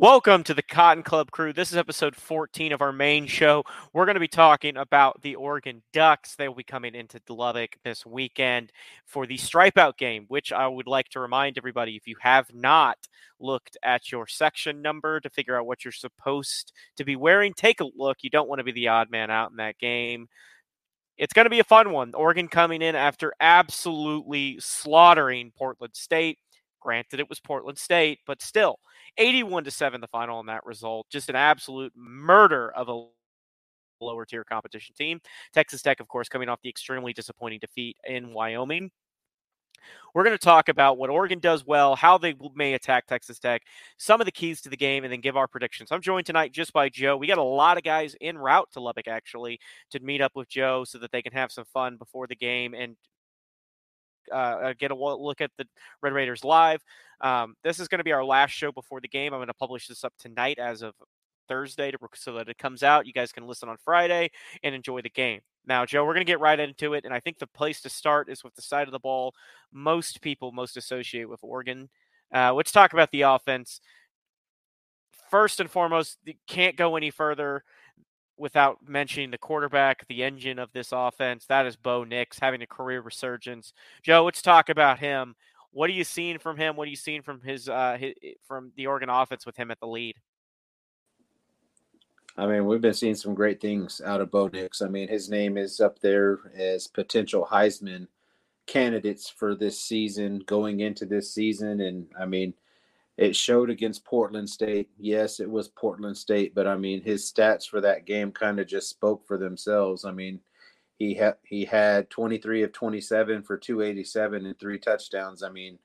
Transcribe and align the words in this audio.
Welcome 0.00 0.44
to 0.44 0.54
the 0.54 0.62
Cotton 0.62 1.02
Club 1.02 1.30
crew. 1.30 1.52
This 1.52 1.72
is 1.72 1.76
episode 1.76 2.16
14 2.16 2.72
of 2.72 2.80
our 2.80 2.90
main 2.90 3.26
show. 3.26 3.64
We're 3.92 4.06
going 4.06 4.14
to 4.14 4.18
be 4.18 4.28
talking 4.28 4.78
about 4.78 5.20
the 5.20 5.34
Oregon 5.34 5.82
Ducks. 5.92 6.36
They 6.36 6.48
will 6.48 6.54
be 6.54 6.62
coming 6.62 6.94
into 6.94 7.20
Lubbock 7.28 7.76
this 7.84 8.06
weekend 8.06 8.72
for 9.04 9.26
the 9.26 9.36
Stripeout 9.36 9.98
game, 9.98 10.24
which 10.28 10.52
I 10.54 10.66
would 10.68 10.86
like 10.86 11.10
to 11.10 11.20
remind 11.20 11.58
everybody 11.58 11.96
if 11.96 12.06
you 12.06 12.16
have 12.20 12.46
not 12.54 12.96
looked 13.38 13.76
at 13.82 14.10
your 14.10 14.26
section 14.26 14.80
number 14.80 15.20
to 15.20 15.28
figure 15.28 15.58
out 15.58 15.66
what 15.66 15.84
you're 15.84 15.92
supposed 15.92 16.72
to 16.96 17.04
be 17.04 17.16
wearing, 17.16 17.52
take 17.52 17.82
a 17.82 17.90
look. 17.94 18.22
You 18.22 18.30
don't 18.30 18.48
want 18.48 18.60
to 18.60 18.64
be 18.64 18.72
the 18.72 18.88
odd 18.88 19.10
man 19.10 19.30
out 19.30 19.50
in 19.50 19.58
that 19.58 19.76
game. 19.76 20.28
It's 21.18 21.34
going 21.34 21.44
to 21.44 21.50
be 21.50 21.60
a 21.60 21.64
fun 21.64 21.92
one. 21.92 22.14
Oregon 22.14 22.48
coming 22.48 22.80
in 22.80 22.94
after 22.94 23.34
absolutely 23.38 24.60
slaughtering 24.60 25.52
Portland 25.54 25.94
State. 25.94 26.38
Granted, 26.80 27.20
it 27.20 27.28
was 27.28 27.40
Portland 27.40 27.78
State, 27.78 28.20
but 28.26 28.42
still 28.42 28.78
81 29.18 29.64
to 29.64 29.70
7 29.70 30.00
the 30.00 30.08
final 30.08 30.40
in 30.40 30.46
that 30.46 30.64
result. 30.64 31.06
Just 31.10 31.28
an 31.28 31.36
absolute 31.36 31.92
murder 31.96 32.70
of 32.70 32.88
a 32.88 33.06
lower 34.04 34.24
tier 34.24 34.44
competition 34.44 34.94
team. 34.96 35.20
Texas 35.52 35.82
Tech, 35.82 36.00
of 36.00 36.08
course, 36.08 36.28
coming 36.28 36.48
off 36.48 36.60
the 36.62 36.70
extremely 36.70 37.12
disappointing 37.12 37.58
defeat 37.60 37.96
in 38.04 38.32
Wyoming. 38.32 38.90
We're 40.14 40.24
going 40.24 40.36
to 40.36 40.44
talk 40.44 40.68
about 40.68 40.98
what 40.98 41.10
Oregon 41.10 41.38
does 41.38 41.64
well, 41.64 41.96
how 41.96 42.18
they 42.18 42.34
may 42.54 42.74
attack 42.74 43.06
Texas 43.06 43.38
Tech, 43.38 43.62
some 43.96 44.20
of 44.20 44.26
the 44.26 44.32
keys 44.32 44.60
to 44.62 44.68
the 44.68 44.76
game, 44.76 45.04
and 45.04 45.12
then 45.12 45.20
give 45.20 45.36
our 45.36 45.46
predictions. 45.46 45.90
I'm 45.90 46.02
joined 46.02 46.26
tonight 46.26 46.52
just 46.52 46.72
by 46.72 46.88
Joe. 46.88 47.16
We 47.16 47.26
got 47.26 47.38
a 47.38 47.42
lot 47.42 47.78
of 47.78 47.82
guys 47.82 48.16
en 48.20 48.36
route 48.36 48.68
to 48.72 48.80
Lubbock, 48.80 49.08
actually, 49.08 49.58
to 49.90 50.00
meet 50.00 50.20
up 50.20 50.32
with 50.34 50.48
Joe 50.48 50.84
so 50.84 50.98
that 50.98 51.12
they 51.12 51.22
can 51.22 51.32
have 51.32 51.52
some 51.52 51.64
fun 51.72 51.96
before 51.96 52.26
the 52.26 52.36
game 52.36 52.74
and 52.74 52.96
uh, 54.32 54.34
uh 54.34 54.74
get 54.78 54.90
a 54.90 54.94
look 54.94 55.40
at 55.40 55.50
the 55.58 55.66
Red 56.02 56.12
Raiders 56.12 56.44
live. 56.44 56.82
Um, 57.20 57.54
this 57.62 57.80
is 57.80 57.88
going 57.88 57.98
to 57.98 58.04
be 58.04 58.12
our 58.12 58.24
last 58.24 58.52
show 58.52 58.72
before 58.72 59.00
the 59.00 59.08
game. 59.08 59.32
I'm 59.32 59.38
going 59.38 59.48
to 59.48 59.54
publish 59.54 59.86
this 59.86 60.04
up 60.04 60.14
tonight 60.18 60.58
as 60.58 60.82
of 60.82 60.94
Thursday 61.48 61.90
to, 61.90 61.98
so 62.14 62.34
that 62.34 62.48
it 62.48 62.58
comes 62.58 62.82
out. 62.82 63.06
You 63.06 63.12
guys 63.12 63.32
can 63.32 63.46
listen 63.46 63.68
on 63.68 63.76
Friday 63.84 64.30
and 64.62 64.74
enjoy 64.74 65.02
the 65.02 65.10
game. 65.10 65.40
Now, 65.66 65.84
Joe, 65.84 66.04
we're 66.04 66.14
going 66.14 66.24
to 66.24 66.32
get 66.32 66.40
right 66.40 66.58
into 66.58 66.94
it. 66.94 67.04
And 67.04 67.12
I 67.12 67.20
think 67.20 67.38
the 67.38 67.46
place 67.46 67.80
to 67.82 67.90
start 67.90 68.30
is 68.30 68.42
with 68.42 68.54
the 68.54 68.62
side 68.62 68.88
of 68.88 68.92
the 68.92 68.98
ball 68.98 69.34
most 69.72 70.20
people 70.22 70.52
most 70.52 70.76
associate 70.76 71.28
with 71.28 71.40
Oregon. 71.42 71.88
Uh, 72.34 72.54
let's 72.54 72.72
talk 72.72 72.92
about 72.92 73.10
the 73.10 73.22
offense. 73.22 73.80
First 75.30 75.60
and 75.60 75.70
foremost, 75.70 76.18
can't 76.46 76.76
go 76.76 76.96
any 76.96 77.10
further 77.10 77.64
without 78.40 78.78
mentioning 78.88 79.30
the 79.30 79.38
quarterback, 79.38 80.06
the 80.08 80.24
engine 80.24 80.58
of 80.58 80.72
this 80.72 80.88
offense. 80.92 81.44
That 81.46 81.66
is 81.66 81.76
Bo 81.76 82.04
Nix 82.04 82.38
having 82.38 82.62
a 82.62 82.66
career 82.66 83.02
resurgence. 83.02 83.72
Joe, 84.02 84.24
let's 84.24 84.42
talk 84.42 84.70
about 84.70 84.98
him. 84.98 85.36
What 85.72 85.90
are 85.90 85.92
you 85.92 86.04
seeing 86.04 86.38
from 86.38 86.56
him? 86.56 86.74
What 86.74 86.88
are 86.88 86.90
you 86.90 86.96
seeing 86.96 87.22
from 87.22 87.42
his, 87.42 87.68
uh, 87.68 87.96
his 88.00 88.14
from 88.48 88.72
the 88.76 88.86
Oregon 88.86 89.10
offense 89.10 89.46
with 89.46 89.56
him 89.56 89.70
at 89.70 89.78
the 89.78 89.86
lead? 89.86 90.16
I 92.36 92.46
mean, 92.46 92.64
we've 92.64 92.80
been 92.80 92.94
seeing 92.94 93.14
some 93.14 93.34
great 93.34 93.60
things 93.60 94.00
out 94.04 94.20
of 94.20 94.30
Bo 94.30 94.48
Nix. 94.48 94.80
I 94.80 94.88
mean, 94.88 95.08
his 95.08 95.28
name 95.28 95.58
is 95.58 95.80
up 95.80 95.98
there 96.00 96.38
as 96.56 96.86
potential 96.86 97.46
Heisman 97.50 98.06
candidates 98.66 99.28
for 99.28 99.54
this 99.54 99.78
season, 99.78 100.42
going 100.46 100.80
into 100.80 101.04
this 101.04 101.32
season. 101.32 101.80
And 101.80 102.06
I 102.18 102.24
mean, 102.24 102.54
it 103.20 103.36
showed 103.36 103.68
against 103.68 104.06
Portland 104.06 104.48
State. 104.48 104.88
Yes, 104.98 105.40
it 105.40 105.50
was 105.50 105.68
Portland 105.68 106.16
State, 106.16 106.54
but 106.54 106.66
I 106.66 106.74
mean, 106.74 107.02
his 107.02 107.30
stats 107.30 107.68
for 107.68 107.78
that 107.82 108.06
game 108.06 108.32
kind 108.32 108.58
of 108.58 108.66
just 108.66 108.88
spoke 108.88 109.26
for 109.26 109.36
themselves. 109.36 110.06
I 110.06 110.10
mean, 110.10 110.40
he 110.98 111.12
had 111.12 111.34
he 111.42 111.66
had 111.66 112.08
23 112.08 112.62
of 112.62 112.72
27 112.72 113.42
for 113.42 113.58
287 113.58 114.46
and 114.46 114.58
three 114.58 114.78
touchdowns. 114.78 115.42
I 115.42 115.50
mean, 115.50 115.78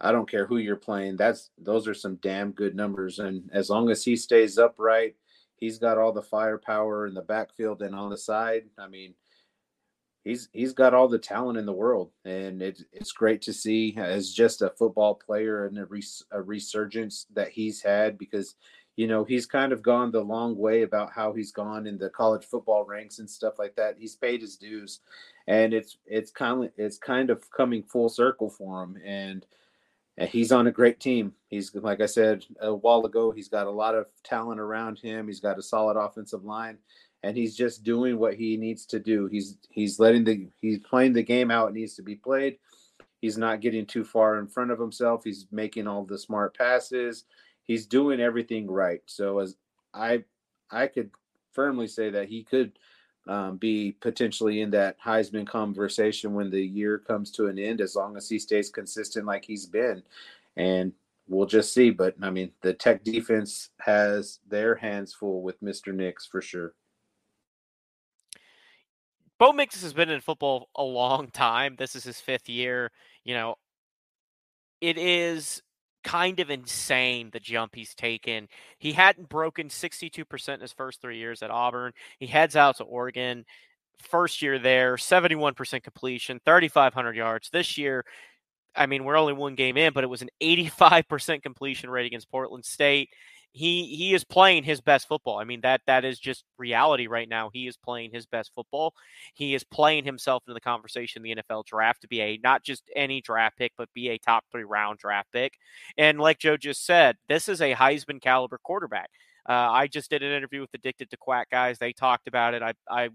I 0.00 0.10
don't 0.10 0.28
care 0.28 0.46
who 0.46 0.56
you're 0.56 0.76
playing. 0.76 1.18
That's 1.18 1.50
those 1.58 1.86
are 1.86 1.92
some 1.92 2.16
damn 2.16 2.52
good 2.52 2.74
numbers. 2.74 3.18
And 3.18 3.50
as 3.52 3.68
long 3.68 3.90
as 3.90 4.02
he 4.02 4.16
stays 4.16 4.56
upright, 4.56 5.16
he's 5.56 5.76
got 5.76 5.98
all 5.98 6.12
the 6.12 6.22
firepower 6.22 7.06
in 7.06 7.12
the 7.12 7.20
backfield 7.20 7.82
and 7.82 7.94
on 7.94 8.08
the 8.08 8.16
side. 8.16 8.64
I 8.78 8.88
mean, 8.88 9.12
he's 10.24 10.48
he's 10.52 10.72
got 10.72 10.94
all 10.94 11.06
the 11.08 11.18
talent 11.18 11.58
in 11.58 11.66
the 11.66 11.72
world, 11.72 12.10
and 12.24 12.62
it's 12.62 12.82
it's 12.92 13.12
great 13.12 13.42
to 13.42 13.52
see 13.52 13.94
as 13.96 14.32
just 14.32 14.62
a 14.62 14.70
football 14.70 15.14
player 15.14 15.66
and 15.66 15.78
a, 15.78 15.86
res, 15.86 16.24
a 16.32 16.42
resurgence 16.42 17.26
that 17.34 17.50
he's 17.50 17.82
had 17.82 18.18
because 18.18 18.56
you 18.96 19.06
know 19.06 19.24
he's 19.24 19.46
kind 19.46 19.72
of 19.72 19.82
gone 19.82 20.10
the 20.10 20.20
long 20.20 20.56
way 20.56 20.82
about 20.82 21.12
how 21.12 21.32
he's 21.32 21.52
gone 21.52 21.86
in 21.86 21.98
the 21.98 22.10
college 22.10 22.44
football 22.44 22.84
ranks 22.84 23.18
and 23.18 23.28
stuff 23.28 23.58
like 23.58 23.76
that. 23.76 23.96
He's 23.98 24.16
paid 24.16 24.40
his 24.40 24.56
dues 24.56 25.00
and 25.46 25.74
it's 25.74 25.98
it's 26.06 26.30
kind 26.30 26.64
of 26.64 26.70
it's 26.76 26.98
kind 26.98 27.30
of 27.30 27.50
coming 27.50 27.82
full 27.82 28.08
circle 28.08 28.48
for 28.48 28.82
him 28.82 28.96
and 29.04 29.44
he's 30.28 30.52
on 30.52 30.68
a 30.68 30.72
great 30.72 31.00
team. 31.00 31.34
He's 31.48 31.74
like 31.74 32.00
i 32.00 32.06
said 32.06 32.44
a 32.60 32.72
while 32.74 33.04
ago 33.04 33.30
he's 33.30 33.48
got 33.48 33.66
a 33.66 33.70
lot 33.70 33.94
of 33.94 34.06
talent 34.22 34.60
around 34.60 34.98
him. 34.98 35.26
He's 35.26 35.40
got 35.40 35.58
a 35.58 35.62
solid 35.62 35.96
offensive 35.98 36.44
line 36.44 36.78
and 37.24 37.36
he's 37.36 37.56
just 37.56 37.82
doing 37.82 38.18
what 38.18 38.34
he 38.34 38.56
needs 38.56 38.86
to 38.86 38.98
do 38.98 39.26
he's 39.26 39.58
he's 39.70 39.98
letting 39.98 40.24
the 40.24 40.48
he's 40.60 40.78
playing 40.78 41.12
the 41.12 41.22
game 41.22 41.50
out 41.50 41.70
it 41.70 41.74
needs 41.74 41.94
to 41.94 42.02
be 42.02 42.14
played 42.14 42.58
he's 43.20 43.38
not 43.38 43.60
getting 43.60 43.86
too 43.86 44.04
far 44.04 44.38
in 44.38 44.46
front 44.46 44.70
of 44.70 44.78
himself 44.78 45.22
he's 45.24 45.46
making 45.50 45.86
all 45.86 46.04
the 46.04 46.18
smart 46.18 46.56
passes 46.56 47.24
he's 47.64 47.86
doing 47.86 48.20
everything 48.20 48.70
right. 48.70 49.02
So 49.06 49.40
as 49.40 49.56
I 49.92 50.24
I 50.70 50.86
could 50.86 51.10
firmly 51.52 51.88
say 51.88 52.10
that 52.10 52.28
he 52.28 52.44
could 52.44 52.78
um, 53.26 53.56
be 53.56 53.92
potentially 54.00 54.60
in 54.60 54.70
that 54.72 55.00
Heisman 55.00 55.46
conversation 55.46 56.34
when 56.34 56.50
the 56.50 56.60
year 56.60 56.98
comes 56.98 57.30
to 57.32 57.46
an 57.46 57.58
end, 57.58 57.80
as 57.80 57.96
long 57.96 58.16
as 58.16 58.28
he 58.28 58.38
stays 58.38 58.70
consistent 58.70 59.26
like 59.26 59.44
he's 59.44 59.66
been. 59.66 60.02
And 60.56 60.92
we'll 61.26 61.46
just 61.46 61.72
see. 61.72 61.90
But 61.90 62.14
I 62.22 62.30
mean, 62.30 62.52
the 62.60 62.74
Tech 62.74 63.02
defense 63.02 63.70
has 63.80 64.40
their 64.48 64.74
hands 64.74 65.14
full 65.14 65.42
with 65.42 65.62
Mr. 65.62 65.94
Nix 65.94 66.26
for 66.26 66.42
sure. 66.42 66.74
Bo 69.44 69.50
Nix 69.50 69.82
has 69.82 69.92
been 69.92 70.08
in 70.08 70.22
football 70.22 70.70
a 70.74 70.82
long 70.82 71.26
time. 71.28 71.76
This 71.76 71.94
is 71.94 72.02
his 72.02 72.18
fifth 72.18 72.48
year. 72.48 72.90
You 73.24 73.34
know, 73.34 73.56
it 74.80 74.96
is 74.96 75.60
kind 76.02 76.40
of 76.40 76.48
insane 76.48 77.28
the 77.30 77.40
jump 77.40 77.74
he's 77.74 77.94
taken. 77.94 78.48
He 78.78 78.92
hadn't 78.92 79.28
broken 79.28 79.68
62% 79.68 80.54
in 80.54 80.60
his 80.62 80.72
first 80.72 81.02
three 81.02 81.18
years 81.18 81.42
at 81.42 81.50
Auburn. 81.50 81.92
He 82.18 82.26
heads 82.26 82.56
out 82.56 82.78
to 82.78 82.84
Oregon. 82.84 83.44
First 83.98 84.40
year 84.40 84.58
there, 84.58 84.96
71% 84.96 85.82
completion, 85.82 86.40
3,500 86.46 87.14
yards. 87.14 87.50
This 87.50 87.76
year, 87.76 88.06
I 88.74 88.86
mean, 88.86 89.04
we're 89.04 89.18
only 89.18 89.34
one 89.34 89.56
game 89.56 89.76
in, 89.76 89.92
but 89.92 90.04
it 90.04 90.10
was 90.10 90.22
an 90.22 90.30
85% 90.42 91.42
completion 91.42 91.90
rate 91.90 92.06
against 92.06 92.30
Portland 92.30 92.64
State 92.64 93.10
he 93.54 93.86
he 93.86 94.14
is 94.14 94.24
playing 94.24 94.64
his 94.64 94.80
best 94.80 95.06
football. 95.06 95.38
I 95.38 95.44
mean 95.44 95.60
that 95.60 95.80
that 95.86 96.04
is 96.04 96.18
just 96.18 96.44
reality 96.58 97.06
right 97.06 97.28
now. 97.28 97.50
He 97.52 97.68
is 97.68 97.76
playing 97.76 98.10
his 98.12 98.26
best 98.26 98.52
football. 98.52 98.94
He 99.32 99.54
is 99.54 99.62
playing 99.62 100.04
himself 100.04 100.42
into 100.46 100.54
the 100.54 100.60
conversation 100.60 101.22
the 101.22 101.36
NFL 101.36 101.64
draft 101.64 102.02
to 102.02 102.08
be 102.08 102.20
a 102.20 102.40
not 102.42 102.64
just 102.64 102.90
any 102.96 103.20
draft 103.20 103.56
pick, 103.56 103.72
but 103.78 103.92
be 103.94 104.08
a 104.08 104.18
top 104.18 104.44
three 104.50 104.64
round 104.64 104.98
draft 104.98 105.30
pick. 105.32 105.54
And 105.96 106.18
like 106.18 106.38
Joe 106.40 106.56
just 106.56 106.84
said, 106.84 107.16
this 107.28 107.48
is 107.48 107.60
a 107.60 107.74
Heisman 107.74 108.20
caliber 108.20 108.58
quarterback. 108.58 109.10
Uh, 109.48 109.52
I 109.52 109.86
just 109.86 110.10
did 110.10 110.24
an 110.24 110.32
interview 110.32 110.60
with 110.60 110.74
Addicted 110.74 111.10
to 111.10 111.16
Quack 111.16 111.48
guys. 111.48 111.78
They 111.78 111.92
talked 111.92 112.26
about 112.26 112.54
it. 112.54 112.62
I 112.62 112.72
I 112.90 113.10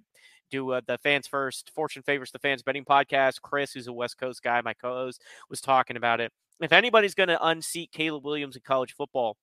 do 0.50 0.72
uh, 0.72 0.82
the 0.88 0.98
fans 1.00 1.28
first. 1.28 1.70
Fortune 1.76 2.02
favors 2.04 2.32
the 2.32 2.40
fans 2.40 2.64
betting 2.64 2.86
podcast. 2.86 3.42
Chris, 3.42 3.74
who's 3.74 3.88
a 3.88 3.94
West 3.94 4.18
Coast 4.18 4.42
guy, 4.42 4.62
my 4.62 4.74
co-host, 4.74 5.22
was 5.50 5.60
talking 5.60 5.98
about 5.98 6.22
it 6.22 6.32
if 6.60 6.72
anybody's 6.74 7.16
going 7.16 7.30
to 7.30 7.48
unseat 7.48 7.92
Caleb 7.92 8.26
Williams 8.26 8.56
in 8.56 8.62
college 8.66 8.94
football, 8.94 9.38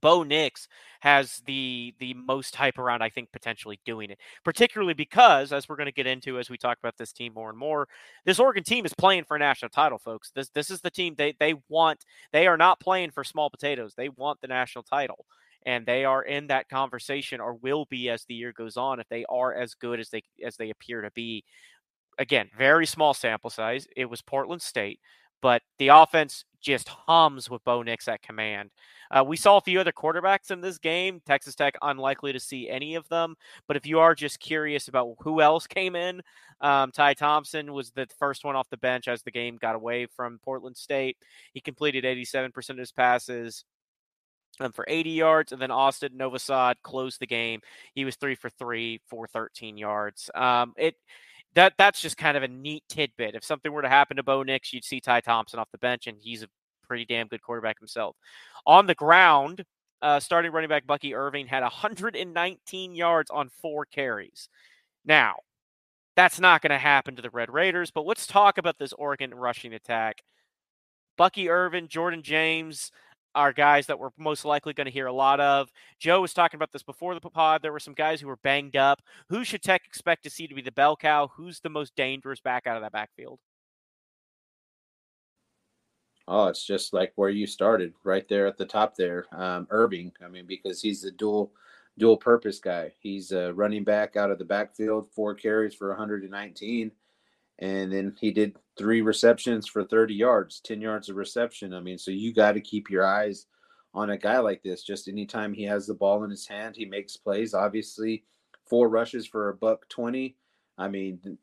Bo 0.00 0.22
Nix 0.22 0.68
has 1.00 1.42
the 1.46 1.94
the 1.98 2.14
most 2.14 2.54
hype 2.56 2.78
around, 2.78 3.02
I 3.02 3.08
think, 3.08 3.32
potentially 3.32 3.80
doing 3.84 4.10
it. 4.10 4.18
Particularly 4.44 4.94
because, 4.94 5.52
as 5.52 5.68
we're 5.68 5.76
going 5.76 5.86
to 5.86 5.92
get 5.92 6.06
into 6.06 6.38
as 6.38 6.50
we 6.50 6.58
talk 6.58 6.78
about 6.78 6.96
this 6.98 7.12
team 7.12 7.32
more 7.34 7.50
and 7.50 7.58
more, 7.58 7.88
this 8.24 8.38
Oregon 8.38 8.62
team 8.64 8.86
is 8.86 8.94
playing 8.94 9.24
for 9.24 9.36
a 9.36 9.40
national 9.40 9.70
title, 9.70 9.98
folks. 9.98 10.30
This 10.34 10.48
this 10.50 10.70
is 10.70 10.80
the 10.80 10.90
team 10.90 11.14
they 11.16 11.34
they 11.38 11.54
want. 11.68 12.04
They 12.32 12.46
are 12.46 12.56
not 12.56 12.80
playing 12.80 13.10
for 13.10 13.24
small 13.24 13.50
potatoes. 13.50 13.94
They 13.96 14.08
want 14.10 14.40
the 14.40 14.48
national 14.48 14.84
title, 14.84 15.24
and 15.66 15.86
they 15.86 16.04
are 16.04 16.22
in 16.22 16.46
that 16.48 16.68
conversation, 16.68 17.40
or 17.40 17.54
will 17.54 17.86
be 17.86 18.10
as 18.10 18.24
the 18.24 18.34
year 18.34 18.52
goes 18.52 18.76
on, 18.76 19.00
if 19.00 19.08
they 19.08 19.24
are 19.28 19.54
as 19.54 19.74
good 19.74 20.00
as 20.00 20.10
they 20.10 20.22
as 20.44 20.56
they 20.56 20.70
appear 20.70 21.02
to 21.02 21.10
be. 21.12 21.44
Again, 22.18 22.50
very 22.56 22.86
small 22.86 23.14
sample 23.14 23.50
size. 23.50 23.86
It 23.96 24.04
was 24.04 24.20
Portland 24.20 24.60
State, 24.62 25.00
but 25.40 25.62
the 25.78 25.88
offense 25.88 26.44
just 26.60 26.88
hums 26.88 27.48
with 27.48 27.64
Bo 27.64 27.82
Nix 27.82 28.06
at 28.08 28.22
command. 28.22 28.70
Uh, 29.10 29.24
we 29.26 29.36
saw 29.36 29.56
a 29.56 29.62
few 29.62 29.80
other 29.80 29.92
quarterbacks 29.92 30.50
in 30.50 30.60
this 30.60 30.78
game. 30.78 31.20
Texas 31.26 31.54
Tech 31.54 31.74
unlikely 31.82 32.32
to 32.32 32.40
see 32.40 32.68
any 32.68 32.94
of 32.94 33.08
them. 33.08 33.34
But 33.66 33.76
if 33.76 33.86
you 33.86 33.98
are 33.98 34.14
just 34.14 34.38
curious 34.38 34.88
about 34.88 35.16
who 35.20 35.40
else 35.40 35.66
came 35.66 35.96
in, 35.96 36.22
um, 36.60 36.92
Ty 36.92 37.14
Thompson 37.14 37.72
was 37.72 37.90
the 37.90 38.06
first 38.18 38.44
one 38.44 38.56
off 38.56 38.70
the 38.70 38.76
bench 38.76 39.08
as 39.08 39.22
the 39.22 39.30
game 39.30 39.56
got 39.56 39.74
away 39.74 40.06
from 40.06 40.38
Portland 40.44 40.76
State. 40.76 41.16
He 41.54 41.60
completed 41.60 42.04
87% 42.04 42.70
of 42.70 42.78
his 42.78 42.92
passes. 42.92 43.64
Um, 44.58 44.72
for 44.72 44.84
80 44.88 45.10
yards, 45.10 45.52
and 45.52 45.62
then 45.62 45.70
Austin 45.70 46.18
Novosad 46.18 46.74
closed 46.82 47.18
the 47.18 47.26
game. 47.26 47.60
He 47.94 48.04
was 48.04 48.16
three 48.16 48.34
for 48.34 48.50
three 48.50 49.00
for 49.08 49.26
13 49.26 49.78
yards. 49.78 50.28
Um, 50.34 50.74
it 50.76 50.96
that 51.54 51.74
that's 51.78 52.00
just 52.00 52.16
kind 52.16 52.36
of 52.36 52.42
a 52.42 52.48
neat 52.48 52.84
tidbit. 52.88 53.34
If 53.34 53.44
something 53.44 53.72
were 53.72 53.82
to 53.82 53.88
happen 53.88 54.16
to 54.16 54.22
Bo 54.22 54.42
Nix, 54.42 54.72
you'd 54.72 54.84
see 54.84 55.00
Ty 55.00 55.20
Thompson 55.20 55.58
off 55.58 55.70
the 55.72 55.78
bench, 55.78 56.06
and 56.06 56.16
he's 56.20 56.42
a 56.42 56.48
pretty 56.86 57.04
damn 57.04 57.28
good 57.28 57.42
quarterback 57.42 57.78
himself. 57.78 58.16
On 58.66 58.86
the 58.86 58.94
ground, 58.94 59.64
uh, 60.02 60.20
starting 60.20 60.52
running 60.52 60.68
back 60.68 60.86
Bucky 60.86 61.14
Irving 61.14 61.46
had 61.46 61.62
119 61.62 62.94
yards 62.94 63.30
on 63.30 63.50
four 63.60 63.84
carries. 63.86 64.48
Now, 65.04 65.36
that's 66.16 66.40
not 66.40 66.62
going 66.62 66.70
to 66.70 66.78
happen 66.78 67.16
to 67.16 67.22
the 67.22 67.30
Red 67.30 67.50
Raiders, 67.50 67.90
but 67.90 68.06
let's 68.06 68.26
talk 68.26 68.58
about 68.58 68.78
this 68.78 68.92
Oregon 68.92 69.34
rushing 69.34 69.74
attack. 69.74 70.22
Bucky 71.16 71.48
Irving, 71.48 71.88
Jordan 71.88 72.22
James, 72.22 72.90
are 73.34 73.52
guys 73.52 73.86
that 73.86 73.98
we're 73.98 74.10
most 74.16 74.44
likely 74.44 74.72
going 74.72 74.86
to 74.86 74.92
hear 74.92 75.06
a 75.06 75.12
lot 75.12 75.40
of. 75.40 75.70
Joe 75.98 76.20
was 76.20 76.34
talking 76.34 76.58
about 76.58 76.72
this 76.72 76.82
before 76.82 77.14
the 77.14 77.20
pod. 77.20 77.62
There 77.62 77.72
were 77.72 77.80
some 77.80 77.94
guys 77.94 78.20
who 78.20 78.28
were 78.28 78.38
banged 78.42 78.76
up. 78.76 79.02
Who 79.28 79.44
should 79.44 79.62
Tech 79.62 79.82
expect 79.86 80.24
to 80.24 80.30
see 80.30 80.46
to 80.46 80.54
be 80.54 80.62
the 80.62 80.72
bell 80.72 80.96
cow? 80.96 81.28
Who's 81.36 81.60
the 81.60 81.68
most 81.68 81.94
dangerous 81.96 82.40
back 82.40 82.66
out 82.66 82.76
of 82.76 82.82
that 82.82 82.92
backfield? 82.92 83.38
Oh, 86.28 86.46
it's 86.46 86.64
just 86.64 86.92
like 86.92 87.12
where 87.16 87.30
you 87.30 87.46
started, 87.46 87.92
right 88.04 88.28
there 88.28 88.46
at 88.46 88.56
the 88.56 88.64
top 88.64 88.94
there, 88.94 89.26
um, 89.32 89.66
Irving. 89.70 90.12
I 90.24 90.28
mean, 90.28 90.46
because 90.46 90.80
he's 90.80 91.04
a 91.04 91.10
dual 91.10 91.52
dual 91.98 92.16
purpose 92.16 92.60
guy. 92.60 92.92
He's 93.00 93.32
a 93.32 93.52
running 93.52 93.84
back 93.84 94.16
out 94.16 94.30
of 94.30 94.38
the 94.38 94.44
backfield, 94.44 95.08
four 95.12 95.34
carries 95.34 95.74
for 95.74 95.88
119, 95.88 96.92
and 97.60 97.92
then 97.92 98.16
he 98.18 98.30
did 98.30 98.56
three 98.78 99.02
receptions 99.02 99.68
for 99.68 99.84
30 99.84 100.14
yards, 100.14 100.60
10 100.60 100.80
yards 100.80 101.10
of 101.10 101.16
reception. 101.16 101.74
I 101.74 101.80
mean, 101.80 101.98
so 101.98 102.10
you 102.10 102.32
got 102.32 102.52
to 102.52 102.60
keep 102.60 102.88
your 102.88 103.06
eyes 103.06 103.46
on 103.92 104.10
a 104.10 104.16
guy 104.16 104.38
like 104.38 104.62
this. 104.62 104.82
Just 104.82 105.08
anytime 105.08 105.52
he 105.52 105.64
has 105.64 105.86
the 105.86 105.94
ball 105.94 106.24
in 106.24 106.30
his 106.30 106.46
hand, 106.46 106.74
he 106.76 106.86
makes 106.86 107.18
plays. 107.18 107.52
Obviously, 107.52 108.24
four 108.64 108.88
rushes 108.88 109.26
for 109.26 109.50
a 109.50 109.54
buck 109.54 109.86
20. 109.90 110.36
I 110.78 110.88
mean, 110.88 111.38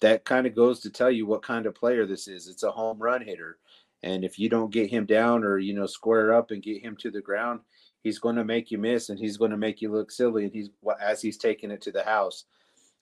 that 0.00 0.24
kind 0.24 0.48
of 0.48 0.56
goes 0.56 0.80
to 0.80 0.90
tell 0.90 1.10
you 1.10 1.26
what 1.26 1.42
kind 1.42 1.66
of 1.66 1.76
player 1.76 2.06
this 2.06 2.26
is. 2.26 2.48
It's 2.48 2.64
a 2.64 2.70
home 2.72 2.98
run 2.98 3.22
hitter. 3.22 3.58
And 4.02 4.24
if 4.24 4.40
you 4.40 4.48
don't 4.48 4.72
get 4.72 4.90
him 4.90 5.06
down 5.06 5.44
or, 5.44 5.58
you 5.58 5.74
know, 5.74 5.86
square 5.86 6.34
up 6.34 6.50
and 6.50 6.60
get 6.60 6.82
him 6.82 6.96
to 6.96 7.10
the 7.12 7.20
ground, 7.20 7.60
he's 8.02 8.18
going 8.18 8.34
to 8.34 8.44
make 8.44 8.72
you 8.72 8.78
miss 8.78 9.10
and 9.10 9.18
he's 9.18 9.36
going 9.36 9.52
to 9.52 9.56
make 9.56 9.80
you 9.80 9.92
look 9.92 10.10
silly. 10.10 10.42
And 10.42 10.52
he's 10.52 10.70
as 11.00 11.22
he's 11.22 11.36
taking 11.36 11.70
it 11.70 11.80
to 11.82 11.92
the 11.92 12.02
house. 12.02 12.46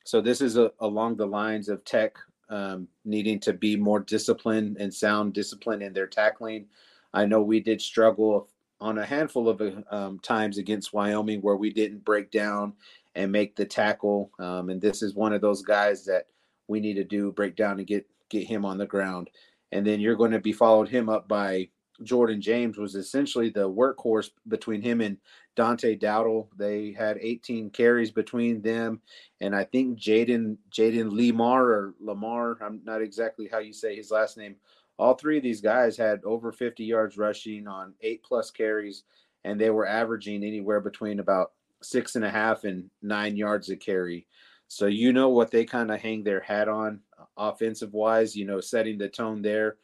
So 0.05 0.21
this 0.21 0.43
is 0.43 0.59
a, 0.59 0.73
along 0.81 1.17
the 1.17 1.27
lines 1.27 1.71
of 1.71 1.83
Tech 1.85 2.19
um, 2.51 2.89
needing 3.05 3.41
to 3.41 3.53
be 3.53 3.77
more 3.77 4.01
disciplined 4.01 4.77
and 4.79 4.93
sound 4.93 5.33
discipline 5.33 5.83
in 5.83 5.93
their 5.93 6.07
tackling. 6.07 6.67
I 7.15 7.25
know 7.25 7.43
we 7.43 7.61
did 7.61 7.81
struggle 7.81 8.49
on 8.81 8.99
a 8.99 9.07
handful 9.07 9.49
of 9.49 9.63
um, 9.91 10.19
times 10.21 10.59
against 10.59 10.93
Wyoming 10.93 11.41
where 11.41 11.57
we 11.57 11.73
didn't 11.73 12.05
break 12.05 12.31
down 12.31 12.75
and 13.15 13.33
make 13.33 13.57
the 13.57 13.65
tackle. 13.65 14.31
Um, 14.39 14.71
and 14.71 14.81
this 14.81 15.03
is 15.03 15.15
one 15.15 15.33
of 15.33 15.41
those 15.41 15.63
guys 15.63 16.05
that 16.05 16.27
we 16.69 16.81
need 16.81 16.95
to 16.95 17.05
do 17.05 17.33
break 17.33 17.57
down 17.57 17.79
and 17.79 17.87
get 17.87 18.07
get 18.29 18.47
him 18.47 18.65
on 18.65 18.79
the 18.79 18.87
ground 18.87 19.29
and 19.73 19.87
then 19.87 20.01
you're 20.01 20.17
going 20.17 20.31
to 20.33 20.41
be 20.41 20.53
followed 20.53 20.89
him 20.89 21.09
up 21.09 21.29
by 21.29 21.69
Jordan 22.03 22.41
James 22.41 22.79
was 22.79 22.95
essentially 22.95 23.51
the 23.51 23.69
workhorse 23.69 24.31
between 24.49 24.83
him 24.83 25.01
and 25.01 25.19
Dante 25.57 25.97
Dowdle. 25.97 26.49
They 26.57 26.93
had 26.93 27.19
18 27.21 27.71
carries 27.71 28.11
between 28.11 28.63
them, 28.63 29.01
and 29.41 29.55
I 29.55 29.65
think 29.65 29.99
Jaden 29.99 30.57
Jaden 30.71 31.11
Lemar 31.11 31.63
or 31.63 31.95
Lamar. 32.01 32.59
I'm 32.63 32.81
not 32.85 33.03
exactly 33.03 33.49
how 33.51 33.59
you 33.59 33.73
say 33.73 33.97
his 33.97 34.11
last 34.11 34.37
name. 34.37 34.57
All 34.99 35.15
three 35.15 35.39
of 35.39 35.43
these 35.43 35.61
guys 35.61 35.97
had 35.97 36.21
over 36.25 36.53
50 36.53 36.85
yards 36.85 37.17
rushing 37.17 37.67
on 37.67 37.95
eight 38.03 38.23
plus 38.23 38.51
carries, 38.51 39.05
and 39.45 39.61
they 39.61 39.71
were 39.71 39.87
averaging 39.87 40.45
anywhere 40.45 40.81
between 40.81 41.21
about 41.21 41.53
six 41.83 42.17
and 42.17 42.25
a 42.25 42.31
half 42.31 42.65
and 42.65 42.91
nine 43.03 43.37
yards 43.37 43.71
a 43.71 43.77
carry. 43.77 44.27
So 44.69 44.87
you 44.87 45.13
know 45.13 45.31
what 45.31 45.51
they 45.51 45.65
kind 45.65 45.91
of 45.91 46.01
hang 46.01 46.23
their 46.23 46.41
hat 46.41 46.69
on 46.69 47.01
uh, 47.19 47.25
offensive 47.37 47.93
wise, 47.93 48.37
you 48.37 48.45
know, 48.45 48.61
setting 48.61 48.99
the 48.99 49.09
tone 49.09 49.43
there. 49.43 49.77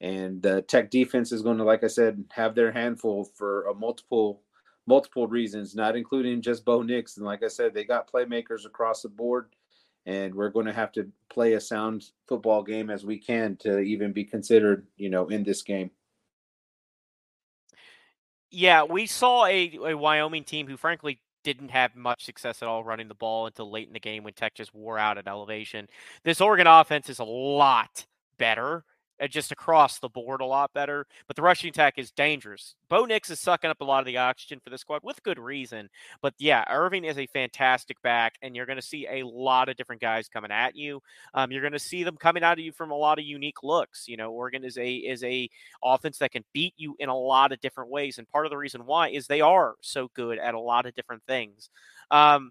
And 0.00 0.40
the 0.40 0.62
Tech 0.62 0.90
defense 0.90 1.30
is 1.30 1.42
going 1.42 1.58
to, 1.58 1.64
like 1.64 1.84
I 1.84 1.88
said, 1.88 2.24
have 2.30 2.54
their 2.54 2.72
handful 2.72 3.24
for 3.24 3.66
a 3.66 3.74
multiple 3.74 4.42
multiple 4.86 5.28
reasons, 5.28 5.74
not 5.74 5.96
including 5.96 6.42
just 6.42 6.64
Bo 6.64 6.82
Nix. 6.82 7.16
And 7.16 7.26
like 7.26 7.42
I 7.42 7.48
said, 7.48 7.74
they 7.74 7.84
got 7.84 8.10
playmakers 8.10 8.66
across 8.66 9.02
the 9.02 9.08
board, 9.08 9.54
and 10.06 10.34
we're 10.34 10.48
going 10.48 10.66
to 10.66 10.72
have 10.72 10.90
to 10.92 11.08
play 11.28 11.52
a 11.52 11.60
sound 11.60 12.06
football 12.26 12.62
game 12.62 12.90
as 12.90 13.04
we 13.04 13.18
can 13.18 13.56
to 13.58 13.78
even 13.80 14.12
be 14.12 14.24
considered, 14.24 14.86
you 14.96 15.10
know, 15.10 15.28
in 15.28 15.44
this 15.44 15.62
game. 15.62 15.90
Yeah, 18.50 18.82
we 18.82 19.06
saw 19.06 19.46
a, 19.46 19.78
a 19.90 19.94
Wyoming 19.94 20.42
team 20.44 20.66
who, 20.66 20.76
frankly, 20.76 21.20
didn't 21.44 21.70
have 21.70 21.94
much 21.94 22.24
success 22.24 22.62
at 22.62 22.68
all 22.68 22.82
running 22.82 23.08
the 23.08 23.14
ball 23.14 23.46
until 23.46 23.70
late 23.70 23.86
in 23.86 23.92
the 23.92 24.00
game 24.00 24.24
when 24.24 24.32
Tech 24.32 24.54
just 24.54 24.74
wore 24.74 24.98
out 24.98 25.18
at 25.18 25.28
elevation. 25.28 25.88
This 26.24 26.40
Oregon 26.40 26.66
offense 26.66 27.08
is 27.08 27.20
a 27.20 27.24
lot 27.24 28.06
better 28.38 28.78
uh, 28.78 28.89
just 29.28 29.52
across 29.52 29.98
the 29.98 30.08
board 30.08 30.40
a 30.40 30.46
lot 30.46 30.72
better. 30.72 31.06
But 31.26 31.36
the 31.36 31.42
rushing 31.42 31.68
attack 31.68 31.94
is 31.98 32.10
dangerous. 32.10 32.74
Bo 32.88 33.04
Nix 33.04 33.30
is 33.30 33.40
sucking 33.40 33.70
up 33.70 33.80
a 33.80 33.84
lot 33.84 34.00
of 34.00 34.06
the 34.06 34.16
oxygen 34.16 34.60
for 34.62 34.70
the 34.70 34.78
squad 34.78 35.00
with 35.02 35.22
good 35.22 35.38
reason. 35.38 35.88
But 36.22 36.34
yeah, 36.38 36.64
Irving 36.68 37.04
is 37.04 37.18
a 37.18 37.26
fantastic 37.26 38.00
back, 38.02 38.34
and 38.42 38.56
you're 38.56 38.66
going 38.66 38.76
to 38.76 38.82
see 38.82 39.06
a 39.08 39.26
lot 39.26 39.68
of 39.68 39.76
different 39.76 40.00
guys 40.00 40.28
coming 40.28 40.50
at 40.50 40.76
you. 40.76 41.00
Um, 41.34 41.52
you're 41.52 41.60
going 41.60 41.72
to 41.72 41.78
see 41.78 42.04
them 42.04 42.16
coming 42.16 42.42
out 42.42 42.58
of 42.58 42.64
you 42.64 42.72
from 42.72 42.90
a 42.90 42.96
lot 42.96 43.18
of 43.18 43.24
unique 43.24 43.62
looks. 43.62 44.08
You 44.08 44.16
know, 44.16 44.30
Oregon 44.32 44.64
is 44.64 44.78
a 44.78 44.94
is 44.94 45.22
a 45.24 45.48
offense 45.84 46.18
that 46.18 46.32
can 46.32 46.44
beat 46.52 46.74
you 46.76 46.96
in 46.98 47.08
a 47.08 47.16
lot 47.16 47.52
of 47.52 47.60
different 47.60 47.90
ways, 47.90 48.18
and 48.18 48.28
part 48.28 48.46
of 48.46 48.50
the 48.50 48.56
reason 48.56 48.86
why 48.86 49.10
is 49.10 49.26
they 49.26 49.40
are 49.40 49.74
so 49.80 50.10
good 50.14 50.38
at 50.38 50.54
a 50.54 50.60
lot 50.60 50.86
of 50.86 50.94
different 50.94 51.22
things. 51.26 51.70
Um, 52.10 52.50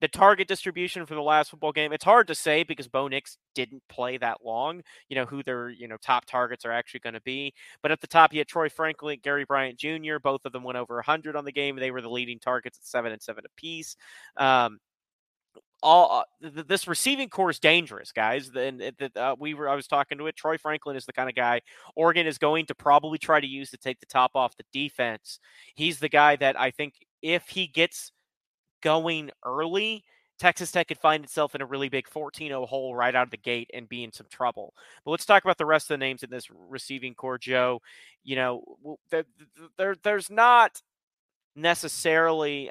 the 0.00 0.08
target 0.08 0.48
distribution 0.48 1.06
for 1.06 1.14
the 1.14 1.22
last 1.22 1.50
football 1.50 1.72
game, 1.72 1.92
it's 1.92 2.04
hard 2.04 2.28
to 2.28 2.34
say 2.34 2.62
because 2.62 2.86
Bo 2.88 3.08
Nix 3.08 3.36
didn't 3.54 3.82
play 3.88 4.16
that 4.18 4.38
long, 4.44 4.82
you 5.08 5.16
know, 5.16 5.24
who 5.24 5.42
their, 5.42 5.70
you 5.70 5.88
know, 5.88 5.96
top 5.96 6.24
targets 6.24 6.64
are 6.64 6.72
actually 6.72 7.00
going 7.00 7.14
to 7.14 7.20
be. 7.22 7.52
But 7.82 7.90
at 7.90 8.00
the 8.00 8.06
top, 8.06 8.32
you 8.32 8.38
had 8.38 8.48
Troy 8.48 8.68
Franklin, 8.68 9.18
Gary 9.22 9.44
Bryant 9.44 9.78
Jr., 9.78 10.18
both 10.22 10.44
of 10.44 10.52
them 10.52 10.62
went 10.62 10.78
over 10.78 10.94
100 10.96 11.36
on 11.36 11.44
the 11.44 11.52
game. 11.52 11.76
They 11.76 11.90
were 11.90 12.02
the 12.02 12.10
leading 12.10 12.38
targets 12.38 12.78
at 12.78 12.86
seven 12.86 13.12
and 13.12 13.22
seven 13.22 13.44
apiece. 13.44 13.96
Um, 14.36 14.78
all 15.82 16.24
uh, 16.42 16.50
this 16.66 16.88
receiving 16.88 17.28
core 17.28 17.50
is 17.50 17.58
dangerous, 17.58 18.12
guys. 18.12 18.50
And 18.54 18.82
uh, 19.16 19.36
we 19.38 19.54
were, 19.54 19.68
I 19.68 19.74
was 19.74 19.86
talking 19.86 20.18
to 20.18 20.26
it. 20.26 20.36
Troy 20.36 20.58
Franklin 20.58 20.96
is 20.96 21.06
the 21.06 21.12
kind 21.12 21.28
of 21.28 21.34
guy 21.34 21.60
Oregon 21.94 22.26
is 22.26 22.38
going 22.38 22.66
to 22.66 22.74
probably 22.74 23.18
try 23.18 23.40
to 23.40 23.46
use 23.46 23.70
to 23.70 23.76
take 23.76 24.00
the 24.00 24.06
top 24.06 24.32
off 24.34 24.56
the 24.56 24.64
defense. 24.72 25.38
He's 25.74 25.98
the 25.98 26.08
guy 26.08 26.36
that 26.36 26.58
I 26.58 26.70
think 26.70 26.94
if 27.22 27.48
he 27.48 27.66
gets 27.66 28.12
going 28.82 29.30
early, 29.44 30.04
Texas 30.38 30.70
Tech 30.70 30.88
could 30.88 30.98
find 30.98 31.24
itself 31.24 31.54
in 31.54 31.60
a 31.60 31.66
really 31.66 31.88
big 31.88 32.08
14 32.08 32.48
0 32.48 32.66
hole 32.66 32.94
right 32.94 33.14
out 33.14 33.24
of 33.24 33.30
the 33.30 33.36
gate 33.36 33.70
and 33.74 33.88
be 33.88 34.04
in 34.04 34.12
some 34.12 34.26
trouble. 34.30 34.74
But 35.04 35.10
let's 35.10 35.26
talk 35.26 35.44
about 35.44 35.58
the 35.58 35.66
rest 35.66 35.86
of 35.86 35.94
the 35.94 36.04
names 36.04 36.22
in 36.22 36.30
this 36.30 36.48
receiving 36.50 37.14
core, 37.14 37.38
Joe. 37.38 37.80
You 38.22 38.36
know, 38.36 38.98
there, 39.10 39.24
there 39.76 39.96
there's 40.02 40.30
not 40.30 40.80
necessarily 41.56 42.68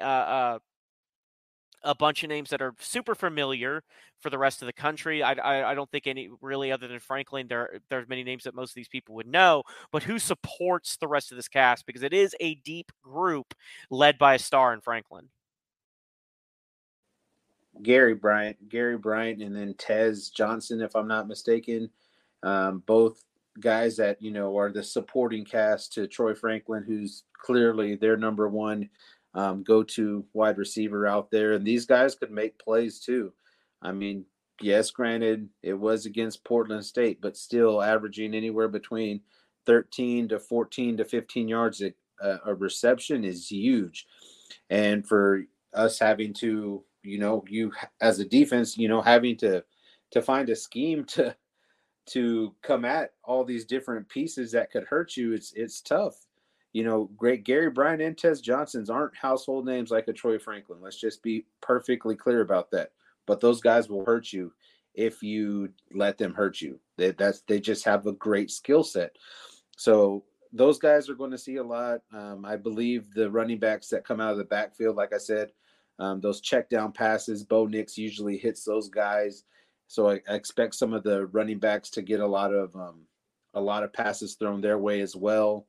a 1.84 1.94
bunch 1.94 2.22
of 2.22 2.28
names 2.28 2.50
that 2.50 2.62
are 2.62 2.74
super 2.80 3.14
familiar 3.14 3.82
for 4.18 4.30
the 4.30 4.38
rest 4.38 4.62
of 4.62 4.66
the 4.66 4.72
country. 4.72 5.22
I, 5.22 5.32
I, 5.32 5.70
I, 5.70 5.74
don't 5.74 5.90
think 5.90 6.06
any 6.06 6.28
really 6.40 6.72
other 6.72 6.88
than 6.88 6.98
Franklin, 6.98 7.46
there 7.48 7.80
there's 7.88 8.08
many 8.08 8.24
names 8.24 8.44
that 8.44 8.54
most 8.54 8.70
of 8.70 8.74
these 8.74 8.88
people 8.88 9.14
would 9.14 9.28
know. 9.28 9.62
But 9.92 10.02
who 10.02 10.18
supports 10.18 10.96
the 10.96 11.06
rest 11.06 11.30
of 11.30 11.36
this 11.36 11.48
cast 11.48 11.86
because 11.86 12.02
it 12.02 12.12
is 12.12 12.34
a 12.40 12.56
deep 12.56 12.90
group 13.02 13.54
led 13.90 14.18
by 14.18 14.34
a 14.34 14.38
star 14.38 14.72
in 14.72 14.80
Franklin. 14.80 15.28
Gary 17.82 18.14
Bryant, 18.14 18.68
Gary 18.68 18.98
Bryant, 18.98 19.42
and 19.42 19.54
then 19.54 19.74
Tez 19.74 20.30
Johnson, 20.30 20.80
if 20.80 20.94
I'm 20.94 21.08
not 21.08 21.28
mistaken. 21.28 21.90
Um, 22.42 22.82
both 22.86 23.24
guys 23.60 23.96
that 23.96 24.22
you 24.22 24.30
know 24.30 24.56
are 24.56 24.70
the 24.70 24.82
supporting 24.82 25.44
cast 25.44 25.92
to 25.94 26.06
Troy 26.06 26.34
Franklin, 26.34 26.84
who's 26.86 27.24
clearly 27.32 27.96
their 27.96 28.16
number 28.16 28.48
one 28.48 28.88
um, 29.34 29.62
go-to 29.62 30.24
wide 30.32 30.58
receiver 30.58 31.06
out 31.06 31.30
there, 31.30 31.52
and 31.52 31.66
these 31.66 31.86
guys 31.86 32.14
could 32.14 32.30
make 32.30 32.58
plays 32.58 33.00
too. 33.00 33.32
I 33.82 33.92
mean, 33.92 34.24
yes, 34.60 34.90
granted, 34.90 35.48
it 35.62 35.74
was 35.74 36.06
against 36.06 36.44
Portland 36.44 36.84
State, 36.84 37.20
but 37.20 37.36
still 37.36 37.82
averaging 37.82 38.34
anywhere 38.34 38.68
between 38.68 39.20
13 39.66 40.28
to 40.28 40.40
14 40.40 40.96
to 40.96 41.04
15 41.04 41.48
yards 41.48 41.82
a, 41.82 41.92
a 42.46 42.54
reception 42.54 43.24
is 43.24 43.50
huge. 43.50 44.06
And 44.70 45.06
for 45.06 45.44
us 45.74 45.98
having 45.98 46.32
to, 46.34 46.82
you 47.08 47.18
know, 47.18 47.44
you 47.48 47.72
as 48.00 48.18
a 48.18 48.24
defense, 48.24 48.76
you 48.76 48.88
know, 48.88 49.02
having 49.02 49.36
to 49.38 49.64
to 50.12 50.22
find 50.22 50.48
a 50.48 50.56
scheme 50.56 51.04
to 51.04 51.34
to 52.06 52.54
come 52.62 52.84
at 52.84 53.12
all 53.24 53.44
these 53.44 53.66
different 53.66 54.08
pieces 54.08 54.52
that 54.52 54.70
could 54.70 54.84
hurt 54.84 55.16
you, 55.16 55.32
it's 55.32 55.52
it's 55.54 55.80
tough. 55.80 56.26
You 56.72 56.84
know, 56.84 57.10
great 57.16 57.44
Gary 57.44 57.70
Bryant 57.70 58.02
and 58.02 58.16
Tez 58.16 58.40
Johnson's 58.40 58.90
aren't 58.90 59.16
household 59.16 59.66
names 59.66 59.90
like 59.90 60.06
a 60.08 60.12
Troy 60.12 60.38
Franklin. 60.38 60.80
Let's 60.82 61.00
just 61.00 61.22
be 61.22 61.46
perfectly 61.60 62.14
clear 62.14 62.42
about 62.42 62.70
that 62.72 62.90
but 63.28 63.40
those 63.40 63.60
guys 63.60 63.88
will 63.88 64.04
hurt 64.04 64.32
you 64.32 64.52
if 64.94 65.22
you 65.22 65.68
let 65.92 66.18
them 66.18 66.34
hurt 66.34 66.60
you. 66.60 66.80
They, 66.96 67.12
that's 67.12 67.42
they 67.42 67.60
just 67.60 67.84
have 67.84 68.06
a 68.06 68.12
great 68.12 68.50
skill 68.50 68.82
set. 68.82 69.14
So 69.76 70.24
those 70.52 70.78
guys 70.78 71.08
are 71.08 71.14
going 71.14 71.30
to 71.30 71.38
see 71.38 71.56
a 71.56 71.62
lot. 71.62 72.00
Um, 72.12 72.44
I 72.44 72.56
believe 72.56 73.12
the 73.12 73.30
running 73.30 73.58
backs 73.58 73.88
that 73.88 74.06
come 74.06 74.18
out 74.18 74.32
of 74.32 74.38
the 74.38 74.44
backfield, 74.44 74.96
like 74.96 75.12
I 75.12 75.18
said, 75.18 75.52
um, 75.98 76.20
those 76.20 76.40
check 76.40 76.68
down 76.68 76.92
passes, 76.92 77.42
Bo 77.44 77.66
Nix 77.66 77.98
usually 77.98 78.36
hits 78.36 78.64
those 78.64 78.88
guys. 78.88 79.44
So 79.88 80.08
I, 80.08 80.20
I, 80.28 80.34
expect 80.34 80.74
some 80.74 80.92
of 80.92 81.02
the 81.02 81.26
running 81.28 81.58
backs 81.58 81.90
to 81.90 82.02
get 82.02 82.20
a 82.20 82.26
lot 82.26 82.52
of 82.52 82.74
um, 82.76 83.06
a 83.54 83.60
lot 83.60 83.82
of 83.82 83.92
passes 83.92 84.34
thrown 84.34 84.60
their 84.60 84.78
way 84.78 85.00
as 85.00 85.16
well. 85.16 85.66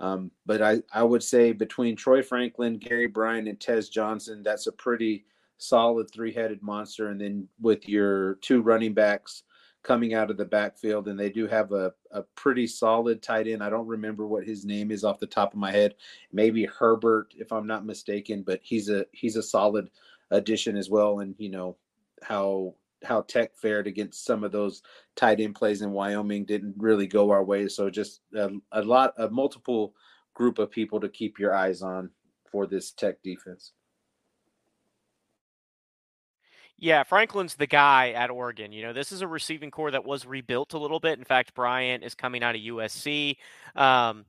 Um, 0.00 0.30
but 0.46 0.62
I, 0.62 0.82
I 0.92 1.02
would 1.02 1.22
say 1.22 1.52
between 1.52 1.96
Troy 1.96 2.22
Franklin, 2.22 2.78
Gary 2.78 3.06
Bryant, 3.06 3.48
and 3.48 3.60
Tez 3.60 3.88
Johnson, 3.88 4.42
that's 4.42 4.66
a 4.66 4.72
pretty 4.72 5.26
solid 5.58 6.08
three 6.12 6.32
headed 6.32 6.62
monster. 6.62 7.08
And 7.08 7.20
then 7.20 7.48
with 7.60 7.88
your 7.88 8.36
two 8.36 8.62
running 8.62 8.94
backs 8.94 9.42
coming 9.82 10.14
out 10.14 10.30
of 10.30 10.36
the 10.36 10.44
backfield, 10.44 11.08
and 11.08 11.18
they 11.18 11.30
do 11.30 11.46
have 11.46 11.72
a, 11.72 11.92
a 12.10 12.22
pretty 12.34 12.66
solid 12.66 13.22
tight 13.22 13.46
end. 13.46 13.62
I 13.62 13.70
don't 13.70 13.86
remember 13.86 14.26
what 14.26 14.44
his 14.44 14.64
name 14.64 14.90
is 14.90 15.04
off 15.04 15.20
the 15.20 15.26
top 15.26 15.52
of 15.52 15.58
my 15.58 15.70
head. 15.70 15.94
Maybe 16.32 16.64
Herbert, 16.64 17.32
if 17.36 17.52
I'm 17.52 17.66
not 17.66 17.86
mistaken, 17.86 18.42
but 18.42 18.60
he's 18.62 18.88
a 18.88 19.06
he's 19.12 19.36
a 19.36 19.42
solid 19.42 19.90
addition 20.30 20.76
as 20.76 20.90
well. 20.90 21.20
And 21.20 21.34
you 21.38 21.50
know 21.50 21.76
how 22.22 22.74
how 23.04 23.22
Tech 23.22 23.56
fared 23.56 23.86
against 23.86 24.24
some 24.24 24.42
of 24.42 24.52
those 24.52 24.82
tight 25.14 25.40
end 25.40 25.54
plays 25.54 25.82
in 25.82 25.92
Wyoming 25.92 26.44
didn't 26.44 26.74
really 26.78 27.06
go 27.06 27.30
our 27.30 27.44
way. 27.44 27.68
So 27.68 27.88
just 27.88 28.22
a, 28.34 28.50
a 28.72 28.82
lot 28.82 29.14
a 29.18 29.30
multiple 29.30 29.94
group 30.34 30.58
of 30.58 30.70
people 30.70 31.00
to 31.00 31.08
keep 31.08 31.38
your 31.38 31.54
eyes 31.54 31.82
on 31.82 32.10
for 32.50 32.66
this 32.66 32.92
Tech 32.92 33.22
defense. 33.22 33.72
Yeah, 36.78 37.02
Franklin's 37.02 37.56
the 37.56 37.66
guy 37.66 38.10
at 38.12 38.30
Oregon. 38.30 38.70
You 38.72 38.82
know, 38.82 38.92
this 38.92 39.10
is 39.10 39.20
a 39.20 39.26
receiving 39.28 39.70
core 39.70 39.90
that 39.90 40.04
was 40.04 40.24
rebuilt 40.26 40.74
a 40.74 40.78
little 40.78 41.00
bit. 41.00 41.18
In 41.18 41.24
fact, 41.24 41.54
Bryant 41.54 42.04
is 42.04 42.14
coming 42.14 42.42
out 42.44 42.54
of 42.54 42.60
USC. 42.60 43.36
Um, 43.74 44.24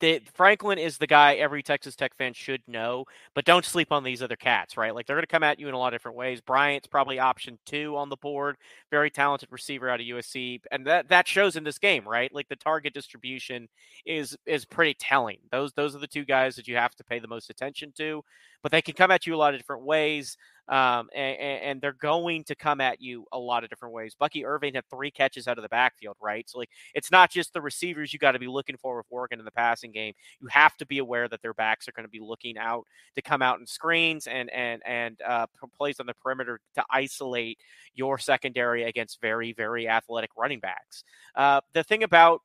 the, 0.00 0.20
Franklin 0.34 0.78
is 0.78 0.98
the 0.98 1.06
guy 1.06 1.34
every 1.34 1.62
Texas 1.62 1.94
Tech 1.94 2.16
fan 2.16 2.32
should 2.32 2.62
know, 2.66 3.04
but 3.34 3.44
don't 3.44 3.64
sleep 3.64 3.92
on 3.92 4.02
these 4.02 4.22
other 4.22 4.36
cats, 4.36 4.76
right? 4.76 4.94
Like 4.94 5.06
they're 5.06 5.16
going 5.16 5.22
to 5.22 5.26
come 5.28 5.42
at 5.42 5.60
you 5.60 5.68
in 5.68 5.74
a 5.74 5.78
lot 5.78 5.94
of 5.94 5.98
different 5.98 6.16
ways. 6.16 6.40
Bryant's 6.40 6.88
probably 6.88 7.18
option 7.18 7.58
two 7.64 7.96
on 7.96 8.08
the 8.08 8.16
board, 8.16 8.56
very 8.90 9.10
talented 9.10 9.50
receiver 9.52 9.88
out 9.88 10.00
of 10.00 10.06
USC, 10.06 10.60
and 10.72 10.86
that 10.86 11.08
that 11.08 11.28
shows 11.28 11.56
in 11.56 11.64
this 11.64 11.78
game, 11.78 12.06
right? 12.08 12.34
Like 12.34 12.48
the 12.48 12.56
target 12.56 12.92
distribution 12.92 13.68
is 14.04 14.36
is 14.46 14.64
pretty 14.64 14.94
telling. 14.94 15.38
Those 15.52 15.72
those 15.74 15.94
are 15.94 16.00
the 16.00 16.06
two 16.06 16.24
guys 16.24 16.56
that 16.56 16.68
you 16.68 16.76
have 16.76 16.94
to 16.96 17.04
pay 17.04 17.18
the 17.18 17.28
most 17.28 17.48
attention 17.48 17.92
to, 17.96 18.22
but 18.62 18.72
they 18.72 18.82
can 18.82 18.94
come 18.94 19.10
at 19.10 19.26
you 19.26 19.34
a 19.34 19.36
lot 19.36 19.54
of 19.54 19.60
different 19.60 19.84
ways 19.84 20.36
um, 20.68 21.08
and, 21.14 21.36
and, 21.38 21.80
they're 21.80 21.92
going 21.92 22.42
to 22.44 22.54
come 22.54 22.80
at 22.80 23.00
you 23.02 23.26
a 23.32 23.38
lot 23.38 23.64
of 23.64 23.70
different 23.70 23.94
ways. 23.94 24.14
Bucky 24.18 24.46
Irving 24.46 24.74
had 24.74 24.84
three 24.88 25.10
catches 25.10 25.46
out 25.46 25.58
of 25.58 25.62
the 25.62 25.68
backfield, 25.68 26.16
right? 26.22 26.48
So 26.48 26.58
like 26.58 26.70
it's 26.94 27.10
not 27.10 27.30
just 27.30 27.52
the 27.52 27.60
receivers 27.60 28.12
you 28.12 28.18
got 28.18 28.32
to 28.32 28.38
be 28.38 28.46
looking 28.46 28.76
for 28.78 28.96
with 28.96 29.06
working 29.10 29.38
in 29.38 29.44
the 29.44 29.50
passing 29.50 29.92
game. 29.92 30.14
You 30.40 30.48
have 30.48 30.76
to 30.78 30.86
be 30.86 30.98
aware 30.98 31.28
that 31.28 31.42
their 31.42 31.52
backs 31.52 31.86
are 31.86 31.92
going 31.92 32.06
to 32.06 32.10
be 32.10 32.20
looking 32.20 32.56
out 32.56 32.86
to 33.14 33.22
come 33.22 33.42
out 33.42 33.60
in 33.60 33.66
screens 33.66 34.26
and 34.26 34.50
and 34.50 34.80
and 34.86 35.20
uh, 35.26 35.46
plays 35.76 36.00
on 36.00 36.06
the 36.06 36.14
perimeter 36.14 36.60
to 36.76 36.84
isolate 36.90 37.58
your 37.94 38.18
secondary 38.18 38.84
against 38.84 39.20
very 39.20 39.52
very 39.52 39.86
athletic 39.86 40.30
running 40.36 40.60
backs. 40.60 41.04
Uh, 41.34 41.60
the 41.74 41.84
thing 41.84 42.04
about 42.04 42.40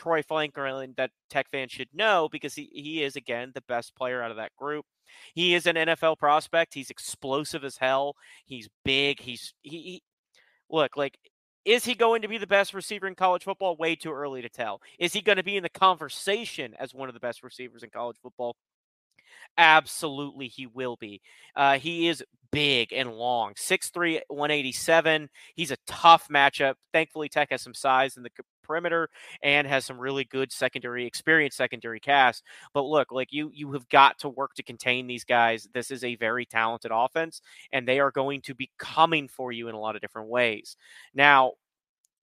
Troy 0.00 0.22
Franklin 0.22 0.94
that 0.96 1.10
Tech 1.28 1.50
fans 1.50 1.72
should 1.72 1.88
know 1.92 2.28
because 2.32 2.54
he, 2.54 2.70
he 2.72 3.02
is 3.02 3.16
again 3.16 3.52
the 3.54 3.60
best 3.62 3.94
player 3.94 4.22
out 4.22 4.30
of 4.30 4.38
that 4.38 4.56
group. 4.56 4.86
He 5.34 5.54
is 5.54 5.66
an 5.66 5.76
NFL 5.76 6.18
prospect. 6.18 6.72
He's 6.72 6.88
explosive 6.88 7.64
as 7.64 7.76
hell. 7.76 8.16
He's 8.46 8.68
big. 8.82 9.20
He's 9.20 9.52
he, 9.60 9.70
he 9.70 10.02
look 10.70 10.96
like 10.96 11.18
is 11.66 11.84
he 11.84 11.94
going 11.94 12.22
to 12.22 12.28
be 12.28 12.38
the 12.38 12.46
best 12.46 12.72
receiver 12.72 13.06
in 13.06 13.14
college 13.14 13.44
football? 13.44 13.76
Way 13.76 13.94
too 13.94 14.10
early 14.10 14.40
to 14.40 14.48
tell. 14.48 14.80
Is 14.98 15.12
he 15.12 15.20
going 15.20 15.36
to 15.36 15.44
be 15.44 15.58
in 15.58 15.62
the 15.62 15.68
conversation 15.68 16.74
as 16.78 16.94
one 16.94 17.08
of 17.08 17.14
the 17.14 17.20
best 17.20 17.42
receivers 17.42 17.82
in 17.82 17.90
college 17.90 18.16
football? 18.22 18.56
Absolutely, 19.58 20.48
he 20.48 20.66
will 20.66 20.96
be. 20.96 21.20
Uh, 21.54 21.78
he 21.78 22.08
is 22.08 22.24
big 22.50 22.92
and 22.94 23.12
long 23.12 23.52
6'3, 23.54 24.20
187. 24.28 25.28
He's 25.54 25.70
a 25.70 25.76
tough 25.86 26.28
matchup. 26.28 26.74
Thankfully, 26.94 27.28
Tech 27.28 27.48
has 27.50 27.60
some 27.60 27.74
size 27.74 28.16
in 28.16 28.22
the 28.22 28.30
perimeter 28.70 29.08
and 29.42 29.66
has 29.66 29.84
some 29.84 29.98
really 29.98 30.24
good 30.24 30.52
secondary 30.52 31.04
experience, 31.04 31.56
secondary 31.56 31.98
cast. 31.98 32.44
But 32.72 32.82
look, 32.82 33.10
like 33.10 33.32
you, 33.32 33.50
you 33.52 33.72
have 33.72 33.88
got 33.88 34.16
to 34.20 34.28
work 34.28 34.54
to 34.54 34.62
contain 34.62 35.08
these 35.08 35.24
guys. 35.24 35.68
This 35.74 35.90
is 35.90 36.04
a 36.04 36.14
very 36.14 36.46
talented 36.46 36.92
offense, 36.94 37.42
and 37.72 37.86
they 37.86 37.98
are 37.98 38.12
going 38.12 38.42
to 38.42 38.54
be 38.54 38.70
coming 38.78 39.26
for 39.26 39.50
you 39.50 39.66
in 39.66 39.74
a 39.74 39.80
lot 39.80 39.96
of 39.96 40.02
different 40.02 40.28
ways. 40.28 40.76
Now, 41.14 41.54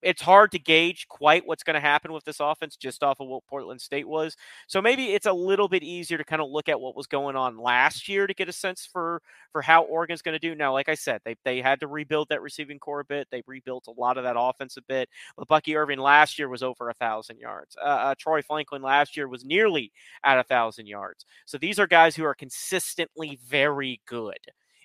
it's 0.01 0.21
hard 0.21 0.51
to 0.51 0.59
gauge 0.59 1.07
quite 1.07 1.45
what's 1.47 1.63
going 1.63 1.73
to 1.73 1.79
happen 1.79 2.13
with 2.13 2.23
this 2.23 2.39
offense 2.39 2.75
just 2.75 3.03
off 3.03 3.19
of 3.19 3.27
what 3.27 3.45
Portland 3.47 3.81
State 3.81 4.07
was. 4.07 4.35
So 4.67 4.81
maybe 4.81 5.13
it's 5.13 5.25
a 5.25 5.33
little 5.33 5.67
bit 5.67 5.83
easier 5.83 6.17
to 6.17 6.23
kind 6.23 6.41
of 6.41 6.49
look 6.49 6.69
at 6.69 6.79
what 6.79 6.95
was 6.95 7.07
going 7.07 7.35
on 7.35 7.57
last 7.57 8.07
year 8.07 8.27
to 8.27 8.33
get 8.33 8.49
a 8.49 8.53
sense 8.53 8.87
for 8.91 9.21
for 9.51 9.61
how 9.61 9.83
Oregon's 9.83 10.21
going 10.21 10.39
to 10.39 10.39
do. 10.39 10.55
Now, 10.55 10.73
like 10.73 10.89
I 10.89 10.95
said, 10.95 11.21
they 11.25 11.35
they 11.43 11.61
had 11.61 11.79
to 11.79 11.87
rebuild 11.87 12.29
that 12.29 12.41
receiving 12.41 12.79
core 12.79 12.99
a 12.99 13.05
bit. 13.05 13.27
They 13.31 13.41
rebuilt 13.47 13.87
a 13.87 13.99
lot 13.99 14.17
of 14.17 14.23
that 14.23 14.35
offense 14.37 14.77
a 14.77 14.81
bit. 14.83 15.09
But 15.35 15.47
Bucky 15.47 15.75
Irving 15.75 15.99
last 15.99 16.37
year 16.37 16.49
was 16.49 16.63
over 16.63 16.89
a 16.89 16.93
thousand 16.93 17.39
yards. 17.39 17.75
Uh, 17.81 17.85
uh, 17.87 18.15
Troy 18.17 18.41
Franklin 18.41 18.81
last 18.81 19.17
year 19.17 19.27
was 19.27 19.43
nearly 19.45 19.91
at 20.23 20.39
a 20.39 20.43
thousand 20.43 20.87
yards. 20.87 21.25
So 21.45 21.57
these 21.57 21.79
are 21.79 21.87
guys 21.87 22.15
who 22.15 22.23
are 22.23 22.35
consistently 22.35 23.39
very 23.47 24.01
good, 24.05 24.39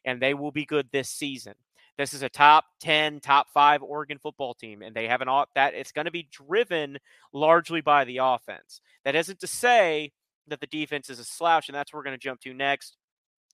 and 0.04 0.20
they 0.20 0.34
will 0.34 0.52
be 0.52 0.64
good 0.64 0.88
this 0.92 1.10
season. 1.10 1.54
This 2.02 2.14
is 2.14 2.22
a 2.22 2.28
top 2.28 2.64
10, 2.80 3.20
top 3.20 3.46
five 3.54 3.80
Oregon 3.80 4.18
football 4.18 4.54
team, 4.54 4.82
and 4.82 4.92
they 4.92 5.06
have 5.06 5.20
an 5.20 5.28
that 5.54 5.74
it's 5.74 5.92
going 5.92 6.06
to 6.06 6.10
be 6.10 6.28
driven 6.32 6.98
largely 7.32 7.80
by 7.80 8.02
the 8.02 8.16
offense. 8.16 8.80
That 9.04 9.14
isn't 9.14 9.38
to 9.38 9.46
say 9.46 10.10
that 10.48 10.60
the 10.60 10.66
defense 10.66 11.10
is 11.10 11.20
a 11.20 11.24
slouch, 11.24 11.68
and 11.68 11.76
that's 11.76 11.92
what 11.92 11.98
we're 11.98 12.04
going 12.06 12.18
to 12.18 12.20
jump 12.20 12.40
to 12.40 12.52
next. 12.54 12.96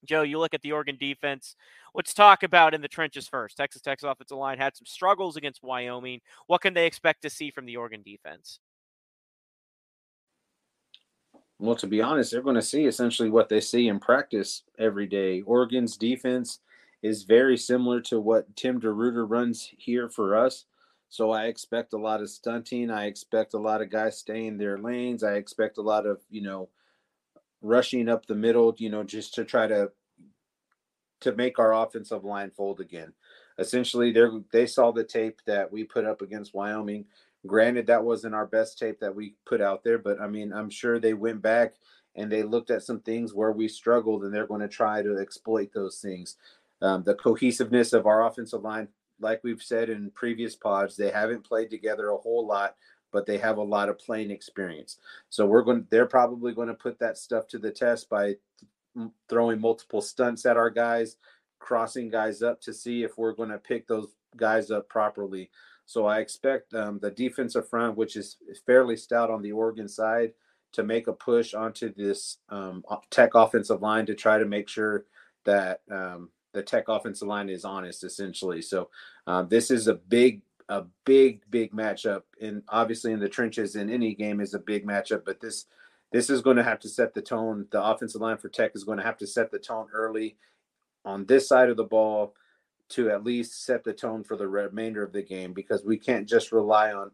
Joe, 0.06 0.22
you 0.22 0.38
look 0.38 0.54
at 0.54 0.62
the 0.62 0.72
Oregon 0.72 0.96
defense. 0.98 1.56
Let's 1.94 2.14
talk 2.14 2.42
about 2.42 2.72
in 2.72 2.80
the 2.80 2.88
trenches 2.88 3.28
first. 3.28 3.58
Texas 3.58 3.82
Tech's 3.82 4.02
offensive 4.02 4.38
line 4.38 4.56
had 4.56 4.74
some 4.74 4.86
struggles 4.86 5.36
against 5.36 5.62
Wyoming. 5.62 6.22
What 6.46 6.62
can 6.62 6.72
they 6.72 6.86
expect 6.86 7.20
to 7.24 7.30
see 7.30 7.50
from 7.50 7.66
the 7.66 7.76
Oregon 7.76 8.00
defense? 8.02 8.60
Well, 11.58 11.76
to 11.76 11.86
be 11.86 12.00
honest, 12.00 12.32
they're 12.32 12.40
going 12.40 12.54
to 12.54 12.62
see 12.62 12.86
essentially 12.86 13.28
what 13.28 13.50
they 13.50 13.60
see 13.60 13.88
in 13.88 14.00
practice 14.00 14.62
every 14.78 15.06
day. 15.06 15.42
Oregon's 15.42 15.98
defense 15.98 16.60
is 17.02 17.22
very 17.22 17.56
similar 17.56 18.00
to 18.02 18.20
what 18.20 18.54
Tim 18.56 18.80
DeRuyter 18.80 19.28
runs 19.28 19.70
here 19.76 20.08
for 20.08 20.36
us. 20.36 20.64
So 21.08 21.30
I 21.30 21.44
expect 21.44 21.92
a 21.94 21.98
lot 21.98 22.20
of 22.20 22.28
stunting. 22.28 22.90
I 22.90 23.06
expect 23.06 23.54
a 23.54 23.58
lot 23.58 23.80
of 23.80 23.90
guys 23.90 24.18
staying 24.18 24.58
their 24.58 24.78
lanes. 24.78 25.22
I 25.22 25.34
expect 25.34 25.78
a 25.78 25.82
lot 25.82 26.06
of, 26.06 26.20
you 26.28 26.42
know, 26.42 26.68
rushing 27.62 28.08
up 28.08 28.26
the 28.26 28.34
middle, 28.34 28.74
you 28.78 28.90
know, 28.90 29.04
just 29.04 29.34
to 29.34 29.44
try 29.44 29.66
to 29.66 29.90
to 31.20 31.34
make 31.34 31.58
our 31.58 31.74
offensive 31.74 32.24
line 32.24 32.50
fold 32.50 32.80
again. 32.80 33.12
Essentially, 33.58 34.12
they 34.12 34.26
they 34.52 34.66
saw 34.66 34.92
the 34.92 35.04
tape 35.04 35.40
that 35.46 35.72
we 35.72 35.84
put 35.84 36.04
up 36.04 36.22
against 36.22 36.54
Wyoming. 36.54 37.06
Granted, 37.46 37.86
that 37.86 38.04
wasn't 38.04 38.34
our 38.34 38.46
best 38.46 38.78
tape 38.78 39.00
that 39.00 39.14
we 39.14 39.34
put 39.46 39.60
out 39.60 39.82
there, 39.84 39.98
but 39.98 40.20
I 40.20 40.28
mean, 40.28 40.52
I'm 40.52 40.70
sure 40.70 40.98
they 40.98 41.14
went 41.14 41.40
back 41.40 41.74
and 42.14 42.30
they 42.30 42.42
looked 42.42 42.70
at 42.70 42.82
some 42.82 43.00
things 43.00 43.32
where 43.32 43.52
we 43.52 43.68
struggled, 43.68 44.24
and 44.24 44.34
they're 44.34 44.46
going 44.46 44.60
to 44.60 44.68
try 44.68 45.02
to 45.02 45.18
exploit 45.18 45.70
those 45.72 46.00
things. 46.00 46.36
Um, 46.80 47.02
the 47.02 47.14
cohesiveness 47.14 47.92
of 47.92 48.06
our 48.06 48.26
offensive 48.26 48.62
line, 48.62 48.88
like 49.20 49.42
we've 49.42 49.62
said 49.62 49.90
in 49.90 50.10
previous 50.12 50.54
pods, 50.54 50.96
they 50.96 51.10
haven't 51.10 51.44
played 51.44 51.70
together 51.70 52.10
a 52.10 52.16
whole 52.16 52.46
lot, 52.46 52.76
but 53.12 53.26
they 53.26 53.38
have 53.38 53.58
a 53.58 53.62
lot 53.62 53.88
of 53.88 53.98
playing 53.98 54.30
experience. 54.30 54.98
So 55.28 55.46
we're 55.46 55.62
going. 55.62 55.86
They're 55.90 56.06
probably 56.06 56.52
going 56.52 56.68
to 56.68 56.74
put 56.74 56.98
that 57.00 57.18
stuff 57.18 57.48
to 57.48 57.58
the 57.58 57.70
test 57.70 58.08
by 58.08 58.36
th- 58.96 59.08
throwing 59.28 59.60
multiple 59.60 60.02
stunts 60.02 60.46
at 60.46 60.56
our 60.56 60.70
guys, 60.70 61.16
crossing 61.58 62.10
guys 62.10 62.42
up 62.42 62.60
to 62.62 62.72
see 62.72 63.02
if 63.02 63.18
we're 63.18 63.32
going 63.32 63.48
to 63.50 63.58
pick 63.58 63.88
those 63.88 64.08
guys 64.36 64.70
up 64.70 64.88
properly. 64.88 65.50
So 65.86 66.04
I 66.06 66.18
expect 66.18 66.74
um, 66.74 66.98
the 67.00 67.10
defensive 67.10 67.68
front, 67.68 67.96
which 67.96 68.14
is 68.14 68.36
fairly 68.66 68.96
stout 68.96 69.30
on 69.30 69.40
the 69.40 69.52
Oregon 69.52 69.88
side, 69.88 70.32
to 70.72 70.82
make 70.82 71.06
a 71.06 71.14
push 71.14 71.54
onto 71.54 71.94
this 71.94 72.38
um, 72.50 72.84
Tech 73.10 73.34
offensive 73.34 73.80
line 73.80 74.04
to 74.06 74.14
try 74.14 74.38
to 74.38 74.44
make 74.44 74.68
sure 74.68 75.06
that 75.46 75.80
um, 75.90 76.28
the 76.52 76.62
Tech 76.62 76.88
offensive 76.88 77.28
line 77.28 77.48
is 77.48 77.64
honest, 77.64 78.04
essentially. 78.04 78.62
So 78.62 78.88
um, 79.26 79.48
this 79.48 79.70
is 79.70 79.86
a 79.86 79.94
big, 79.94 80.42
a 80.68 80.84
big, 81.04 81.42
big 81.50 81.72
matchup, 81.72 82.22
and 82.40 82.62
obviously 82.68 83.12
in 83.12 83.20
the 83.20 83.28
trenches 83.28 83.76
in 83.76 83.90
any 83.90 84.14
game 84.14 84.40
is 84.40 84.54
a 84.54 84.58
big 84.58 84.86
matchup. 84.86 85.24
But 85.24 85.40
this, 85.40 85.66
this 86.12 86.30
is 86.30 86.40
going 86.40 86.56
to 86.56 86.62
have 86.62 86.80
to 86.80 86.88
set 86.88 87.14
the 87.14 87.22
tone. 87.22 87.66
The 87.70 87.82
offensive 87.82 88.20
line 88.20 88.38
for 88.38 88.48
Tech 88.48 88.72
is 88.74 88.84
going 88.84 88.98
to 88.98 89.04
have 89.04 89.18
to 89.18 89.26
set 89.26 89.50
the 89.50 89.58
tone 89.58 89.88
early 89.92 90.36
on 91.04 91.26
this 91.26 91.48
side 91.48 91.70
of 91.70 91.76
the 91.76 91.84
ball 91.84 92.34
to 92.90 93.10
at 93.10 93.24
least 93.24 93.64
set 93.64 93.84
the 93.84 93.92
tone 93.92 94.24
for 94.24 94.36
the 94.36 94.48
remainder 94.48 95.02
of 95.02 95.12
the 95.12 95.22
game 95.22 95.52
because 95.52 95.84
we 95.84 95.98
can't 95.98 96.28
just 96.28 96.52
rely 96.52 96.92
on 96.92 97.10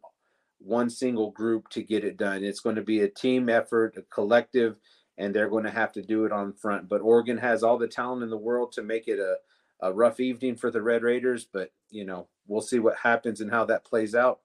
one 0.59 0.89
single 0.89 1.31
group 1.33 1.69
to 1.69 1.83
get 1.83 2.05
it 2.05 2.17
done. 2.17 2.45
It's 2.45 2.61
going 2.61 2.77
to 2.77 2.83
be 2.83 3.01
a 3.01 3.09
team 3.09 3.49
effort, 3.49 3.97
a 3.97 4.03
collective, 4.03 4.79
and 5.19 5.35
they're 5.35 5.49
going 5.49 5.65
to 5.65 5.71
have 5.71 5.93
to 5.93 6.03
do 6.03 6.25
it 6.25 6.33
on 6.33 6.53
front. 6.53 6.89
But 6.89 7.01
Oregon 7.01 7.39
has 7.39 7.63
all 7.63 7.79
the 7.79 7.89
talent 7.89 8.23
in 8.23 8.31
the 8.31 8.37
world 8.37 8.73
to 8.73 8.83
make 8.83 9.09
it 9.09 9.19
a, 9.19 9.37
a 9.81 9.93
rough 9.93 10.21
evening 10.21 10.57
for 10.57 10.71
the 10.71 10.83
Red 10.83 11.03
Raiders. 11.03 11.47
But 11.51 11.73
you 11.91 12.05
know, 12.05 12.29
we'll 12.47 12.61
see 12.61 12.79
what 12.79 12.97
happens 12.97 13.41
and 13.41 13.51
how 13.51 13.65
that 13.67 13.85
plays 13.85 14.15
out. 14.15 14.41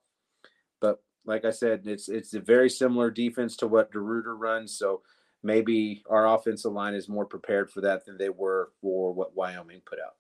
But 0.80 1.02
like 1.26 1.46
I 1.46 1.52
said, 1.52 1.82
it's 1.86 2.10
it's 2.10 2.34
a 2.34 2.40
very 2.40 2.70
similar 2.70 3.12
defense 3.12 3.56
to 3.58 3.68
what 3.68 3.92
DeRuyter 3.92 4.38
runs. 4.38 4.78
So 4.78 5.02
maybe 5.44 6.04
our 6.10 6.28
offensive 6.36 6.74
line 6.74 6.94
is 6.94 7.10
more 7.10 7.26
prepared 7.26 7.72
for 7.72 7.82
that 7.82 8.06
than 8.06 8.18
they 8.18 8.30
were 8.30 8.72
for 8.82 9.14
what 9.14 9.36
Wyoming 9.36 9.82
put 9.86 10.00
out. 10.00 10.16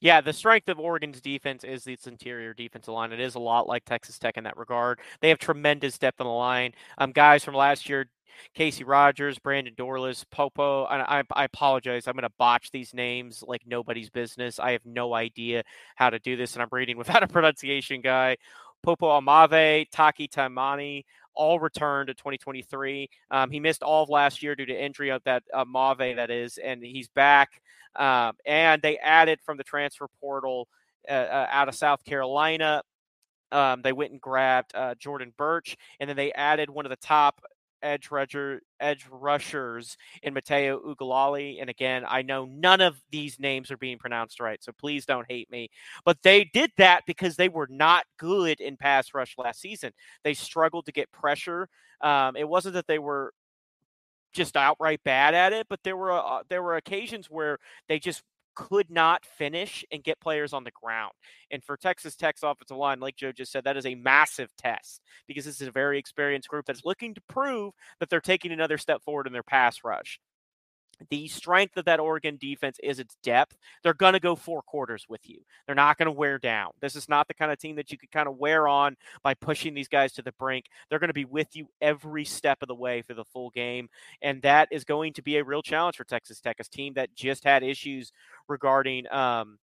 Yeah, 0.00 0.20
the 0.20 0.32
strength 0.32 0.68
of 0.68 0.80
Oregon's 0.80 1.20
defense 1.20 1.62
is 1.62 1.86
its 1.86 2.08
interior 2.08 2.52
defensive 2.54 2.92
line. 2.92 3.12
It 3.12 3.20
is 3.20 3.36
a 3.36 3.40
lot 3.40 3.68
like 3.68 3.84
Texas 3.84 4.18
Tech 4.18 4.36
in 4.36 4.44
that 4.44 4.56
regard. 4.56 4.98
They 5.20 5.28
have 5.28 5.38
tremendous 5.38 5.96
depth 5.96 6.20
on 6.20 6.26
the 6.26 6.32
line. 6.32 6.72
Um, 6.98 7.12
guys 7.12 7.44
from 7.44 7.54
last 7.54 7.88
year, 7.88 8.06
Casey 8.54 8.84
Rogers, 8.84 9.38
Brandon 9.38 9.74
Dorlus, 9.74 10.24
Popo. 10.30 10.86
And 10.86 11.02
I, 11.02 11.22
I 11.32 11.44
apologize. 11.44 12.06
I'm 12.06 12.14
going 12.14 12.22
to 12.22 12.34
botch 12.38 12.70
these 12.70 12.94
names 12.94 13.42
like 13.46 13.62
nobody's 13.66 14.10
business. 14.10 14.58
I 14.58 14.72
have 14.72 14.84
no 14.84 15.14
idea 15.14 15.62
how 15.96 16.10
to 16.10 16.18
do 16.18 16.36
this, 16.36 16.54
and 16.54 16.62
I'm 16.62 16.68
reading 16.72 16.96
without 16.98 17.22
a 17.22 17.28
pronunciation 17.28 18.00
guy. 18.00 18.36
Popo 18.82 19.08
Amave, 19.20 19.86
Taki 19.90 20.26
Taimani, 20.26 21.04
all 21.34 21.60
returned 21.60 22.08
to 22.08 22.14
2023. 22.14 23.08
Um, 23.30 23.50
he 23.50 23.60
missed 23.60 23.82
all 23.82 24.02
of 24.02 24.08
last 24.08 24.42
year 24.42 24.54
due 24.54 24.66
to 24.66 24.84
injury 24.84 25.10
of 25.10 25.22
that 25.24 25.42
uh, 25.54 25.64
Mave, 25.64 26.16
that 26.16 26.30
is, 26.30 26.58
and 26.58 26.82
he's 26.82 27.08
back. 27.08 27.62
Um, 27.96 28.32
and 28.46 28.82
they 28.82 28.98
added 28.98 29.40
from 29.44 29.56
the 29.56 29.64
transfer 29.64 30.08
portal 30.20 30.68
uh, 31.08 31.12
uh, 31.12 31.46
out 31.50 31.68
of 31.68 31.74
South 31.74 32.04
Carolina. 32.04 32.82
Um, 33.50 33.82
they 33.82 33.92
went 33.92 34.12
and 34.12 34.20
grabbed 34.20 34.74
uh, 34.74 34.94
Jordan 34.94 35.32
Burch, 35.36 35.76
and 36.00 36.08
then 36.08 36.16
they 36.16 36.32
added 36.32 36.70
one 36.70 36.86
of 36.86 36.90
the 36.90 36.96
top 36.96 37.42
edge 37.82 38.10
rusher 38.10 38.62
edge 38.80 39.06
rushers 39.10 39.96
in 40.22 40.34
Matayo 40.34 40.80
Uiagalelei. 40.84 41.60
And 41.60 41.68
again, 41.70 42.04
I 42.06 42.22
know 42.22 42.46
none 42.46 42.80
of 42.80 43.00
these 43.10 43.38
names 43.38 43.70
are 43.70 43.76
being 43.76 43.98
pronounced 43.98 44.40
right, 44.40 44.62
so 44.62 44.72
please 44.72 45.06
don't 45.06 45.30
hate 45.30 45.50
me. 45.50 45.70
But 46.04 46.18
they 46.22 46.44
did 46.44 46.70
that 46.78 47.02
because 47.06 47.36
they 47.36 47.48
were 47.48 47.68
not 47.70 48.04
good 48.18 48.60
in 48.60 48.76
pass 48.76 49.14
rush 49.14 49.34
last 49.38 49.60
season. 49.60 49.92
They 50.24 50.34
struggled 50.34 50.86
to 50.86 50.92
get 50.92 51.12
pressure. 51.12 51.68
Um, 52.00 52.36
it 52.36 52.48
wasn't 52.48 52.74
that 52.74 52.86
they 52.86 52.98
were 52.98 53.32
just 54.32 54.56
outright 54.56 55.00
bad 55.04 55.34
at 55.34 55.52
it, 55.52 55.66
but 55.68 55.80
there 55.84 55.96
were 55.96 56.12
uh, 56.12 56.42
there 56.48 56.62
were 56.62 56.76
occasions 56.76 57.30
where 57.30 57.58
they 57.88 57.98
just 57.98 58.22
could 58.54 58.90
not 58.90 59.24
finish 59.24 59.84
and 59.90 60.04
get 60.04 60.20
players 60.20 60.52
on 60.52 60.64
the 60.64 60.70
ground. 60.70 61.12
And 61.50 61.62
for 61.62 61.76
Texas 61.76 62.16
Tech's 62.16 62.42
offensive 62.42 62.76
line, 62.76 63.00
like 63.00 63.16
Joe 63.16 63.32
just 63.32 63.52
said, 63.52 63.64
that 63.64 63.76
is 63.76 63.86
a 63.86 63.94
massive 63.94 64.50
test 64.56 65.00
because 65.26 65.44
this 65.44 65.60
is 65.60 65.68
a 65.68 65.72
very 65.72 65.98
experienced 65.98 66.48
group 66.48 66.66
that's 66.66 66.84
looking 66.84 67.14
to 67.14 67.20
prove 67.28 67.72
that 68.00 68.10
they're 68.10 68.20
taking 68.20 68.52
another 68.52 68.78
step 68.78 69.02
forward 69.02 69.26
in 69.26 69.32
their 69.32 69.42
pass 69.42 69.78
rush 69.84 70.18
the 71.10 71.28
strength 71.28 71.76
of 71.76 71.84
that 71.84 72.00
Oregon 72.00 72.36
defense 72.40 72.78
is 72.82 72.98
its 72.98 73.16
depth. 73.22 73.56
They're 73.82 73.94
going 73.94 74.14
to 74.14 74.20
go 74.20 74.36
four 74.36 74.62
quarters 74.62 75.06
with 75.08 75.28
you. 75.28 75.40
They're 75.66 75.74
not 75.74 75.98
going 75.98 76.06
to 76.06 76.12
wear 76.12 76.38
down. 76.38 76.72
This 76.80 76.96
is 76.96 77.08
not 77.08 77.28
the 77.28 77.34
kind 77.34 77.52
of 77.52 77.58
team 77.58 77.76
that 77.76 77.90
you 77.90 77.98
could 77.98 78.10
kind 78.10 78.28
of 78.28 78.36
wear 78.36 78.68
on 78.68 78.96
by 79.22 79.34
pushing 79.34 79.74
these 79.74 79.88
guys 79.88 80.12
to 80.14 80.22
the 80.22 80.32
brink. 80.32 80.66
They're 80.88 80.98
going 80.98 81.08
to 81.08 81.14
be 81.14 81.24
with 81.24 81.54
you 81.54 81.68
every 81.80 82.24
step 82.24 82.58
of 82.62 82.68
the 82.68 82.74
way 82.74 83.02
for 83.02 83.14
the 83.14 83.24
full 83.24 83.50
game. 83.50 83.88
And 84.20 84.42
that 84.42 84.68
is 84.70 84.84
going 84.84 85.12
to 85.14 85.22
be 85.22 85.36
a 85.36 85.44
real 85.44 85.62
challenge 85.62 85.96
for 85.96 86.04
Texas 86.04 86.40
Tech, 86.40 86.56
a 86.60 86.64
team 86.64 86.94
that 86.94 87.14
just 87.14 87.44
had 87.44 87.62
issues 87.62 88.12
regarding 88.48 89.10
um, 89.12 89.58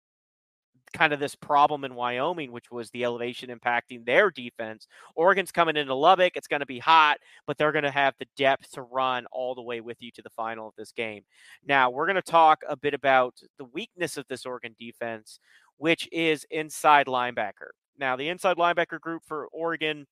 kind 0.93 1.13
of 1.13 1.19
this 1.19 1.35
problem 1.35 1.83
in 1.83 1.95
Wyoming, 1.95 2.51
which 2.51 2.71
was 2.71 2.89
the 2.89 3.03
elevation 3.03 3.49
impacting 3.49 4.05
their 4.05 4.29
defense. 4.31 4.87
Oregon's 5.15 5.51
coming 5.51 5.77
into 5.77 5.93
Lubbock. 5.93 6.35
It's 6.35 6.47
going 6.47 6.59
to 6.59 6.65
be 6.65 6.79
hot, 6.79 7.17
but 7.47 7.57
they're 7.57 7.71
going 7.71 7.83
to 7.83 7.91
have 7.91 8.15
the 8.19 8.27
depth 8.35 8.71
to 8.73 8.81
run 8.81 9.25
all 9.31 9.55
the 9.55 9.61
way 9.61 9.81
with 9.81 10.01
you 10.01 10.11
to 10.11 10.21
the 10.21 10.29
final 10.29 10.67
of 10.67 10.75
this 10.77 10.91
game. 10.91 11.23
Now, 11.65 11.89
we're 11.89 12.07
going 12.07 12.15
to 12.15 12.21
talk 12.21 12.63
a 12.67 12.75
bit 12.75 12.93
about 12.93 13.39
the 13.57 13.65
weakness 13.65 14.17
of 14.17 14.25
this 14.27 14.45
Oregon 14.45 14.75
defense, 14.79 15.39
which 15.77 16.07
is 16.11 16.45
inside 16.51 17.07
linebacker. 17.07 17.71
Now, 17.97 18.15
the 18.15 18.29
inside 18.29 18.57
linebacker 18.57 18.99
group 18.99 19.23
for 19.25 19.47
Oregon 19.47 20.07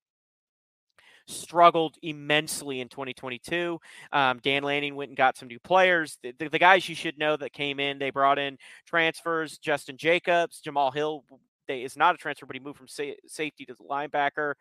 struggled 1.28 1.96
immensely 2.02 2.80
in 2.80 2.90
2022. 2.90 3.80
Um, 4.12 4.40
Dan 4.42 4.64
Lanning 4.64 4.96
went 4.96 5.10
and 5.10 5.18
got 5.18 5.38
some 5.38 5.48
new 5.48 5.60
players. 5.60 6.18
The, 6.24 6.34
the, 6.38 6.50
the, 6.50 6.60
guys 6.60 6.88
you 6.88 6.96
should 6.96 7.18
know 7.18 7.38
that 7.38 7.54
came 7.54 7.80
in, 7.80 8.00
they 8.00 8.10
brought 8.10 8.40
in 8.40 8.58
transfers. 8.86 9.60
Jestin 9.60 9.98
Jacobs, 9.98 10.60
Jamal 10.62 10.92
Hill 10.92 11.24
they, 11.68 11.84
is 11.84 11.98
not 11.98 12.16
a 12.16 12.18
transfer, 12.18 12.46
but 12.46 12.56
he 12.56 12.62
moved 12.62 12.78
from 12.78 12.88
sa- 12.88 13.04
safety 13.26 13.66
to 13.66 13.74
the 13.74 13.84
linebacker. 13.84 14.54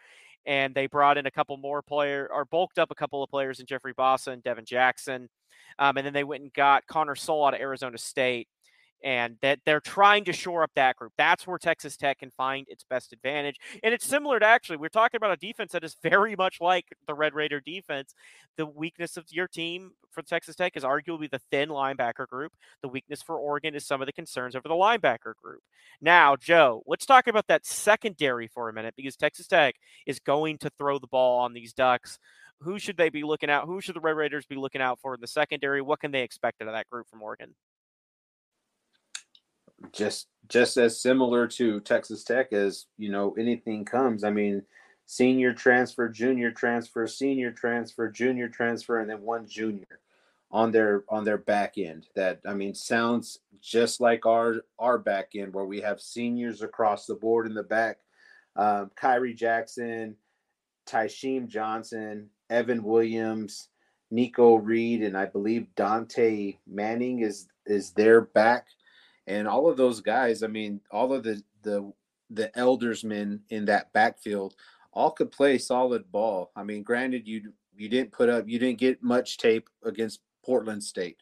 And 0.44 0.74
they 0.74 0.86
brought 0.86 1.18
in 1.18 1.26
a 1.26 1.30
couple 1.30 1.56
more 1.56 1.82
players, 1.82 2.28
or 2.32 2.44
bulked 2.44 2.78
up 2.78 2.90
a 2.90 2.94
couple 2.94 3.22
of 3.22 3.30
players 3.30 3.58
in 3.58 3.66
Jeffrey 3.66 3.94
Bassa 3.94 4.32
and 4.32 4.42
Devin 4.42 4.64
Jackson. 4.64 5.28
Um, 5.78 5.96
and 5.96 6.06
then 6.06 6.12
they 6.12 6.24
went 6.24 6.42
and 6.42 6.52
got 6.52 6.86
Connor 6.86 7.16
Soul 7.16 7.44
out 7.44 7.54
of 7.54 7.60
Arizona 7.60 7.98
State 7.98 8.48
and 9.02 9.36
that 9.42 9.60
they're 9.64 9.80
trying 9.80 10.24
to 10.24 10.32
shore 10.32 10.62
up 10.62 10.70
that 10.74 10.96
group. 10.96 11.12
That's 11.16 11.46
where 11.46 11.58
Texas 11.58 11.96
Tech 11.96 12.18
can 12.18 12.30
find 12.30 12.66
its 12.68 12.84
best 12.84 13.12
advantage. 13.12 13.56
And 13.82 13.92
it's 13.92 14.06
similar 14.06 14.38
to 14.40 14.46
actually, 14.46 14.78
we're 14.78 14.88
talking 14.88 15.18
about 15.18 15.32
a 15.32 15.36
defense 15.36 15.72
that 15.72 15.84
is 15.84 15.96
very 16.02 16.34
much 16.36 16.60
like 16.60 16.86
the 17.06 17.14
Red 17.14 17.34
Raider 17.34 17.60
defense. 17.60 18.14
The 18.56 18.66
weakness 18.66 19.16
of 19.16 19.26
your 19.30 19.48
team 19.48 19.92
for 20.10 20.22
Texas 20.22 20.56
Tech 20.56 20.76
is 20.76 20.82
arguably 20.82 21.30
the 21.30 21.40
thin 21.50 21.68
linebacker 21.68 22.26
group. 22.26 22.52
The 22.82 22.88
weakness 22.88 23.22
for 23.22 23.36
Oregon 23.36 23.74
is 23.74 23.86
some 23.86 24.00
of 24.00 24.06
the 24.06 24.12
concerns 24.12 24.56
over 24.56 24.68
the 24.68 24.74
linebacker 24.74 25.34
group. 25.42 25.60
Now, 26.00 26.36
Joe, 26.36 26.82
let's 26.86 27.06
talk 27.06 27.26
about 27.26 27.46
that 27.48 27.66
secondary 27.66 28.48
for 28.48 28.68
a 28.68 28.72
minute 28.72 28.94
because 28.96 29.16
Texas 29.16 29.46
Tech 29.46 29.76
is 30.06 30.18
going 30.20 30.58
to 30.58 30.70
throw 30.78 30.98
the 30.98 31.06
ball 31.06 31.40
on 31.40 31.52
these 31.52 31.72
Ducks. 31.72 32.18
Who 32.60 32.78
should 32.78 32.96
they 32.96 33.10
be 33.10 33.22
looking 33.22 33.50
out? 33.50 33.66
Who 33.66 33.80
should 33.82 33.96
the 33.96 34.00
Red 34.00 34.16
Raiders 34.16 34.46
be 34.46 34.56
looking 34.56 34.80
out 34.80 34.98
for 35.00 35.14
in 35.14 35.20
the 35.20 35.26
secondary? 35.26 35.82
What 35.82 36.00
can 36.00 36.10
they 36.10 36.22
expect 36.22 36.62
out 36.62 36.68
of 36.68 36.74
that 36.74 36.88
group 36.88 37.06
from 37.08 37.22
Oregon? 37.22 37.54
Just 39.92 40.28
just 40.48 40.76
as 40.76 41.00
similar 41.00 41.46
to 41.46 41.80
Texas 41.80 42.24
Tech 42.24 42.52
as 42.52 42.86
you 42.98 43.10
know 43.10 43.34
anything 43.38 43.84
comes. 43.84 44.24
I 44.24 44.30
mean, 44.30 44.62
senior 45.06 45.52
transfer, 45.52 46.08
junior 46.08 46.50
transfer, 46.50 47.06
senior 47.06 47.52
transfer, 47.52 48.08
junior 48.08 48.48
transfer, 48.48 49.00
and 49.00 49.10
then 49.10 49.22
one 49.22 49.46
junior 49.46 50.00
on 50.50 50.70
their 50.70 51.04
on 51.08 51.24
their 51.24 51.38
back 51.38 51.74
end. 51.78 52.06
That 52.14 52.40
I 52.46 52.54
mean 52.54 52.74
sounds 52.74 53.40
just 53.60 54.00
like 54.00 54.26
our 54.26 54.56
our 54.78 54.98
back 54.98 55.30
end 55.34 55.52
where 55.52 55.64
we 55.64 55.80
have 55.80 56.00
seniors 56.00 56.62
across 56.62 57.06
the 57.06 57.14
board 57.14 57.46
in 57.46 57.54
the 57.54 57.62
back. 57.62 57.98
Um, 58.54 58.90
Khyree 59.00 59.36
Jackson, 59.36 60.16
Tysheem 60.86 61.46
Johnson, 61.48 62.30
Evan 62.48 62.82
Williams, 62.82 63.68
Nikko 64.10 64.56
Reed, 64.56 65.02
and 65.02 65.16
I 65.16 65.26
believe 65.26 65.74
Dante 65.74 66.56
Manning 66.66 67.20
is 67.20 67.48
is 67.66 67.90
their 67.90 68.20
back 68.20 68.66
and 69.26 69.48
all 69.48 69.68
of 69.68 69.76
those 69.76 70.00
guys. 70.00 70.42
I 70.42 70.46
mean, 70.46 70.80
all 70.90 71.12
of 71.12 71.22
the 71.22 71.42
the 71.62 71.92
the 72.30 72.50
eldersmen 72.56 73.40
in 73.50 73.66
that 73.66 73.92
backfield 73.92 74.54
all 74.92 75.10
could 75.10 75.30
play 75.30 75.58
solid 75.58 76.10
ball. 76.10 76.50
I 76.56 76.62
mean, 76.62 76.82
granted, 76.82 77.26
you 77.26 77.52
you 77.76 77.88
didn't 77.88 78.12
put 78.12 78.28
up, 78.28 78.48
you 78.48 78.58
didn't 78.58 78.78
get 78.78 79.02
much 79.02 79.36
tape 79.36 79.68
against 79.84 80.20
Portland 80.44 80.82
State. 80.82 81.18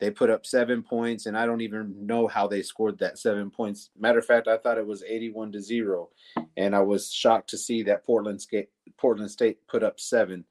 They 0.00 0.10
put 0.10 0.30
up 0.30 0.46
seven 0.46 0.82
points, 0.82 1.26
and 1.26 1.36
I 1.36 1.44
don't 1.44 1.60
even 1.60 2.06
know 2.06 2.28
how 2.28 2.46
they 2.46 2.62
scored 2.62 2.98
that 2.98 3.18
seven 3.18 3.50
points. 3.50 3.90
Matter 3.98 4.20
of 4.20 4.24
fact, 4.24 4.46
I 4.46 4.56
thought 4.56 4.78
it 4.78 4.86
was 4.86 5.02
eighty-one 5.02 5.52
to 5.52 5.60
zero, 5.60 6.10
and 6.56 6.74
I 6.74 6.80
was 6.80 7.12
shocked 7.12 7.50
to 7.50 7.58
see 7.58 7.82
that 7.84 8.06
Portland 8.06 8.40
State 8.40 8.68
Portland 8.96 9.30
State 9.30 9.58
put 9.66 9.82
up 9.82 9.98
seven. 9.98 10.44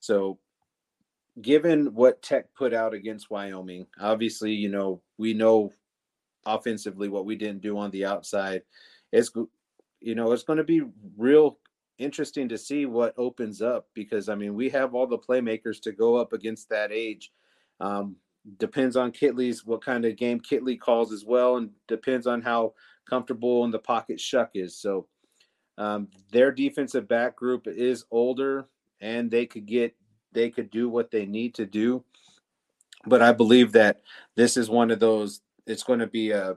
So, 0.00 0.38
given 1.40 1.94
what 1.94 2.22
Tech 2.22 2.46
put 2.54 2.72
out 2.72 2.94
against 2.94 3.30
Wyoming, 3.30 3.86
obviously, 4.00 4.52
you 4.52 4.70
know 4.70 5.02
we 5.18 5.34
know 5.34 5.70
offensively 6.46 7.08
what 7.08 7.24
we 7.26 7.36
didn't 7.36 7.62
do 7.62 7.78
on 7.78 7.90
the 7.90 8.04
outside. 8.04 8.62
It's 9.12 9.30
you 10.00 10.14
know 10.14 10.32
it's 10.32 10.42
going 10.42 10.58
to 10.58 10.64
be 10.64 10.82
real 11.16 11.58
interesting 11.98 12.48
to 12.48 12.58
see 12.58 12.86
what 12.86 13.14
opens 13.16 13.62
up 13.62 13.88
because 13.94 14.28
I 14.28 14.34
mean 14.34 14.54
we 14.54 14.68
have 14.70 14.94
all 14.94 15.06
the 15.06 15.18
playmakers 15.18 15.80
to 15.82 15.92
go 15.92 16.16
up 16.16 16.32
against 16.32 16.68
that 16.70 16.90
age. 16.92 17.32
Um, 17.80 18.16
depends 18.58 18.96
on 18.96 19.12
Kittley's 19.12 19.64
what 19.64 19.84
kind 19.84 20.04
of 20.04 20.16
game 20.16 20.40
Kittley 20.40 20.78
calls 20.78 21.12
as 21.12 21.24
well, 21.24 21.56
and 21.56 21.70
depends 21.88 22.26
on 22.26 22.42
how 22.42 22.74
comfortable 23.08 23.64
in 23.64 23.70
the 23.70 23.78
pocket 23.78 24.18
Shough 24.18 24.50
is. 24.54 24.76
So 24.76 25.06
Um, 25.76 26.08
their 26.30 26.52
defensive 26.52 27.08
back 27.08 27.34
group 27.36 27.66
is 27.66 28.04
older, 28.10 28.68
and 29.00 29.30
they 29.30 29.46
could 29.46 29.66
get 29.66 29.94
they 30.32 30.50
could 30.50 30.70
do 30.70 30.88
what 30.88 31.10
they 31.10 31.26
need 31.26 31.54
to 31.54 31.66
do. 31.66 32.04
But 33.06 33.22
I 33.22 33.32
believe 33.32 33.72
that 33.72 34.02
this 34.36 34.56
is 34.56 34.68
one 34.70 34.90
of 34.90 35.00
those. 35.00 35.40
It's 35.66 35.82
going 35.82 36.00
to 36.00 36.06
be 36.06 36.30
a 36.30 36.56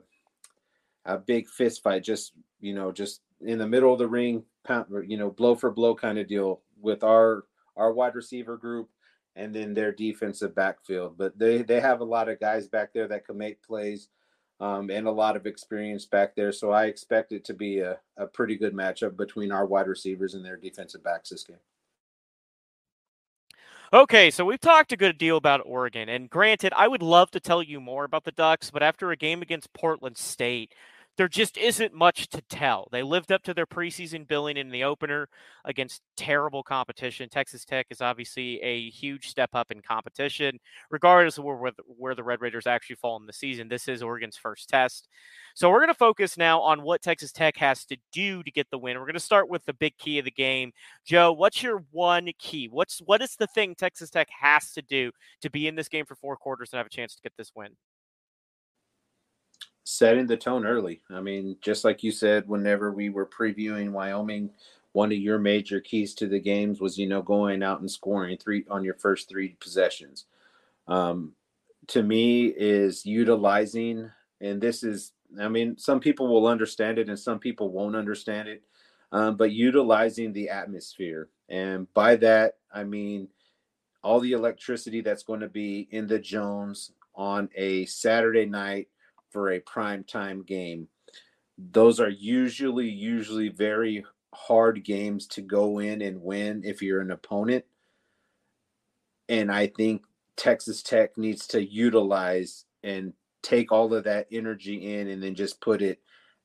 a 1.06 1.18
big 1.18 1.48
fist 1.48 1.82
fight, 1.84 2.04
just 2.04 2.34
you 2.60 2.74
know, 2.74 2.92
just 2.92 3.22
in 3.42 3.58
the 3.58 3.68
middle 3.68 3.94
of 3.94 4.00
the 4.00 4.08
ring, 4.08 4.44
pound, 4.64 4.88
you 5.08 5.18
know, 5.18 5.30
blow 5.30 5.56
for 5.56 5.72
blow 5.72 5.96
kind 5.96 6.18
of 6.18 6.28
deal 6.28 6.62
with 6.82 7.04
our 7.04 7.46
our 7.76 7.94
wide 7.94 8.16
receiver 8.16 8.58
group 8.58 8.90
and 9.36 9.54
then 9.56 9.74
their 9.74 9.92
defensive 9.92 10.54
backfield. 10.56 11.18
But 11.18 11.38
they 11.38 11.62
they 11.62 11.80
have 11.80 12.02
a 12.02 12.06
lot 12.06 12.30
of 12.30 12.40
guys 12.40 12.68
back 12.68 12.94
there 12.94 13.08
that 13.08 13.26
can 13.26 13.38
make 13.38 13.64
plays 13.64 14.10
um, 14.60 14.90
and 14.90 15.08
a 15.08 15.12
lot 15.12 15.36
of 15.36 15.46
experience 15.46 16.06
back 16.06 16.36
there. 16.36 16.52
So 16.52 16.72
I 16.72 16.86
expect 16.86 17.32
it 17.32 17.46
to 17.46 17.54
be 17.54 17.80
a, 17.80 18.00
a 18.18 18.26
pretty 18.26 18.56
good 18.56 18.74
matchup 18.74 19.16
between 19.16 19.52
our 19.52 19.66
wide 19.66 19.88
receivers 19.88 20.34
and 20.34 20.44
their 20.44 20.58
defensive 20.58 21.04
backs 21.04 21.30
this 21.30 21.44
game. 21.44 21.58
Okay, 23.94 24.32
so 24.32 24.44
we've 24.44 24.60
talked 24.60 24.92
a 24.92 24.98
good 24.98 25.18
deal 25.18 25.38
about 25.38 25.62
Oregon, 25.66 26.10
and 26.10 26.30
granted, 26.30 26.74
I 26.76 26.90
would 26.90 27.02
love 27.02 27.32
to 27.32 27.40
tell 27.40 27.64
you 27.64 27.80
more 27.80 28.04
about 28.04 28.26
the 28.26 28.34
Ducks, 28.34 28.70
but 28.70 28.84
after 28.84 29.12
a 29.12 29.16
game 29.16 29.42
against 29.42 29.72
Portland 29.72 30.18
State, 30.18 30.74
there 31.18 31.28
just 31.28 31.58
isn't 31.58 31.94
much 31.94 32.30
to 32.30 32.42
tell. 32.42 32.88
They 32.92 33.02
lived 33.02 33.32
up 33.32 33.42
to 33.44 33.54
their 33.54 33.66
preseason 33.66 34.28
billing 34.28 34.56
in 34.56 34.70
the 34.70 34.84
opener 34.84 35.28
against 35.66 36.02
terrible 36.16 36.62
competition. 36.62 37.28
Texas 37.28 37.66
Tech 37.66 37.88
is 37.90 38.02
obviously 38.02 38.62
a 38.62 38.90
huge 38.92 39.28
step 39.28 39.50
up 39.54 39.72
in 39.72 39.82
competition, 39.82 40.60
regardless 40.92 41.40
of 41.40 41.44
where, 41.44 41.72
where 41.88 42.14
the 42.14 42.24
Red 42.24 42.42
Raiders 42.42 42.68
actually 42.68 42.98
fall 42.98 43.18
in 43.18 43.26
the 43.26 43.34
season. 43.34 43.68
This 43.68 43.88
is 43.88 44.04
Oregon's 44.04 44.38
first 44.38 44.70
test. 44.70 45.08
So 45.56 45.72
we're 45.72 45.80
going 45.80 45.88
to 45.88 45.96
focus 45.96 46.38
now 46.38 46.62
on 46.62 46.84
what 46.84 47.02
Texas 47.02 47.32
Tech 47.32 47.58
has 47.58 47.84
to 47.86 47.98
do 48.12 48.44
to 48.44 48.52
get 48.52 48.68
the 48.70 48.78
win. 48.78 48.98
We're 48.98 49.06
going 49.06 49.14
to 49.16 49.20
start 49.20 49.50
with 49.50 49.66
the 49.66 49.74
big 49.74 49.98
key 49.98 50.20
of 50.20 50.26
the 50.26 50.32
game. 50.32 50.72
Joe, 51.04 51.34
what's 51.34 51.64
your 51.64 51.84
one 51.92 52.30
key? 52.38 52.68
What's 52.70 53.00
what 53.00 53.24
is 53.24 53.36
the 53.36 53.48
thing 53.48 53.74
Texas 53.74 54.12
Tech 54.12 54.28
has 54.40 54.72
to 54.74 54.84
do 54.84 55.12
to 55.42 55.50
be 55.50 55.68
in 55.68 55.76
this 55.76 55.90
game 55.90 56.06
for 56.06 56.16
four 56.16 56.38
quarters 56.38 56.70
and 56.72 56.78
have 56.78 56.86
a 56.86 56.92
chance 56.92 57.16
to 57.16 57.22
get 57.24 57.34
this 57.38 57.52
win? 57.56 57.72
Setting 59.88 60.28
the 60.28 60.36
tone 60.36 60.66
early. 60.66 61.02
I 61.10 61.22
mean, 61.22 61.56
just 61.62 61.86
like 61.86 62.04
you 62.04 62.12
said, 62.12 62.46
whenever 62.48 62.92
we 62.92 63.10
were 63.10 63.26
previewing 63.26 63.92
Wyoming, 63.92 64.50
one 64.92 65.14
of 65.14 65.18
your 65.18 65.40
major 65.40 65.80
keys 65.80 66.14
to 66.16 66.28
the 66.28 66.40
games 66.40 66.82
was, 66.82 66.98
you 66.98 67.08
know, 67.08 67.22
going 67.22 67.64
out 67.64 67.80
and 67.80 67.90
scoring 67.90 68.38
three 68.38 68.66
on 68.70 68.84
your 68.84 68.96
first 68.96 69.30
three 69.30 69.56
possessions. 69.62 70.26
Um, 70.90 71.34
to 71.88 72.04
me, 72.04 72.48
is 72.48 73.06
utilizing, 73.06 74.12
and 74.42 74.60
this 74.60 74.84
is, 74.84 75.14
I 75.40 75.48
mean, 75.48 75.78
some 75.78 76.02
people 76.02 76.28
will 76.28 76.48
understand 76.48 76.98
it 76.98 77.08
and 77.08 77.18
some 77.18 77.40
people 77.40 77.72
won't 77.72 77.96
understand 77.96 78.50
it, 78.50 78.64
um, 79.14 79.38
but 79.38 79.52
utilizing 79.52 80.34
the 80.34 80.50
atmosphere. 80.50 81.30
And 81.48 81.92
by 81.94 82.18
that, 82.18 82.56
I 82.74 82.84
mean, 82.84 83.30
all 84.04 84.20
the 84.20 84.34
electricity 84.34 85.00
that's 85.00 85.24
going 85.24 85.40
to 85.40 85.48
be 85.50 85.88
in 85.92 86.08
the 86.08 86.20
Jones 86.20 86.92
on 87.16 87.50
a 87.56 87.86
Saturday 87.86 88.46
night 88.46 88.90
for 89.38 89.52
a 89.52 89.60
prime 89.60 90.04
time 90.04 90.42
game. 90.42 90.88
Those 91.60 92.00
are 92.00 92.10
usually 92.10 92.90
usually 92.90 93.50
very 93.50 94.04
hard 94.34 94.84
games 94.84 95.28
to 95.28 95.42
go 95.44 95.78
in 95.78 96.02
and 96.02 96.24
win 96.24 96.64
if 96.66 96.82
you're 96.82 97.02
an 97.02 97.12
opponent. 97.12 97.64
And 99.30 99.52
I 99.52 99.68
think 99.68 100.02
Texas 100.38 100.82
Tech 100.82 101.20
needs 101.20 101.46
to 101.50 101.64
utilize 101.64 102.66
and 102.84 103.14
take 103.44 103.72
all 103.72 103.94
of 103.94 104.06
that 104.06 104.26
energy 104.32 104.96
in 104.96 105.08
and 105.10 105.22
then 105.22 105.36
just 105.36 105.62
put 105.62 105.84
it 105.84 106.00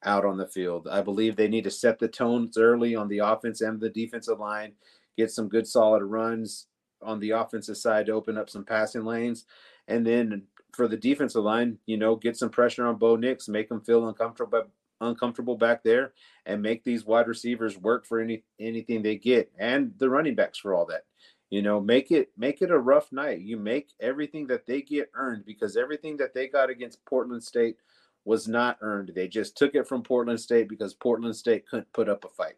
out 0.05 0.27
on 0.27 0.37
the 0.37 0.47
field. 0.47 0.87
I 0.87 1.01
believe 1.01 1.35
they 1.35 1.49
need 1.49 1.65
to 1.65 1.71
set 1.71 1.99
the 1.99 2.09
tones 2.09 2.59
early 2.59 2.95
on 2.95 3.09
the 3.09 3.21
offense 3.21 3.63
and 3.63 3.81
the 3.81 3.89
defensive 3.89 4.39
line, 4.39 4.75
get 5.17 5.31
some 5.31 5.49
good 5.49 5.67
solid 5.67 6.03
runs 6.03 6.67
on 7.01 7.21
the 7.21 7.31
offensive 7.31 7.79
side 7.79 8.05
to 8.07 8.13
open 8.13 8.37
up 8.37 8.51
some 8.51 8.67
passing 8.67 9.07
lanes, 9.07 9.47
and 9.89 10.07
then 10.07 10.43
for 10.73 10.89
the 10.89 10.97
defensive 10.97 11.45
line, 11.45 11.79
you 11.87 11.97
know, 11.97 12.17
get 12.17 12.37
some 12.37 12.51
pressure 12.51 12.87
on 12.87 12.97
Bo 12.97 13.17
Nix, 13.17 13.49
make 13.49 13.69
them 13.69 13.81
feel 13.81 14.09
uncomfortable 14.09 14.65
uncomfortable 15.01 15.57
back 15.57 15.83
there, 15.83 16.13
and 16.47 16.63
make 16.63 16.85
these 16.85 17.05
wide 17.05 17.27
receivers 17.27 17.77
work 17.77 18.07
for 18.07 18.21
any 18.21 18.45
anything 18.61 19.03
they 19.03 19.17
get, 19.17 19.51
and 19.59 19.93
the 19.99 20.09
running 20.09 20.35
backs 20.35 20.59
for 20.59 20.75
all 20.75 20.87
that. 20.87 21.05
You 21.51 21.61
know, 21.61 21.81
make 21.81 22.11
it 22.11 22.31
make 22.37 22.63
it 22.63 22.71
a 22.71 22.79
rough 22.79 23.13
night. 23.13 23.41
You 23.41 23.59
make 23.59 23.91
everything 24.01 24.47
that 24.47 24.67
they 24.67 24.81
get 24.81 25.11
earned 25.15 25.45
because 25.45 25.77
everything 25.77 26.17
that 26.19 26.35
they 26.35 26.49
got 26.49 26.71
against 26.71 27.05
Portland 27.05 27.43
State 27.43 27.77
was 28.25 28.49
not 28.49 28.79
earned. 28.81 29.13
They 29.15 29.29
just 29.29 29.57
took 29.57 29.75
it 29.75 29.87
from 29.87 30.03
Portland 30.03 30.41
State 30.41 30.69
because 30.69 30.95
Portland 30.95 31.37
State 31.37 31.67
couldn't 31.69 31.93
put 31.93 32.09
up 32.09 32.25
a 32.25 32.29
fight. 32.29 32.55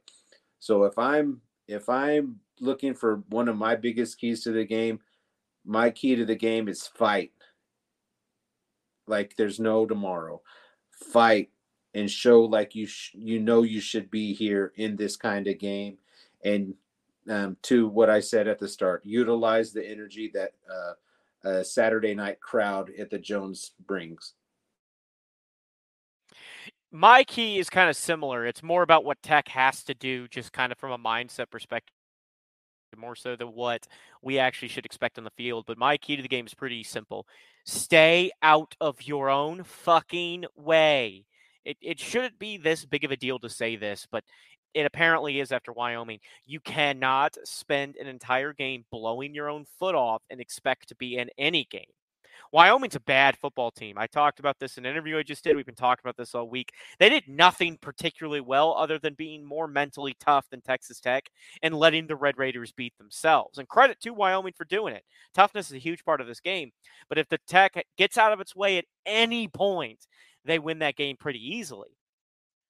So 0.60 0.84
if 0.84 0.98
I'm 0.98 1.40
if 1.66 1.88
I'm 1.88 2.38
looking 2.60 2.94
for 2.94 3.24
one 3.30 3.48
of 3.48 3.56
my 3.56 3.74
biggest 3.74 4.18
keys 4.18 4.44
to 4.44 4.52
the 4.52 4.64
game, 4.64 5.00
my 5.64 5.90
key 5.90 6.14
to 6.14 6.24
the 6.24 6.36
game 6.36 6.68
is 6.68 6.86
fight 6.86 7.32
like 9.06 9.36
there's 9.36 9.60
no 9.60 9.86
tomorrow. 9.86 10.40
Fight 10.90 11.50
and 11.94 12.10
show 12.10 12.42
like 12.42 12.74
you 12.74 12.86
sh- 12.86 13.14
you 13.14 13.40
know 13.40 13.62
you 13.62 13.80
should 13.80 14.10
be 14.10 14.34
here 14.34 14.72
in 14.76 14.96
this 14.96 15.16
kind 15.16 15.46
of 15.46 15.58
game 15.58 15.98
and 16.44 16.74
um, 17.28 17.56
to 17.62 17.88
what 17.88 18.10
I 18.10 18.20
said 18.20 18.48
at 18.48 18.58
the 18.58 18.68
start, 18.68 19.04
utilize 19.04 19.72
the 19.72 19.86
energy 19.86 20.30
that 20.34 20.52
uh, 20.70 20.92
a 21.48 21.64
Saturday 21.64 22.14
night 22.14 22.40
crowd 22.40 22.90
at 22.98 23.10
the 23.10 23.18
Jones 23.18 23.72
brings. 23.86 24.34
My 26.92 27.24
key 27.24 27.58
is 27.58 27.70
kind 27.70 27.90
of 27.90 27.96
similar. 27.96 28.46
It's 28.46 28.62
more 28.62 28.82
about 28.82 29.04
what 29.04 29.22
Tech 29.22 29.48
has 29.48 29.82
to 29.84 29.94
do, 29.94 30.28
just 30.28 30.52
kind 30.52 30.70
of 30.70 30.78
from 30.78 30.92
a 30.92 30.98
mindset 30.98 31.50
perspective 31.50 31.92
more 32.96 33.16
so 33.16 33.34
than 33.34 33.48
what 33.48 33.88
we 34.22 34.38
actually 34.38 34.68
should 34.68 34.86
expect 34.86 35.18
on 35.18 35.24
the 35.24 35.30
field. 35.30 35.64
But 35.66 35.78
my 35.78 35.96
key 35.96 36.14
to 36.14 36.22
the 36.22 36.28
game 36.28 36.46
is 36.46 36.54
pretty 36.54 36.84
simple 36.84 37.26
stay 37.64 38.30
out 38.42 38.74
of 38.80 39.02
your 39.02 39.30
own 39.30 39.64
fucking 39.64 40.44
way. 40.54 41.24
It, 41.64 41.78
it 41.80 41.98
shouldn't 41.98 42.38
be 42.38 42.58
this 42.58 42.84
big 42.84 43.04
of 43.04 43.10
a 43.10 43.16
deal 43.16 43.38
to 43.40 43.48
say 43.48 43.76
this, 43.76 44.06
but 44.10 44.22
it 44.74 44.86
apparently 44.86 45.40
is 45.40 45.52
after 45.52 45.72
Wyoming. 45.72 46.18
You 46.44 46.60
cannot 46.60 47.36
spend 47.44 47.96
an 47.96 48.06
entire 48.06 48.52
game 48.52 48.84
blowing 48.90 49.34
your 49.34 49.48
own 49.48 49.64
foot 49.78 49.94
off 49.94 50.22
and 50.30 50.40
expect 50.40 50.88
to 50.88 50.96
be 50.96 51.16
in 51.16 51.30
any 51.38 51.64
game. 51.64 51.82
Wyoming's 52.54 52.94
a 52.94 53.00
bad 53.00 53.36
football 53.36 53.72
team. 53.72 53.98
I 53.98 54.06
talked 54.06 54.38
about 54.38 54.60
this 54.60 54.78
in 54.78 54.86
an 54.86 54.92
interview 54.92 55.18
I 55.18 55.24
just 55.24 55.42
did. 55.42 55.56
We've 55.56 55.66
been 55.66 55.74
talking 55.74 56.02
about 56.04 56.16
this 56.16 56.36
all 56.36 56.48
week. 56.48 56.70
They 57.00 57.08
did 57.08 57.26
nothing 57.26 57.76
particularly 57.82 58.40
well 58.40 58.76
other 58.78 58.96
than 58.96 59.14
being 59.14 59.44
more 59.44 59.66
mentally 59.66 60.14
tough 60.20 60.46
than 60.50 60.60
Texas 60.60 61.00
Tech 61.00 61.24
and 61.64 61.74
letting 61.74 62.06
the 62.06 62.14
Red 62.14 62.38
Raiders 62.38 62.70
beat 62.70 62.96
themselves. 62.96 63.58
And 63.58 63.66
credit 63.66 64.00
to 64.02 64.10
Wyoming 64.10 64.52
for 64.56 64.64
doing 64.66 64.94
it. 64.94 65.02
Toughness 65.34 65.66
is 65.66 65.72
a 65.72 65.78
huge 65.78 66.04
part 66.04 66.20
of 66.20 66.28
this 66.28 66.38
game. 66.38 66.70
But 67.08 67.18
if 67.18 67.28
the 67.28 67.38
Tech 67.48 67.74
gets 67.98 68.16
out 68.16 68.32
of 68.32 68.38
its 68.38 68.54
way 68.54 68.78
at 68.78 68.84
any 69.04 69.48
point, 69.48 70.06
they 70.44 70.60
win 70.60 70.78
that 70.78 70.94
game 70.94 71.16
pretty 71.16 71.40
easily. 71.40 71.98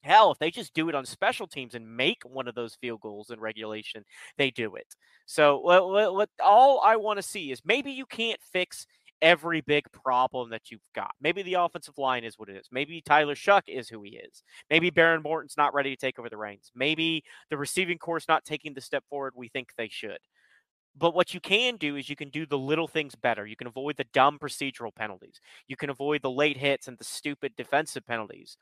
Hell, 0.01 0.33
if 0.33 0.39
they 0.39 0.51
just 0.51 0.73
do 0.73 0.89
it 0.89 0.95
on 0.95 1.05
special 1.05 1.47
teams 1.47 1.75
and 1.75 1.97
make 1.97 2.23
one 2.25 2.49
of 2.49 2.55
those 2.55 2.75
field 2.75 3.03
goals 3.03 3.29
in 3.29 3.39
regulation, 3.39 4.05
they 4.39 4.51
do 4.51 4.77
it. 4.77 4.97
So, 5.27 5.59
what, 5.59 6.15
what 6.15 6.31
all 6.43 6.81
I 6.83 6.97
want 6.97 7.19
to 7.19 7.23
see 7.23 7.51
is 7.51 7.63
maybe 7.67 7.91
you 7.91 8.07
can't 8.07 8.41
fix 8.53 8.87
every 9.23 9.61
big 9.61 9.85
problem 9.93 10.51
that 10.51 10.71
you've 10.71 10.81
got. 10.95 11.13
Maybe 11.21 11.43
the 11.43 11.55
offensive 11.55 11.99
line 11.99 12.25
is 12.25 12.39
what 12.39 12.49
it 12.49 12.57
is. 12.57 12.69
Maybe 12.71 13.01
Tyler 13.01 13.35
Shough 13.35 13.63
is 13.67 13.89
who 13.89 14.03
he 14.03 14.17
is. 14.17 14.43
Maybe 14.71 14.91
Behren 14.91 15.23
Morton's 15.23 15.57
not 15.57 15.75
ready 15.75 15.91
to 15.91 15.97
take 15.97 16.19
over 16.19 16.29
the 16.29 16.37
reins. 16.37 16.71
Maybe 16.75 17.25
the 17.51 17.57
receiving 17.57 17.99
corps 17.99 18.21
not 18.29 18.45
taking 18.45 18.75
the 18.75 18.81
step 18.81 19.05
forward 19.09 19.33
we 19.37 19.49
think 19.49 19.69
they 19.77 19.89
should. 19.89 20.19
But 20.97 21.15
what 21.15 21.35
you 21.35 21.41
can 21.41 21.77
do 21.77 21.97
is 21.97 22.09
you 22.09 22.17
can 22.17 22.31
do 22.31 22.47
the 22.47 22.59
little 22.59 22.87
things 22.87 23.17
better. 23.17 23.47
You 23.47 23.57
can 23.57 23.67
avoid 23.67 23.97
the 23.97 24.07
dumb 24.13 24.39
procedural 24.39 24.95
penalties. 24.95 25.41
You 25.67 25.77
can 25.77 25.91
avoid 25.91 26.23
the 26.23 26.31
late 26.31 26.57
hits 26.57 26.87
and 26.87 26.97
the 26.97 27.05
stupid 27.05 27.55
defensive 27.57 28.07
penalties. 28.07 28.57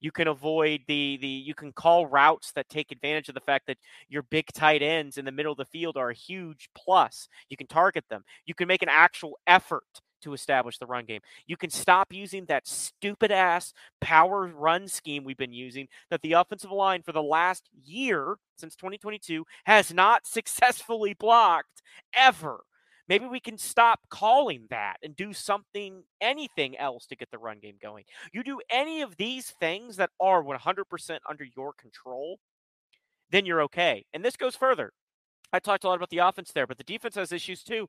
You 0.00 0.12
can 0.12 0.28
avoid 0.28 0.82
the 0.86 1.18
the 1.20 1.28
you 1.28 1.54
can 1.54 1.72
call 1.72 2.06
routes 2.06 2.52
that 2.52 2.68
take 2.68 2.92
advantage 2.92 3.28
of 3.28 3.34
the 3.34 3.40
fact 3.40 3.66
that 3.66 3.78
your 4.08 4.22
big 4.22 4.46
tight 4.52 4.82
ends 4.82 5.18
in 5.18 5.24
the 5.24 5.32
middle 5.32 5.52
of 5.52 5.58
the 5.58 5.64
field 5.64 5.96
are 5.96 6.10
a 6.10 6.14
huge 6.14 6.68
plus. 6.74 7.28
You 7.48 7.56
can 7.56 7.66
target 7.66 8.04
them. 8.08 8.24
You 8.46 8.54
can 8.54 8.68
make 8.68 8.82
an 8.82 8.88
actual 8.90 9.38
effort 9.46 9.84
to 10.22 10.32
establish 10.32 10.78
the 10.78 10.86
run 10.86 11.04
game. 11.04 11.20
You 11.46 11.56
can 11.56 11.70
stop 11.70 12.12
using 12.12 12.46
that 12.46 12.66
stupid 12.66 13.30
ass 13.30 13.72
power 14.00 14.46
run 14.46 14.88
scheme 14.88 15.24
we've 15.24 15.36
been 15.36 15.52
using 15.52 15.88
that 16.10 16.22
the 16.22 16.32
offensive 16.32 16.70
line 16.70 17.02
for 17.02 17.12
the 17.12 17.22
last 17.22 17.68
year 17.84 18.36
since 18.56 18.74
2022 18.76 19.44
has 19.64 19.92
not 19.92 20.26
successfully 20.26 21.14
blocked 21.14 21.82
ever. 22.14 22.60
Maybe 23.08 23.26
we 23.26 23.40
can 23.40 23.58
stop 23.58 24.00
calling 24.08 24.66
that 24.70 24.96
and 25.02 25.16
do 25.16 25.32
something, 25.32 26.04
anything 26.20 26.76
else 26.78 27.06
to 27.06 27.16
get 27.16 27.30
the 27.30 27.38
run 27.38 27.58
game 27.58 27.76
going. 27.82 28.04
You 28.32 28.42
do 28.42 28.60
any 28.70 29.02
of 29.02 29.16
these 29.16 29.50
things 29.60 29.96
that 29.96 30.10
are 30.20 30.42
100% 30.42 31.18
under 31.28 31.46
your 31.56 31.72
control, 31.72 32.38
then 33.30 33.44
you're 33.44 33.62
okay. 33.62 34.04
And 34.12 34.24
this 34.24 34.36
goes 34.36 34.54
further. 34.54 34.92
I 35.52 35.58
talked 35.58 35.84
a 35.84 35.88
lot 35.88 35.96
about 35.96 36.10
the 36.10 36.18
offense 36.18 36.52
there, 36.52 36.66
but 36.66 36.78
the 36.78 36.84
defense 36.84 37.14
has 37.16 37.30
issues 37.30 37.62
too. 37.62 37.86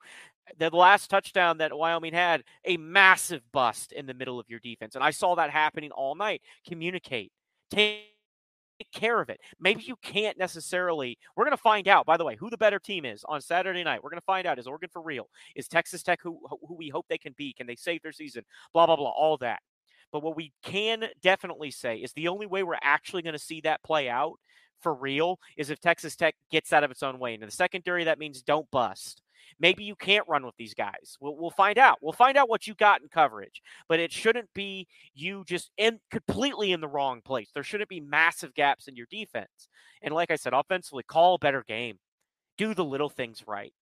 The 0.58 0.69
last 0.69 1.10
touchdown 1.10 1.60
that 1.60 1.78
Wyoming 1.78 2.13
had, 2.13 2.43
a 2.65 2.76
massive 2.78 3.41
bust 3.54 3.93
in 3.93 4.06
the 4.06 4.13
middle 4.13 4.39
of 4.39 4.49
your 4.49 4.60
defense. 4.60 4.95
And 4.95 5.04
I 5.04 5.12
saw 5.12 5.36
that 5.36 5.49
happening 5.49 5.91
all 5.91 6.15
night. 6.15 6.41
Communicate. 6.67 7.32
Take 7.71 8.12
care 8.91 9.22
of 9.22 9.30
it. 9.30 9.39
Maybe 9.60 9.84
you 9.84 9.96
can't 10.02 10.38
necessarily. 10.38 11.17
We're 11.36 11.46
going 11.46 11.58
to 11.58 11.62
find 11.62 11.88
out, 11.88 12.06
by 12.06 12.17
the 12.17 12.26
way, 12.26 12.36
who 12.36 12.50
the 12.50 12.58
better 12.58 12.80
team 12.80 13.06
is 13.06 13.24
on 13.28 13.41
Saturday 13.41 13.84
night. 13.84 14.04
We're 14.04 14.10
going 14.10 14.19
to 14.19 14.26
find 14.26 14.46
out. 14.46 14.60
Is 14.60 14.67
Oregon 14.67 14.89
for 14.91 15.02
real? 15.02 15.30
Is 15.56 15.67
Texas 15.67 16.04
Tech 16.04 16.19
who, 16.22 16.39
who 16.50 16.76
we 16.76 16.89
hope 16.89 17.06
they 17.10 17.17
can 17.17 17.34
be? 17.38 17.54
Can 17.54 17.67
they 17.67 17.76
save 17.76 18.02
their 18.02 18.12
season? 18.12 18.43
Blah, 18.74 18.86
blah, 18.86 18.96
blah, 18.96 19.10
all 19.10 19.38
that. 19.38 19.60
But 20.12 20.22
what 20.22 20.36
we 20.36 20.54
can 20.63 21.06
definitely 21.24 21.72
say 21.72 21.98
is 21.98 22.13
the 22.13 22.28
only 22.28 22.46
way 22.46 22.62
we're 22.62 22.78
actually 22.84 23.24
going 23.24 23.34
to 23.34 23.39
see 23.39 23.62
that 23.62 23.82
play 23.84 24.10
out 24.10 24.36
for 24.80 24.93
real 24.93 25.39
is 25.58 25.72
if 25.72 25.80
Texas 25.80 26.15
Tech 26.15 26.36
gets 26.52 26.72
out 26.72 26.84
of 26.84 26.91
its 26.91 27.02
own 27.02 27.17
way. 27.17 27.34
And 27.34 27.41
in 27.41 27.48
the 27.48 27.56
secondary, 27.56 28.04
that 28.04 28.19
means 28.19 28.43
don't 28.43 28.69
bust. 28.69 29.23
Maybe 29.60 29.84
you 29.84 29.96
can't 29.96 30.28
run 30.28 30.46
with 30.46 30.56
these 30.58 30.74
guys. 30.74 31.18
We'll, 31.20 31.36
we'll 31.36 31.52
find 31.52 31.78
out. 31.78 31.98
We'll 32.02 32.13
find 32.13 32.38
out 32.38 32.50
what 32.50 32.68
you 32.68 32.74
got 32.76 33.02
in 33.02 33.08
coverage, 33.08 33.62
but 33.88 34.00
it 34.00 34.12
shouldn't 34.12 34.54
be 34.54 34.88
you 35.13 35.44
just 35.46 35.72
in 35.78 36.00
completely 36.12 36.72
in 36.72 36.82
the 36.82 36.88
wrong 36.88 37.22
place. 37.22 37.50
There 37.54 37.63
shouldn't 37.63 37.89
be 37.89 38.00
massive 38.00 38.54
gaps 38.54 38.88
in 38.88 38.96
your 38.96 39.08
defense. 39.10 39.70
And 40.02 40.13
like 40.13 40.32
I 40.32 40.36
said, 40.36 40.54
offensively, 40.54 41.04
call 41.04 41.36
a 41.36 41.39
better 41.39 41.63
game. 41.68 41.98
Do 42.58 42.74
the 42.74 42.86
little 42.86 43.10
things 43.10 43.44
right. 43.48 43.74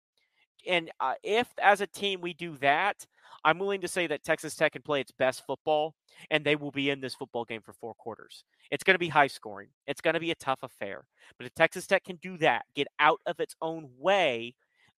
And 0.68 0.92
uh, 1.00 1.16
if 1.24 1.48
as 1.62 1.82
a 1.82 1.88
team 1.88 2.22
we 2.22 2.34
do 2.34 2.58
that, 2.58 3.06
I'm 3.44 3.58
willing 3.58 3.82
to 3.82 3.88
say 3.88 4.08
that 4.08 4.24
Texas 4.24 4.56
Tech 4.56 4.74
can 4.74 4.84
play 4.84 5.02
its 5.02 5.12
best 5.12 5.46
football 5.46 5.96
and 6.30 6.44
they 6.44 6.56
will 6.56 6.72
be 6.72 6.90
in 6.90 7.02
this 7.02 7.16
football 7.16 7.46
game 7.46 7.62
for 7.62 7.74
four 7.74 7.96
quarters. 7.96 8.44
It's 8.70 8.84
going 8.84 8.96
to 8.96 9.00
be 9.00 9.08
high 9.08 9.28
scoring. 9.28 9.70
It's 9.88 10.02
going 10.02 10.14
to 10.14 10.20
be 10.20 10.32
a 10.32 10.36
tough 10.36 10.60
affair. 10.62 11.06
But 11.38 11.48
if 11.48 11.54
Texas 11.56 11.88
Tech 11.88 12.04
can 12.04 12.18
do 12.18 12.38
that, 12.38 12.66
get 12.76 12.88
out 13.00 13.20
of 13.26 13.40
its 13.40 13.56
own 13.62 13.90
way, 13.98 14.54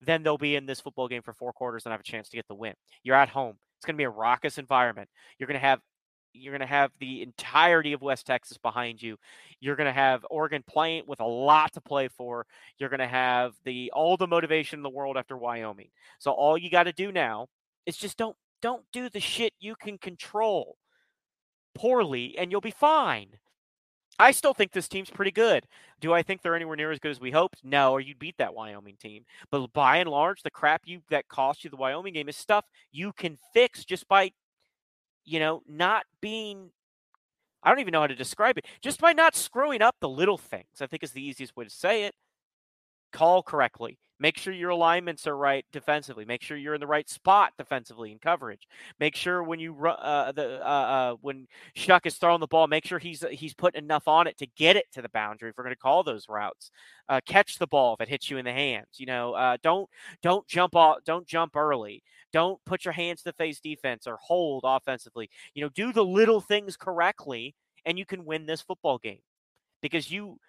then 0.06 0.24
they'll 0.24 0.38
be 0.38 0.56
in 0.56 0.66
this 0.66 0.82
football 0.82 1.08
game 1.08 1.22
for 1.22 1.34
four 1.34 1.54
quarters 1.54 1.86
and 1.86 1.92
have 1.92 2.02
a 2.02 2.04
chance 2.04 2.30
to 2.30 2.38
get 2.38 2.48
the 2.48 2.56
win. 2.56 2.74
You're 3.04 3.16
at 3.16 3.30
home. 3.30 3.58
It's 3.78 3.86
going 3.86 3.96
to 3.96 4.02
be 4.02 4.06
a 4.06 4.10
raucous 4.10 4.58
environment. 4.58 5.10
You're 5.38 5.48
going 5.48 5.60
to 5.60 5.66
have 5.66 5.80
you're 6.34 6.52
going 6.52 6.62
to 6.62 6.66
have 6.66 6.92
the 7.00 7.22
entirety 7.22 7.94
of 7.94 8.02
West 8.02 8.26
Texas 8.26 8.58
behind 8.58 9.02
you. 9.02 9.18
You're 9.60 9.76
going 9.76 9.88
to 9.88 9.94
have 9.94 10.26
Oregon 10.30 10.64
playing 10.68 11.04
with 11.06 11.20
a 11.20 11.26
lot 11.26 11.74
to 11.74 11.82
play 11.82 12.08
for. 12.08 12.46
You're 12.80 12.90
going 12.90 13.00
to 13.00 13.08
have 13.08 13.54
the 13.66 13.92
all 13.94 14.18
the 14.18 14.28
motivation 14.28 14.80
in 14.80 14.84
the 14.84 14.90
world 14.90 15.16
after 15.16 15.38
Wyoming. 15.38 15.90
So 16.20 16.32
all 16.32 16.58
you 16.58 16.70
got 16.70 16.84
to 16.84 16.92
do 16.92 17.12
now 17.12 17.48
is 17.86 17.98
just 17.98 18.18
don't 18.18 18.36
don't 18.62 18.84
do 18.92 19.10
the 19.10 19.20
shit 19.20 19.54
you 19.60 19.76
can 19.76 19.98
control 19.98 20.78
poorly 21.76 22.36
and 22.38 22.52
you'll 22.52 22.62
be 22.62 22.72
fine. 22.72 23.38
I 24.20 24.32
still 24.32 24.54
think 24.54 24.72
this 24.72 24.88
team's 24.88 25.10
pretty 25.10 25.32
good. 25.32 25.66
Do 26.00 26.14
I 26.14 26.22
think 26.22 26.42
they're 26.42 26.56
anywhere 26.56 26.76
near 26.76 26.92
as 26.92 27.00
good 27.00 27.12
as 27.12 27.20
we 27.20 27.32
hoped? 27.32 27.62
No, 27.64 27.92
or 27.92 28.00
you'd 28.02 28.20
beat 28.20 28.38
that 28.38 28.54
Wyoming 28.54 28.96
team. 28.98 29.26
But 29.50 29.74
by 29.74 29.98
and 29.98 30.10
large, 30.10 30.44
the 30.44 30.52
crap 30.52 30.84
you 30.86 31.02
that 31.10 31.28
cost 31.28 31.64
you 31.64 31.70
the 31.70 31.78
Wyoming 31.78 32.14
game 32.14 32.30
is 32.30 32.38
stuff 32.38 32.66
you 32.92 33.12
can 33.14 33.38
fix 33.54 33.84
just 33.86 34.08
by, 34.08 34.32
you 35.26 35.40
know, 35.40 35.62
not 35.68 36.06
being. 36.22 36.70
I 37.64 37.70
don't 37.70 37.80
even 37.80 37.94
know 37.94 38.02
how 38.02 38.08
to 38.08 38.16
describe 38.16 38.58
it. 38.58 38.66
Just 38.82 39.00
by 39.00 39.14
not 39.14 39.36
screwing 39.36 39.82
up 39.82 39.96
the 40.00 40.10
little 40.10 40.38
things. 40.38 40.82
I 40.82 40.88
think 40.88 41.02
is 41.02 41.12
the 41.12 41.26
easiest 41.26 41.56
way 41.56 41.64
to 41.64 41.70
say 41.70 42.04
it. 42.04 42.14
Call 43.14 43.44
correctly. 43.44 43.98
Make 44.20 44.38
sure 44.38 44.54
your 44.54 44.70
alignments 44.70 45.28
are 45.28 45.36
right 45.36 45.66
defensively. 45.74 46.24
Make 46.24 46.42
sure 46.42 46.56
you're 46.56 46.76
in 46.76 46.80
the 46.80 46.88
right 46.88 47.10
spot 47.10 47.52
defensively 47.58 48.12
in 48.12 48.20
coverage. 48.20 48.68
Make 49.00 49.16
sure 49.16 49.44
when 49.44 49.60
you 49.60 49.76
uh, 49.86 50.32
the 50.32 50.62
uh, 50.66 50.66
uh, 50.66 51.16
when 51.20 51.48
Shough 51.76 52.06
is 52.06 52.16
throwing 52.16 52.40
the 52.40 52.48
ball, 52.48 52.68
make 52.68 52.86
sure 52.86 53.00
he's 53.00 53.24
he's 53.32 53.54
putting 53.54 53.84
enough 53.84 54.08
on 54.08 54.28
it 54.28 54.38
to 54.38 54.48
get 54.56 54.78
it 54.78 54.86
to 54.94 55.02
the 55.02 55.10
boundary. 55.10 55.50
If 55.50 55.58
we're 55.58 55.66
going 55.66 55.76
to 55.76 55.80
call 55.80 56.04
those 56.04 56.30
routes, 56.30 56.72
uh, 57.10 57.20
catch 57.26 57.58
the 57.58 57.68
ball 57.68 57.96
if 57.96 58.02
it 58.02 58.08
hits 58.08 58.30
you 58.30 58.38
in 58.38 58.46
the 58.46 58.54
hands. 58.54 58.88
You 58.98 59.08
know, 59.08 59.34
uh, 59.34 59.58
don't 59.62 59.90
don't 60.22 60.48
jump 60.48 60.76
off, 60.76 61.00
don't 61.06 61.28
jump 61.28 61.56
early. 61.56 62.02
Don't 62.32 62.64
put 62.66 62.86
your 62.86 62.94
hands 62.94 63.24
to 63.24 63.34
face 63.34 63.60
defense 63.60 64.08
or 64.08 64.18
hold 64.22 64.64
offensively. 64.66 65.30
You 65.54 65.64
know, 65.64 65.70
do 65.70 65.92
the 65.92 66.06
little 66.06 66.40
things 66.40 66.78
correctly, 66.78 67.56
and 67.86 68.00
you 68.00 68.06
can 68.06 68.26
win 68.26 68.46
this 68.46 68.62
football 68.62 69.00
game 69.00 69.22
because 69.82 70.10
you 70.10 70.40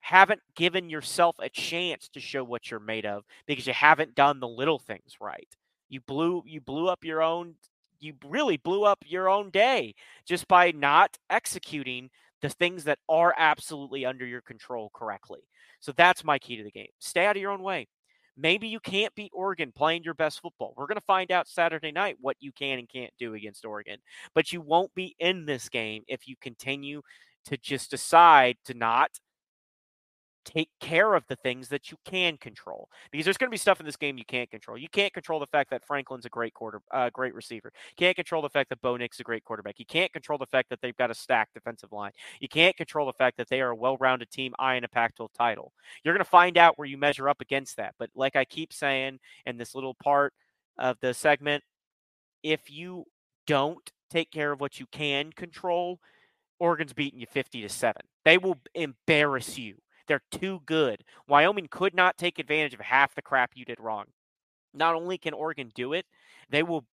haven't 0.00 0.40
given 0.56 0.90
yourself 0.90 1.36
a 1.40 1.48
chance 1.48 2.08
to 2.08 2.20
show 2.20 2.42
what 2.42 2.70
you're 2.70 2.80
made 2.80 3.06
of 3.06 3.24
because 3.46 3.66
you 3.66 3.72
haven't 3.72 4.14
done 4.14 4.40
the 4.40 4.48
little 4.48 4.78
things 4.78 5.16
right. 5.20 5.48
You 5.88 6.00
blew 6.00 6.42
you 6.46 6.60
blew 6.60 6.88
up 6.88 7.04
your 7.04 7.22
own 7.22 7.54
you 8.00 8.14
really 8.26 8.56
blew 8.56 8.84
up 8.84 9.04
your 9.06 9.28
own 9.28 9.50
day 9.50 9.94
just 10.26 10.48
by 10.48 10.72
not 10.72 11.18
executing 11.28 12.10
the 12.40 12.48
things 12.48 12.84
that 12.84 12.98
are 13.08 13.34
absolutely 13.36 14.06
under 14.06 14.24
your 14.24 14.40
control 14.40 14.90
correctly. 14.94 15.40
So 15.80 15.92
that's 15.92 16.24
my 16.24 16.38
key 16.38 16.56
to 16.56 16.64
the 16.64 16.70
game. 16.70 16.88
Stay 16.98 17.26
out 17.26 17.36
of 17.36 17.42
your 17.42 17.50
own 17.50 17.62
way. 17.62 17.86
Maybe 18.36 18.68
you 18.68 18.80
can't 18.80 19.14
beat 19.14 19.32
Oregon 19.34 19.72
playing 19.74 20.04
your 20.04 20.14
best 20.14 20.40
football. 20.40 20.72
We're 20.76 20.86
going 20.86 20.96
to 20.96 21.02
find 21.02 21.30
out 21.30 21.48
Saturday 21.48 21.92
night 21.92 22.16
what 22.20 22.36
you 22.40 22.52
can 22.52 22.78
and 22.78 22.88
can't 22.88 23.12
do 23.18 23.34
against 23.34 23.66
Oregon. 23.66 23.98
But 24.34 24.52
you 24.52 24.62
won't 24.62 24.94
be 24.94 25.14
in 25.18 25.44
this 25.44 25.68
game 25.68 26.04
if 26.08 26.26
you 26.26 26.36
continue 26.40 27.02
to 27.46 27.58
just 27.58 27.90
decide 27.90 28.56
to 28.64 28.74
not 28.74 29.10
take 30.52 30.68
care 30.80 31.14
of 31.14 31.24
the 31.28 31.36
things 31.36 31.68
that 31.68 31.90
you 31.90 31.96
can 32.04 32.36
control 32.36 32.88
because 33.10 33.24
there's 33.24 33.36
going 33.36 33.48
to 33.48 33.54
be 33.54 33.58
stuff 33.58 33.80
in 33.80 33.86
this 33.86 33.96
game 33.96 34.18
you 34.18 34.24
can't 34.24 34.50
control. 34.50 34.76
You 34.76 34.88
can't 34.88 35.12
control 35.12 35.38
the 35.38 35.46
fact 35.46 35.70
that 35.70 35.84
Franklin's 35.86 36.26
a 36.26 36.28
great 36.28 36.54
quarter, 36.54 36.80
uh, 36.92 37.10
great 37.10 37.34
receiver. 37.34 37.72
You 37.90 37.96
can't 37.96 38.16
control 38.16 38.42
the 38.42 38.48
fact 38.48 38.68
that 38.70 38.80
Bo 38.80 38.96
Nix's 38.96 39.20
a 39.20 39.24
great 39.24 39.44
quarterback. 39.44 39.78
You 39.78 39.86
can't 39.86 40.12
control 40.12 40.38
the 40.38 40.46
fact 40.46 40.68
that 40.70 40.80
they've 40.80 40.96
got 40.96 41.10
a 41.10 41.14
stacked 41.14 41.54
defensive 41.54 41.92
line. 41.92 42.12
You 42.40 42.48
can't 42.48 42.76
control 42.76 43.06
the 43.06 43.12
fact 43.12 43.36
that 43.36 43.48
they 43.48 43.60
are 43.60 43.70
a 43.70 43.76
well-rounded 43.76 44.30
team 44.30 44.54
eyeing 44.58 44.84
a 44.84 44.88
Pac-12 44.88 45.28
title. 45.36 45.72
You're 46.02 46.14
going 46.14 46.24
to 46.24 46.30
find 46.30 46.58
out 46.58 46.78
where 46.78 46.88
you 46.88 46.98
measure 46.98 47.28
up 47.28 47.40
against 47.40 47.76
that. 47.76 47.94
But 47.98 48.10
like 48.14 48.36
I 48.36 48.44
keep 48.44 48.72
saying 48.72 49.20
in 49.46 49.56
this 49.56 49.74
little 49.74 49.94
part 50.02 50.32
of 50.78 50.96
the 51.00 51.14
segment, 51.14 51.62
if 52.42 52.70
you 52.70 53.04
don't 53.46 53.90
take 54.10 54.30
care 54.30 54.52
of 54.52 54.60
what 54.60 54.80
you 54.80 54.86
can 54.90 55.30
control, 55.32 56.00
Oregon's 56.58 56.92
beating 56.92 57.20
you 57.20 57.26
50 57.26 57.62
to 57.62 57.68
7. 57.68 58.02
They 58.24 58.38
will 58.38 58.58
embarrass 58.74 59.56
you 59.58 59.76
they're 60.06 60.22
too 60.30 60.60
good. 60.66 61.04
Wyoming 61.28 61.68
could 61.70 61.94
not 61.94 62.18
take 62.18 62.38
advantage 62.38 62.74
of 62.74 62.80
half 62.80 63.14
the 63.14 63.22
crap 63.22 63.52
you 63.54 63.64
did 63.64 63.80
wrong. 63.80 64.06
Not 64.72 64.94
only 64.94 65.18
can 65.18 65.34
Oregon 65.34 65.70
do 65.74 65.92
it, 65.92 66.06
they 66.48 66.62
will 66.62 66.84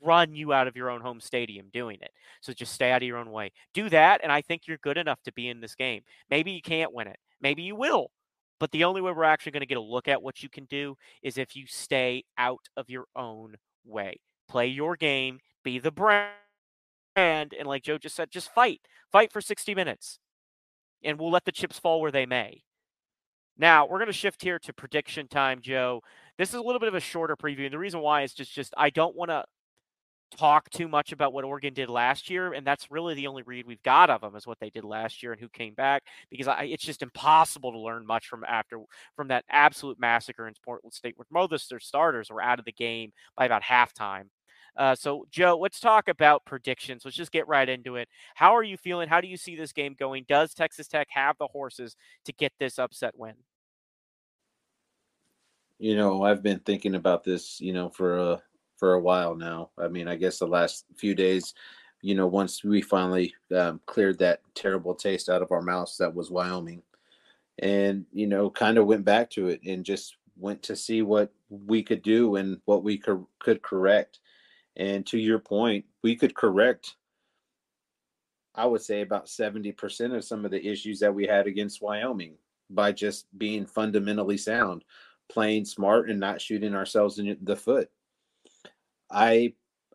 run 0.00 0.34
you 0.34 0.52
out 0.52 0.66
of 0.66 0.76
your 0.76 0.90
own 0.90 1.00
home 1.00 1.20
stadium 1.20 1.66
doing 1.72 1.98
it. 2.00 2.10
So 2.40 2.52
just 2.52 2.72
stay 2.72 2.90
out 2.90 3.02
of 3.02 3.06
your 3.06 3.18
own 3.18 3.30
way. 3.30 3.52
Do 3.74 3.88
that, 3.90 4.20
and 4.22 4.32
I 4.32 4.42
think 4.42 4.62
you're 4.66 4.78
good 4.78 4.98
enough 4.98 5.22
to 5.24 5.32
be 5.32 5.48
in 5.48 5.60
this 5.60 5.74
game. 5.74 6.02
Maybe 6.30 6.52
you 6.52 6.62
can't 6.62 6.92
win 6.92 7.08
it. 7.08 7.18
Maybe 7.40 7.62
you 7.62 7.76
will. 7.76 8.10
But 8.58 8.70
the 8.70 8.84
only 8.84 9.00
way 9.00 9.12
we're 9.12 9.24
actually 9.24 9.52
going 9.52 9.62
to 9.62 9.66
get 9.66 9.78
a 9.78 9.82
look 9.82 10.08
at 10.08 10.22
what 10.22 10.42
you 10.42 10.48
can 10.48 10.64
do 10.66 10.96
is 11.22 11.36
if 11.36 11.56
you 11.56 11.66
stay 11.66 12.24
out 12.38 12.68
of 12.76 12.88
your 12.88 13.06
own 13.16 13.56
way. 13.84 14.20
Play 14.48 14.68
your 14.68 14.96
game, 14.96 15.40
be 15.64 15.78
the 15.78 15.90
brand, 15.90 16.30
and 17.16 17.66
like 17.66 17.82
Joe 17.82 17.98
just 17.98 18.14
said, 18.14 18.30
just 18.30 18.52
fight. 18.52 18.82
Fight 19.10 19.32
for 19.32 19.40
60 19.40 19.74
minutes 19.74 20.18
and 21.04 21.18
we'll 21.18 21.30
let 21.30 21.44
the 21.44 21.52
chips 21.52 21.78
fall 21.78 22.00
where 22.00 22.12
they 22.12 22.26
may. 22.26 22.62
Now, 23.58 23.86
we're 23.86 23.98
going 23.98 24.06
to 24.06 24.12
shift 24.12 24.42
here 24.42 24.58
to 24.60 24.72
prediction 24.72 25.28
time, 25.28 25.60
Joe. 25.60 26.02
This 26.38 26.48
is 26.48 26.54
a 26.54 26.62
little 26.62 26.80
bit 26.80 26.88
of 26.88 26.94
a 26.94 27.00
shorter 27.00 27.36
preview. 27.36 27.64
And 27.64 27.72
the 27.72 27.78
reason 27.78 28.00
why 28.00 28.22
is 28.22 28.32
just, 28.32 28.52
just 28.52 28.72
I 28.76 28.90
don't 28.90 29.14
want 29.14 29.30
to 29.30 29.44
talk 30.36 30.70
too 30.70 30.88
much 30.88 31.12
about 31.12 31.32
what 31.32 31.44
Oregon 31.44 31.74
did 31.74 31.88
last 31.88 32.30
year, 32.30 32.52
and 32.52 32.66
that's 32.66 32.90
really 32.90 33.14
the 33.14 33.26
only 33.26 33.42
read 33.42 33.66
we've 33.66 33.82
got 33.82 34.10
of 34.10 34.20
them 34.20 34.34
is 34.36 34.46
what 34.46 34.58
they 34.60 34.70
did 34.70 34.84
last 34.84 35.22
year 35.22 35.32
and 35.32 35.40
who 35.40 35.48
came 35.48 35.74
back. 35.74 36.02
Because 36.30 36.48
I, 36.48 36.64
it's 36.64 36.84
just 36.84 37.02
impossible 37.02 37.72
to 37.72 37.78
learn 37.78 38.06
much 38.06 38.26
from 38.26 38.44
after 38.44 38.78
from 39.16 39.28
that 39.28 39.44
absolute 39.50 40.00
massacre 40.00 40.48
in 40.48 40.54
Portland 40.64 40.94
State, 40.94 41.14
where 41.16 41.26
most 41.30 41.64
of 41.64 41.68
their 41.68 41.80
starters 41.80 42.30
were 42.30 42.42
out 42.42 42.58
of 42.58 42.64
the 42.64 42.72
game 42.72 43.12
by 43.36 43.44
about 43.44 43.62
halftime. 43.62 44.24
Uh, 44.76 44.94
so, 44.94 45.26
Joe, 45.30 45.58
let's 45.60 45.80
talk 45.80 46.08
about 46.08 46.44
predictions. 46.44 47.02
Let's 47.04 47.16
just 47.16 47.32
get 47.32 47.46
right 47.46 47.68
into 47.68 47.96
it. 47.96 48.08
How 48.34 48.56
are 48.56 48.62
you 48.62 48.76
feeling? 48.76 49.08
How 49.08 49.20
do 49.20 49.28
you 49.28 49.36
see 49.36 49.54
this 49.54 49.72
game 49.72 49.94
going? 49.98 50.24
Does 50.28 50.54
Texas 50.54 50.88
Tech 50.88 51.08
have 51.10 51.36
the 51.38 51.48
horses 51.48 51.96
to 52.24 52.32
get 52.32 52.52
this 52.58 52.78
upset 52.78 53.12
win? 53.16 53.34
You 55.78 55.96
know, 55.96 56.22
I've 56.22 56.42
been 56.42 56.60
thinking 56.60 56.94
about 56.94 57.24
this, 57.24 57.60
you 57.60 57.72
know, 57.72 57.90
for 57.90 58.18
a 58.18 58.42
for 58.76 58.94
a 58.94 59.00
while 59.00 59.34
now. 59.34 59.70
I 59.78 59.88
mean, 59.88 60.08
I 60.08 60.16
guess 60.16 60.38
the 60.38 60.46
last 60.46 60.86
few 60.96 61.14
days, 61.14 61.54
you 62.00 62.14
know, 62.14 62.26
once 62.26 62.64
we 62.64 62.80
finally 62.80 63.34
um, 63.54 63.80
cleared 63.86 64.18
that 64.20 64.40
terrible 64.54 64.94
taste 64.94 65.28
out 65.28 65.42
of 65.42 65.52
our 65.52 65.62
mouths 65.62 65.98
that 65.98 66.14
was 66.14 66.30
Wyoming, 66.30 66.82
and 67.58 68.06
you 68.12 68.26
know, 68.26 68.48
kind 68.48 68.78
of 68.78 68.86
went 68.86 69.04
back 69.04 69.28
to 69.30 69.48
it 69.48 69.60
and 69.66 69.84
just 69.84 70.16
went 70.36 70.62
to 70.62 70.76
see 70.76 71.02
what 71.02 71.32
we 71.50 71.82
could 71.82 72.02
do 72.02 72.36
and 72.36 72.60
what 72.64 72.82
we 72.82 72.96
could 72.96 73.24
could 73.38 73.60
correct 73.60 74.20
and 74.76 75.06
to 75.06 75.18
your 75.18 75.38
point, 75.38 75.84
we 76.02 76.16
could 76.16 76.34
correct, 76.34 76.96
I 78.54 78.66
would 78.66 78.82
say, 78.82 79.02
about 79.02 79.26
70% 79.26 80.16
of 80.16 80.24
some 80.24 80.44
of 80.44 80.50
the 80.50 80.66
issues 80.66 81.00
that 81.00 81.14
we 81.14 81.26
had 81.26 81.46
against 81.46 81.82
Wyoming 81.82 82.34
by 82.70 82.92
just 82.92 83.26
being 83.38 83.66
fundamentally 83.66 84.38
sound, 84.38 84.84
playing 85.30 85.64
smart, 85.64 86.08
and 86.08 86.18
not 86.18 86.40
shooting 86.40 86.74
ourselves 86.74 87.18
in 87.18 87.36
the 87.42 87.56
foot. 87.56 87.90
I 89.10 89.54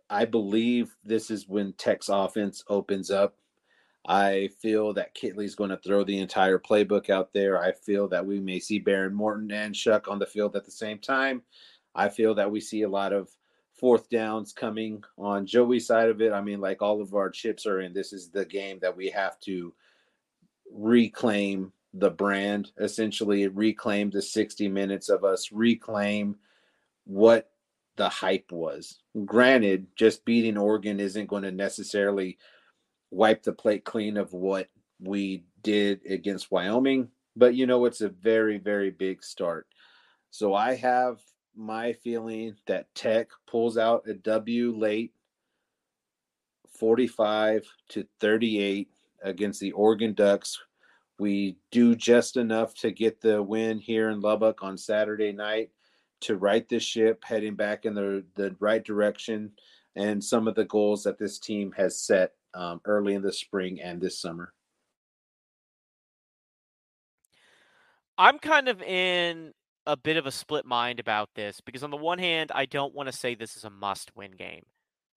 I 0.09 0.25
believe 0.25 0.95
this 1.03 1.29
is 1.29 1.49
when 1.49 1.73
Tech's 1.73 2.07
offense 2.07 2.63
opens 2.69 3.11
up. 3.11 3.35
I 4.07 4.49
feel 4.61 4.93
that 4.93 5.15
Kittley's 5.15 5.55
going 5.55 5.71
to 5.71 5.77
throw 5.77 6.05
the 6.05 6.19
entire 6.19 6.59
playbook 6.59 7.09
out 7.09 7.33
there. 7.33 7.61
I 7.61 7.73
feel 7.73 8.07
that 8.09 8.25
we 8.25 8.39
may 8.39 8.59
see 8.59 8.79
Behren 8.79 9.11
Morton 9.11 9.51
and 9.51 9.75
Shough 9.75 10.07
on 10.07 10.17
the 10.17 10.25
field 10.25 10.55
at 10.55 10.63
the 10.63 10.71
same 10.71 10.99
time. 10.99 11.41
I 11.93 12.07
feel 12.07 12.33
that 12.35 12.49
we 12.49 12.61
see 12.61 12.83
a 12.83 12.89
lot 12.89 13.11
of 13.11 13.29
fourth 13.77 14.09
downs 14.09 14.53
coming 14.53 15.03
on 15.17 15.45
Joey's 15.45 15.87
side 15.87 16.09
of 16.09 16.21
it. 16.21 16.33
I 16.33 16.41
mean, 16.41 16.59
like 16.59 16.81
all 16.81 17.01
of 17.01 17.13
our 17.13 17.29
chips 17.29 17.65
are 17.65 17.81
in. 17.81 17.93
This 17.93 18.13
is 18.13 18.29
the 18.29 18.45
game 18.45 18.79
that 18.81 18.95
we 18.95 19.09
have 19.09 19.39
to 19.41 19.73
reclaim 20.71 21.71
the 21.93 22.09
brand, 22.09 22.71
essentially 22.79 23.47
reclaim 23.47 24.09
the 24.09 24.21
60 24.21 24.67
minutes 24.67 25.09
of 25.09 25.23
us, 25.23 25.51
reclaim 25.51 26.35
what 27.05 27.51
the 27.95 28.09
hype 28.09 28.51
was. 28.51 28.99
Granted, 29.25 29.87
just 29.95 30.25
beating 30.25 30.57
Oregon 30.57 30.99
isn't 30.99 31.27
going 31.27 31.43
to 31.43 31.51
necessarily 31.51 32.37
wipe 33.09 33.43
the 33.43 33.53
plate 33.53 33.85
clean 33.85 34.17
of 34.17 34.33
what 34.33 34.67
we 34.99 35.43
did 35.63 36.01
against 36.09 36.51
Wyoming, 36.51 37.09
but 37.35 37.55
you 37.55 37.65
know, 37.65 37.85
it's 37.85 38.01
a 38.01 38.09
very, 38.09 38.57
very 38.57 38.91
big 38.91 39.23
start. 39.23 39.67
So 40.29 40.53
I 40.53 40.75
have 40.75 41.19
my 41.57 41.93
feeling 41.93 42.55
that 42.67 42.93
Tech 42.95 43.29
pulls 43.47 43.77
out 43.77 44.07
a 44.07 44.13
W 44.13 44.75
late 44.77 45.13
45 46.77 47.65
to 47.89 48.05
38 48.19 48.89
against 49.23 49.59
the 49.59 49.71
Oregon 49.71 50.13
Ducks. 50.13 50.59
We 51.19 51.57
do 51.71 51.95
just 51.95 52.37
enough 52.37 52.75
to 52.75 52.91
get 52.91 53.19
the 53.19 53.41
win 53.41 53.79
here 53.79 54.09
in 54.09 54.21
Lubbock 54.21 54.61
on 54.61 54.77
Saturday 54.77 55.31
night 55.31 55.71
to 56.21 56.37
right 56.37 56.67
the 56.69 56.79
ship, 56.79 57.23
heading 57.23 57.55
back 57.55 57.85
in 57.85 57.93
the, 57.93 58.23
the 58.35 58.55
right 58.59 58.83
direction, 58.83 59.51
and 59.95 60.23
some 60.23 60.47
of 60.47 60.55
the 60.55 60.65
goals 60.65 61.03
that 61.03 61.17
this 61.17 61.39
team 61.39 61.71
has 61.75 61.99
set 61.99 62.33
um, 62.53 62.81
early 62.85 63.15
in 63.15 63.21
the 63.21 63.33
spring 63.33 63.81
and 63.81 63.99
this 63.99 64.19
summer. 64.19 64.53
I'm 68.17 68.39
kind 68.39 68.67
of 68.67 68.81
in 68.81 69.53
a 69.87 69.97
bit 69.97 70.17
of 70.17 70.27
a 70.27 70.31
split 70.31 70.65
mind 70.65 70.99
about 70.99 71.29
this 71.33 71.61
because, 71.61 71.81
on 71.81 71.89
the 71.91 71.97
one 71.97 72.19
hand, 72.19 72.51
I 72.53 72.65
don't 72.65 72.93
want 72.93 73.07
to 73.09 73.17
say 73.17 73.33
this 73.33 73.55
is 73.55 73.63
a 73.63 73.69
must 73.69 74.15
win 74.15 74.31
game. 74.31 74.63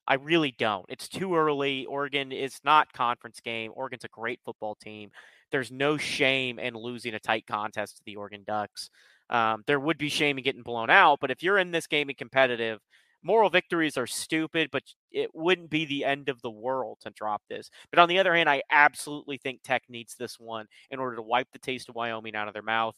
I 0.06 0.14
really 0.14 0.54
don't. 0.58 0.86
It's 0.88 1.08
too 1.08 1.36
early. 1.36 1.84
Oregon 1.86 2.32
is 2.32 2.58
not 2.64 2.92
conference 2.92 3.40
game. 3.40 3.72
Oregon's 3.74 4.04
a 4.04 4.08
great 4.08 4.40
football 4.44 4.76
team. 4.76 5.10
There's 5.52 5.70
no 5.70 5.96
shame 5.96 6.58
in 6.58 6.74
losing 6.74 7.14
a 7.14 7.20
tight 7.20 7.46
contest 7.46 7.98
to 7.98 8.02
the 8.06 8.16
Oregon 8.16 8.44
Ducks. 8.46 8.90
Um, 9.28 9.62
there 9.66 9.80
would 9.80 9.98
be 9.98 10.08
shame 10.08 10.38
in 10.38 10.44
getting 10.44 10.62
blown 10.62 10.90
out, 10.90 11.18
but 11.20 11.30
if 11.30 11.42
you're 11.42 11.58
in 11.58 11.70
this 11.70 11.86
game 11.86 12.08
and 12.08 12.18
competitive, 12.18 12.80
moral 13.22 13.50
victories 13.50 13.96
are 13.96 14.06
stupid, 14.06 14.70
but 14.72 14.82
it 15.12 15.30
wouldn't 15.34 15.70
be 15.70 15.84
the 15.84 16.04
end 16.04 16.28
of 16.28 16.40
the 16.42 16.50
world 16.50 16.98
to 17.02 17.10
drop 17.10 17.42
this. 17.48 17.70
But 17.90 18.00
on 18.00 18.08
the 18.08 18.18
other 18.18 18.34
hand, 18.34 18.48
I 18.48 18.62
absolutely 18.70 19.38
think 19.38 19.60
Tech 19.62 19.82
needs 19.88 20.14
this 20.14 20.38
one 20.38 20.66
in 20.90 20.98
order 20.98 21.16
to 21.16 21.22
wipe 21.22 21.48
the 21.52 21.58
taste 21.58 21.88
of 21.88 21.94
Wyoming 21.94 22.34
out 22.34 22.48
of 22.48 22.54
their 22.54 22.62
mouth 22.62 22.96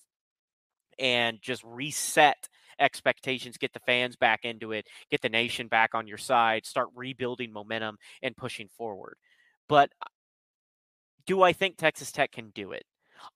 and 0.99 1.41
just 1.41 1.63
reset 1.65 2.49
expectations, 2.79 3.57
get 3.59 3.73
the 3.73 3.81
fans 3.81 4.17
back 4.17 4.45
into 4.45 4.73
it, 4.73 4.87
get 5.11 5.21
the 5.21 5.29
nation 5.29 5.69
back 5.69 5.95
on 5.95 6.07
your 6.07 6.19
side, 6.19 6.67
start 6.67 6.89
rebuilding 6.95 7.53
momentum 7.53 7.97
and 8.23 8.37
pushing 8.37 8.69
forward. 8.77 9.17
But 9.69 9.91
uh, 10.03 10.09
do 11.27 11.43
I 11.43 11.53
think 11.53 11.77
Texas 11.77 12.13
Tech 12.13 12.33
can 12.33 12.51
do 12.51 12.73
it? 12.73 12.85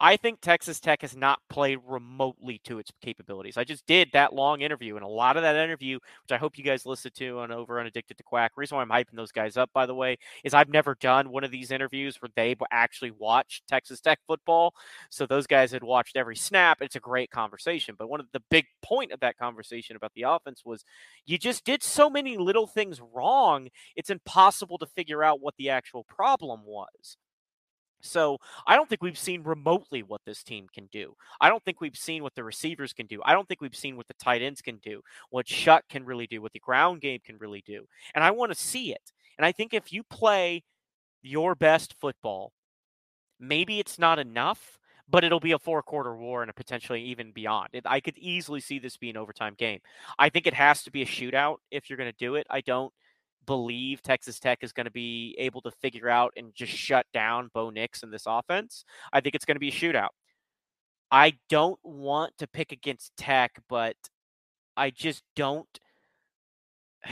I 0.00 0.16
think 0.16 0.40
Texas 0.40 0.80
Tech 0.80 1.02
has 1.02 1.16
not 1.16 1.40
played 1.48 1.78
remotely 1.86 2.60
to 2.64 2.78
its 2.78 2.90
capabilities. 3.00 3.56
I 3.56 3.64
just 3.64 3.86
did 3.86 4.10
that 4.12 4.34
long 4.34 4.60
interview, 4.60 4.96
and 4.96 5.04
a 5.04 5.08
lot 5.08 5.36
of 5.36 5.42
that 5.42 5.56
interview, 5.56 5.96
which 5.96 6.32
I 6.32 6.36
hope 6.36 6.58
you 6.58 6.64
guys 6.64 6.86
listened 6.86 7.14
to 7.16 7.40
on 7.40 7.52
over 7.52 7.80
on 7.80 7.86
Addicted 7.86 8.18
to 8.18 8.22
Quack. 8.24 8.52
Reason 8.56 8.76
why 8.76 8.82
I'm 8.82 8.88
hyping 8.88 9.16
those 9.16 9.32
guys 9.32 9.56
up, 9.56 9.70
by 9.72 9.86
the 9.86 9.94
way, 9.94 10.18
is 10.44 10.54
I've 10.54 10.68
never 10.68 10.94
done 10.94 11.30
one 11.30 11.44
of 11.44 11.50
these 11.50 11.70
interviews 11.70 12.20
where 12.20 12.30
they 12.36 12.54
actually 12.70 13.10
watched 13.12 13.66
Texas 13.66 14.00
Tech 14.00 14.18
football. 14.26 14.74
So 15.10 15.26
those 15.26 15.46
guys 15.46 15.72
had 15.72 15.82
watched 15.82 16.16
every 16.16 16.36
snap. 16.36 16.78
It's 16.80 16.96
a 16.96 17.00
great 17.00 17.30
conversation. 17.30 17.94
But 17.98 18.08
one 18.08 18.20
of 18.20 18.26
the 18.32 18.42
big 18.50 18.66
point 18.82 19.12
of 19.12 19.20
that 19.20 19.38
conversation 19.38 19.96
about 19.96 20.12
the 20.14 20.22
offense 20.22 20.62
was 20.64 20.84
you 21.24 21.38
just 21.38 21.64
did 21.64 21.82
so 21.82 22.10
many 22.10 22.36
little 22.36 22.66
things 22.66 23.00
wrong, 23.14 23.68
it's 23.94 24.10
impossible 24.10 24.78
to 24.78 24.86
figure 24.86 25.22
out 25.22 25.40
what 25.40 25.54
the 25.56 25.70
actual 25.70 26.04
problem 26.04 26.60
was. 26.64 27.16
So 28.00 28.38
I 28.66 28.76
don't 28.76 28.88
think 28.88 29.02
we've 29.02 29.18
seen 29.18 29.42
remotely 29.42 30.02
what 30.02 30.20
this 30.24 30.42
team 30.42 30.66
can 30.72 30.86
do. 30.92 31.14
I 31.40 31.48
don't 31.48 31.64
think 31.64 31.80
we've 31.80 31.96
seen 31.96 32.22
what 32.22 32.34
the 32.34 32.44
receivers 32.44 32.92
can 32.92 33.06
do. 33.06 33.20
I 33.24 33.32
don't 33.32 33.48
think 33.48 33.60
we've 33.60 33.74
seen 33.74 33.96
what 33.96 34.06
the 34.06 34.14
tight 34.14 34.42
ends 34.42 34.60
can 34.60 34.76
do, 34.76 35.00
what 35.30 35.46
Shough 35.46 35.80
can 35.88 36.04
really 36.04 36.26
do, 36.26 36.42
what 36.42 36.52
the 36.52 36.60
ground 36.60 37.00
game 37.00 37.20
can 37.24 37.38
really 37.38 37.62
do. 37.66 37.86
And 38.14 38.22
I 38.22 38.30
want 38.30 38.52
to 38.52 38.58
see 38.58 38.92
it. 38.92 39.12
And 39.38 39.44
I 39.44 39.52
think 39.52 39.74
if 39.74 39.92
you 39.92 40.02
play 40.04 40.62
your 41.22 41.54
best 41.54 41.94
football, 42.00 42.52
maybe 43.40 43.80
it's 43.80 43.98
not 43.98 44.18
enough, 44.18 44.78
but 45.08 45.24
it'll 45.24 45.40
be 45.40 45.52
a 45.52 45.58
four 45.58 45.82
quarter 45.82 46.16
war 46.16 46.42
and 46.42 46.54
potentially 46.54 47.02
even 47.02 47.32
beyond. 47.32 47.68
I 47.84 48.00
could 48.00 48.18
easily 48.18 48.60
see 48.60 48.78
this 48.78 48.96
being 48.96 49.16
an 49.16 49.22
overtime 49.22 49.54
game. 49.56 49.80
I 50.18 50.28
think 50.28 50.46
it 50.46 50.54
has 50.54 50.82
to 50.84 50.90
be 50.90 51.02
a 51.02 51.06
shootout 51.06 51.56
if 51.70 51.88
you're 51.88 51.96
going 51.96 52.10
to 52.10 52.18
do 52.18 52.34
it. 52.34 52.46
I 52.50 52.60
don't 52.60 52.92
believe 53.46 54.02
Texas 54.02 54.38
Tech 54.38 54.58
is 54.62 54.72
going 54.72 54.86
to 54.86 54.90
be 54.92 55.34
able 55.38 55.60
to 55.62 55.70
figure 55.70 56.08
out 56.08 56.32
and 56.36 56.54
just 56.54 56.72
shut 56.72 57.06
down 57.12 57.50
Bo 57.54 57.70
Nix 57.70 58.02
in 58.02 58.10
this 58.10 58.24
offense. 58.26 58.84
I 59.12 59.20
think 59.20 59.34
it's 59.34 59.44
going 59.44 59.56
to 59.56 59.60
be 59.60 59.68
a 59.68 59.72
shootout. 59.72 60.08
I 61.10 61.34
don't 61.48 61.78
want 61.84 62.36
to 62.38 62.46
pick 62.46 62.72
against 62.72 63.16
Tech, 63.16 63.52
but 63.68 63.96
I 64.76 64.90
just 64.90 65.22
don't. 65.34 65.68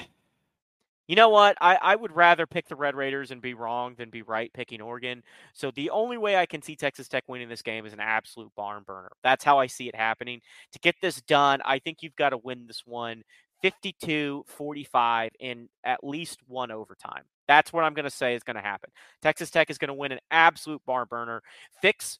You 1.07 1.17
know 1.17 1.29
what? 1.29 1.59
I, 1.61 1.77
I 1.83 1.97
would 1.97 2.17
rather 2.17 2.47
pick 2.47 2.67
the 2.67 2.77
Red 2.77 2.95
Raiders 2.97 3.31
and 3.31 3.43
be 3.43 3.53
wrong 3.53 3.95
than 3.99 4.09
be 4.09 4.23
right 4.23 4.51
picking 4.55 4.81
Oregon. 4.81 5.23
So 5.53 5.71
the 5.71 5.91
only 5.91 6.17
way 6.17 6.39
I 6.39 6.47
can 6.47 6.63
see 6.63 6.77
Texas 6.77 7.09
Tech 7.09 7.25
winning 7.29 7.51
this 7.51 7.61
game 7.61 7.85
is 7.85 7.93
an 7.93 8.01
absolute 8.01 8.51
barn 8.57 8.85
burner. 8.87 9.13
That's 9.23 9.45
how 9.45 9.59
I 9.59 9.67
see 9.67 9.87
it 9.87 9.95
happening. 9.95 10.41
To 10.73 10.79
get 10.79 10.95
this 11.03 11.21
done, 11.21 11.61
I 11.63 11.79
think 11.79 11.99
you've 12.01 12.17
got 12.17 12.31
to 12.31 12.39
win 12.39 12.67
this 12.67 12.85
one 12.87 13.23
52 13.65 14.45
45 14.47 15.31
in 15.41 15.71
at 15.85 16.05
least 16.05 16.39
one 16.47 16.71
overtime. 16.71 17.23
That's 17.49 17.73
what 17.73 17.83
I'm 17.83 17.95
going 17.95 18.05
to 18.05 18.11
say 18.11 18.35
is 18.35 18.43
going 18.43 18.57
to 18.57 18.63
happen. 18.63 18.91
Texas 19.23 19.51
Tech 19.51 19.71
is 19.71 19.79
going 19.79 19.89
to 19.89 19.95
win 19.95 20.13
an 20.13 20.19
absolute 20.31 20.83
bar 20.85 21.07
burner, 21.07 21.41
fix 21.81 22.19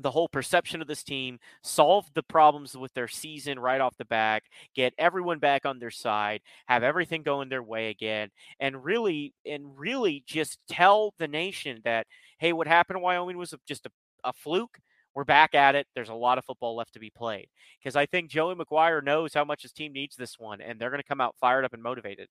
the 0.00 0.12
whole 0.12 0.28
perception 0.28 0.80
of 0.80 0.86
this 0.86 1.02
team, 1.02 1.40
solve 1.64 2.06
the 2.14 2.22
problems 2.22 2.76
with 2.76 2.94
their 2.94 3.08
season 3.08 3.58
right 3.58 3.80
off 3.80 3.96
the 3.96 4.04
back, 4.04 4.44
get 4.72 4.94
everyone 4.98 5.40
back 5.40 5.66
on 5.66 5.80
their 5.80 5.90
side, 5.90 6.40
have 6.66 6.84
everything 6.84 7.24
going 7.24 7.48
their 7.48 7.62
way 7.64 7.90
again, 7.90 8.28
and 8.60 8.84
really 8.84 9.34
and 9.44 9.76
really 9.76 10.22
just 10.28 10.60
tell 10.68 11.12
the 11.18 11.26
nation 11.26 11.80
that 11.82 12.06
hey, 12.38 12.52
what 12.52 12.68
happened 12.68 12.98
in 12.98 13.02
Wyoming 13.02 13.36
was 13.36 13.52
just 13.66 13.86
a, 13.86 13.90
a 14.22 14.32
fluke 14.32 14.78
we're 15.14 15.24
back 15.24 15.54
at 15.54 15.74
it. 15.74 15.86
There's 15.94 16.08
a 16.08 16.14
lot 16.14 16.38
of 16.38 16.44
football 16.44 16.76
left 16.76 16.94
to 16.94 17.00
be 17.00 17.10
played 17.10 17.48
because 17.78 17.96
I 17.96 18.06
think 18.06 18.30
Joey 18.30 18.54
McGuire 18.54 19.04
knows 19.04 19.34
how 19.34 19.44
much 19.44 19.62
his 19.62 19.72
team 19.72 19.92
needs 19.92 20.16
this 20.16 20.38
one, 20.38 20.60
and 20.60 20.78
they're 20.78 20.90
going 20.90 21.02
to 21.02 21.08
come 21.08 21.20
out 21.20 21.36
fired 21.40 21.64
up 21.64 21.74
and 21.74 21.82
motivated. 21.82 22.28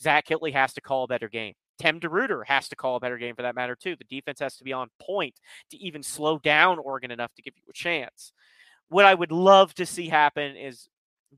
Zach 0.00 0.26
Kittley 0.26 0.52
has 0.52 0.72
to 0.74 0.80
call 0.80 1.04
a 1.04 1.08
better 1.08 1.28
game. 1.28 1.54
Tim 1.78 2.00
DeRuyter 2.00 2.42
has 2.46 2.68
to 2.68 2.76
call 2.76 2.96
a 2.96 3.00
better 3.00 3.18
game 3.18 3.34
for 3.34 3.42
that 3.42 3.54
matter 3.54 3.76
too. 3.76 3.96
The 3.96 4.04
defense 4.04 4.40
has 4.40 4.56
to 4.56 4.64
be 4.64 4.72
on 4.72 4.88
point 5.00 5.34
to 5.70 5.76
even 5.76 6.02
slow 6.02 6.38
down 6.38 6.78
Oregon 6.78 7.10
enough 7.10 7.34
to 7.34 7.42
give 7.42 7.54
you 7.56 7.62
a 7.68 7.72
chance. 7.72 8.32
What 8.88 9.04
I 9.04 9.14
would 9.14 9.32
love 9.32 9.74
to 9.74 9.86
see 9.86 10.08
happen 10.08 10.56
is 10.56 10.88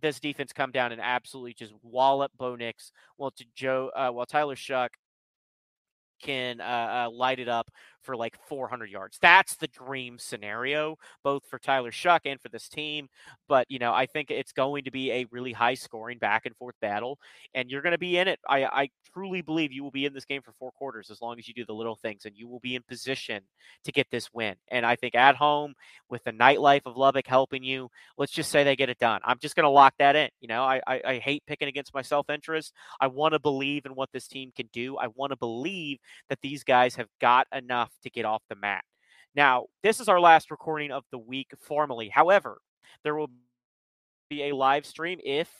this 0.02 0.20
defense 0.20 0.52
come 0.52 0.72
down 0.72 0.92
and 0.92 1.00
absolutely 1.00 1.54
just 1.54 1.72
wallop 1.82 2.32
Bo 2.36 2.54
Nix 2.54 2.92
while 3.16 3.30
to 3.32 3.44
Joe 3.54 3.90
uh, 3.96 4.10
while 4.10 4.26
Tyler 4.26 4.56
Shough 4.56 4.88
can 6.22 6.60
uh, 6.60 6.64
uh, 7.06 7.10
light 7.10 7.38
it 7.38 7.48
up 7.48 7.70
for 8.06 8.16
like 8.16 8.38
400 8.48 8.88
yards. 8.88 9.18
That's 9.20 9.56
the 9.56 9.66
dream 9.66 10.18
scenario, 10.18 10.96
both 11.22 11.44
for 11.50 11.58
Tyler 11.58 11.90
Shough 11.90 12.20
and 12.24 12.40
for 12.40 12.48
this 12.48 12.68
team. 12.68 13.08
But, 13.48 13.66
you 13.68 13.78
know, 13.78 13.92
I 13.92 14.06
think 14.06 14.30
it's 14.30 14.52
going 14.52 14.84
to 14.84 14.90
be 14.90 15.10
a 15.12 15.26
really 15.30 15.52
high 15.52 15.74
scoring 15.74 16.18
back 16.18 16.46
and 16.46 16.56
forth 16.56 16.76
battle, 16.80 17.18
and 17.54 17.70
you're 17.70 17.82
going 17.82 17.92
to 17.92 17.98
be 17.98 18.16
in 18.16 18.28
it. 18.28 18.38
I, 18.48 18.64
I 18.64 18.88
truly 19.12 19.42
believe 19.42 19.72
you 19.72 19.82
will 19.82 19.90
be 19.90 20.04
in 20.04 20.14
this 20.14 20.24
game 20.24 20.42
for 20.42 20.52
four 20.52 20.70
quarters 20.72 21.10
as 21.10 21.20
long 21.20 21.38
as 21.38 21.48
you 21.48 21.54
do 21.54 21.66
the 21.66 21.74
little 21.74 21.96
things, 21.96 22.24
and 22.24 22.36
you 22.36 22.46
will 22.48 22.60
be 22.60 22.76
in 22.76 22.82
position 22.88 23.42
to 23.84 23.92
get 23.92 24.06
this 24.10 24.32
win. 24.32 24.54
And 24.70 24.86
I 24.86 24.96
think 24.96 25.14
at 25.14 25.36
home, 25.36 25.74
with 26.08 26.22
the 26.24 26.32
nightlife 26.32 26.82
of 26.86 26.96
Lubbock 26.96 27.26
helping 27.26 27.64
you, 27.64 27.88
let's 28.16 28.32
just 28.32 28.50
say 28.50 28.62
they 28.62 28.76
get 28.76 28.88
it 28.90 28.98
done. 28.98 29.20
I'm 29.24 29.38
just 29.40 29.56
going 29.56 29.64
to 29.64 29.70
lock 29.70 29.94
that 29.98 30.14
in. 30.14 30.28
You 30.40 30.48
know, 30.48 30.62
I, 30.62 30.80
I, 30.86 31.00
I 31.04 31.18
hate 31.18 31.42
picking 31.46 31.68
against 31.68 31.94
my 31.94 32.02
self 32.02 32.30
interest. 32.30 32.72
I 33.00 33.08
want 33.08 33.32
to 33.32 33.40
believe 33.40 33.86
in 33.86 33.94
what 33.94 34.10
this 34.12 34.28
team 34.28 34.52
can 34.54 34.68
do. 34.72 34.96
I 34.96 35.08
want 35.08 35.30
to 35.30 35.36
believe 35.36 35.98
that 36.28 36.38
these 36.42 36.62
guys 36.62 36.94
have 36.96 37.08
got 37.20 37.46
enough 37.52 37.90
to 38.02 38.10
get 38.10 38.24
off 38.24 38.42
the 38.48 38.56
mat. 38.56 38.84
Now, 39.34 39.66
this 39.82 40.00
is 40.00 40.08
our 40.08 40.20
last 40.20 40.50
recording 40.50 40.90
of 40.90 41.04
the 41.10 41.18
week 41.18 41.52
formally. 41.58 42.08
However, 42.08 42.58
there 43.04 43.14
will 43.14 43.30
be 44.30 44.44
a 44.44 44.54
live 44.54 44.86
stream 44.86 45.20
if 45.24 45.50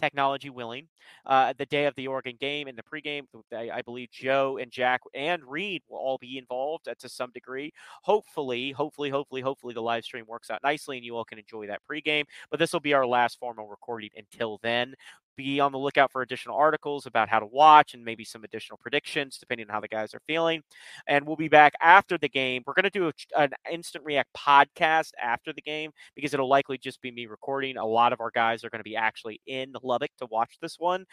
technology 0.00 0.50
willing. 0.50 0.88
Uh, 1.26 1.52
the 1.56 1.66
day 1.66 1.86
of 1.86 1.94
the 1.94 2.06
Oregon 2.06 2.36
game 2.38 2.68
and 2.68 2.76
the 2.76 2.82
pregame, 2.82 3.22
I, 3.52 3.70
I 3.78 3.82
believe 3.82 4.10
Joe 4.10 4.58
and 4.60 4.70
Jack 4.70 5.00
and 5.14 5.42
Reed 5.46 5.82
will 5.88 5.98
all 5.98 6.18
be 6.18 6.38
involved 6.38 6.88
uh, 6.88 6.94
to 6.98 7.08
some 7.08 7.30
degree. 7.32 7.72
Hopefully, 8.02 8.72
hopefully, 8.72 9.10
hopefully, 9.10 9.40
hopefully 9.40 9.74
the 9.74 9.82
live 9.82 10.04
stream 10.04 10.24
works 10.26 10.50
out 10.50 10.62
nicely 10.62 10.96
and 10.96 11.06
you 11.06 11.16
all 11.16 11.24
can 11.24 11.38
enjoy 11.38 11.66
that 11.66 11.80
pregame. 11.90 12.24
But 12.50 12.58
this 12.58 12.72
will 12.72 12.80
be 12.80 12.94
our 12.94 13.06
last 13.06 13.38
formal 13.38 13.68
recording 13.68 14.10
until 14.16 14.58
then 14.62 14.94
be 15.36 15.60
on 15.60 15.72
the 15.72 15.78
lookout 15.78 16.12
for 16.12 16.22
additional 16.22 16.56
articles 16.56 17.06
about 17.06 17.28
how 17.28 17.38
to 17.38 17.46
watch 17.46 17.94
and 17.94 18.04
maybe 18.04 18.24
some 18.24 18.44
additional 18.44 18.78
predictions 18.78 19.38
depending 19.38 19.68
on 19.68 19.74
how 19.74 19.80
the 19.80 19.88
guys 19.88 20.14
are 20.14 20.20
feeling. 20.26 20.62
And 21.06 21.26
we'll 21.26 21.36
be 21.36 21.48
back 21.48 21.74
after 21.80 22.18
the 22.18 22.28
game. 22.28 22.62
We're 22.66 22.74
going 22.74 22.84
to 22.84 22.90
do 22.90 23.08
a, 23.08 23.40
an 23.40 23.50
instant 23.70 24.04
react 24.04 24.30
podcast 24.36 25.10
after 25.22 25.52
the 25.52 25.62
game 25.62 25.90
because 26.14 26.34
it'll 26.34 26.48
likely 26.48 26.78
just 26.78 27.00
be 27.00 27.10
me 27.10 27.26
recording. 27.26 27.76
A 27.76 27.86
lot 27.86 28.12
of 28.12 28.20
our 28.20 28.30
guys 28.30 28.64
are 28.64 28.70
going 28.70 28.80
to 28.80 28.84
be 28.84 28.96
actually 28.96 29.40
in 29.46 29.72
Lubbock 29.82 30.10
to 30.18 30.26
watch 30.26 30.56
this 30.60 30.76
one. 30.78 31.04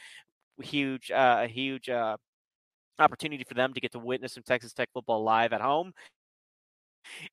Huge, 0.62 1.12
uh, 1.12 1.42
a 1.44 1.48
huge 1.48 1.90
uh, 1.90 2.18
opportunity 3.00 3.44
for 3.44 3.56
them 3.56 3.74
to 3.74 3.82
get 3.82 3.92
to 3.94 4.00
witness 4.00 4.34
some 4.34 4.44
Texas 4.44 4.74
Tech 4.74 4.90
football 4.94 5.24
live 5.24 5.54
at 5.54 5.62
home 5.62 5.94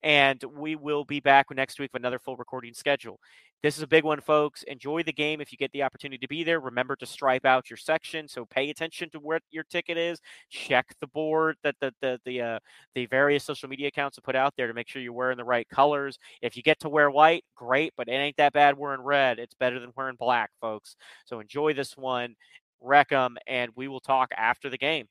And 0.03 0.43
we 0.57 0.77
will 0.77 1.05
be 1.05 1.21
back 1.21 1.47
next 1.51 1.79
week 1.79 1.91
with 1.93 2.01
another 2.01 2.19
full 2.19 2.37
recording 2.37 2.75
schedule. 2.75 3.19
This 3.61 3.77
is 3.77 3.83
a 3.83 3.89
big 3.89 4.05
one, 4.05 4.21
folks. 4.21 4.63
Enjoy 4.65 5.03
the 5.03 5.13
game 5.13 5.41
if 5.41 5.51
you 5.51 5.59
get 5.59 5.73
the 5.73 5.83
opportunity 5.83 6.19
to 6.19 6.29
be 6.29 6.45
there. 6.45 6.61
Remember 6.61 6.95
to 6.95 7.07
stripe 7.07 7.45
out 7.45 7.69
your 7.69 7.77
section, 7.77 8.29
so 8.29 8.47
pay 8.47 8.71
attention 8.71 9.11
to 9.11 9.19
where 9.19 9.41
your 9.51 9.65
ticket 9.65 9.99
is. 9.99 10.21
Check 10.49 10.87
the 11.01 11.09
board 11.09 11.57
that 11.65 11.75
the 11.81 11.93
the 12.01 12.21
the 12.25 12.41
uh, 12.41 12.59
the 12.95 13.07
various 13.07 13.45
social 13.45 13.69
media 13.69 13.89
accounts 13.89 14.17
have 14.17 14.23
put 14.25 14.37
out 14.37 14.55
there 14.57 14.69
to 14.69 14.75
make 14.75 14.89
sure 14.89 15.03
you're 15.03 15.13
wearing 15.13 15.39
the 15.39 15.45
right 15.45 15.69
colors. 15.69 16.21
If 16.41 16.57
you 16.57 16.63
get 16.63 16.79
to 16.81 16.89
wear 16.89 17.11
white, 17.11 17.45
great, 17.57 17.93
but 17.97 18.07
it 18.09 18.13
ain't 18.13 18.37
that 18.37 18.53
bad 18.53 18.79
wearing 18.79 19.03
red. 19.03 19.41
It's 19.41 19.55
better 19.55 19.81
than 19.81 19.93
wearing 19.97 20.17
black, 20.17 20.51
folks. 20.61 20.95
So 21.25 21.41
enjoy 21.41 21.75
this 21.75 21.97
one, 21.97 22.37
wreck 22.81 23.09
them, 23.09 23.39
and 23.49 23.73
we 23.75 23.89
will 23.89 24.01
talk 24.01 24.31
after 24.37 24.71
the 24.71 24.79
game. 24.79 25.09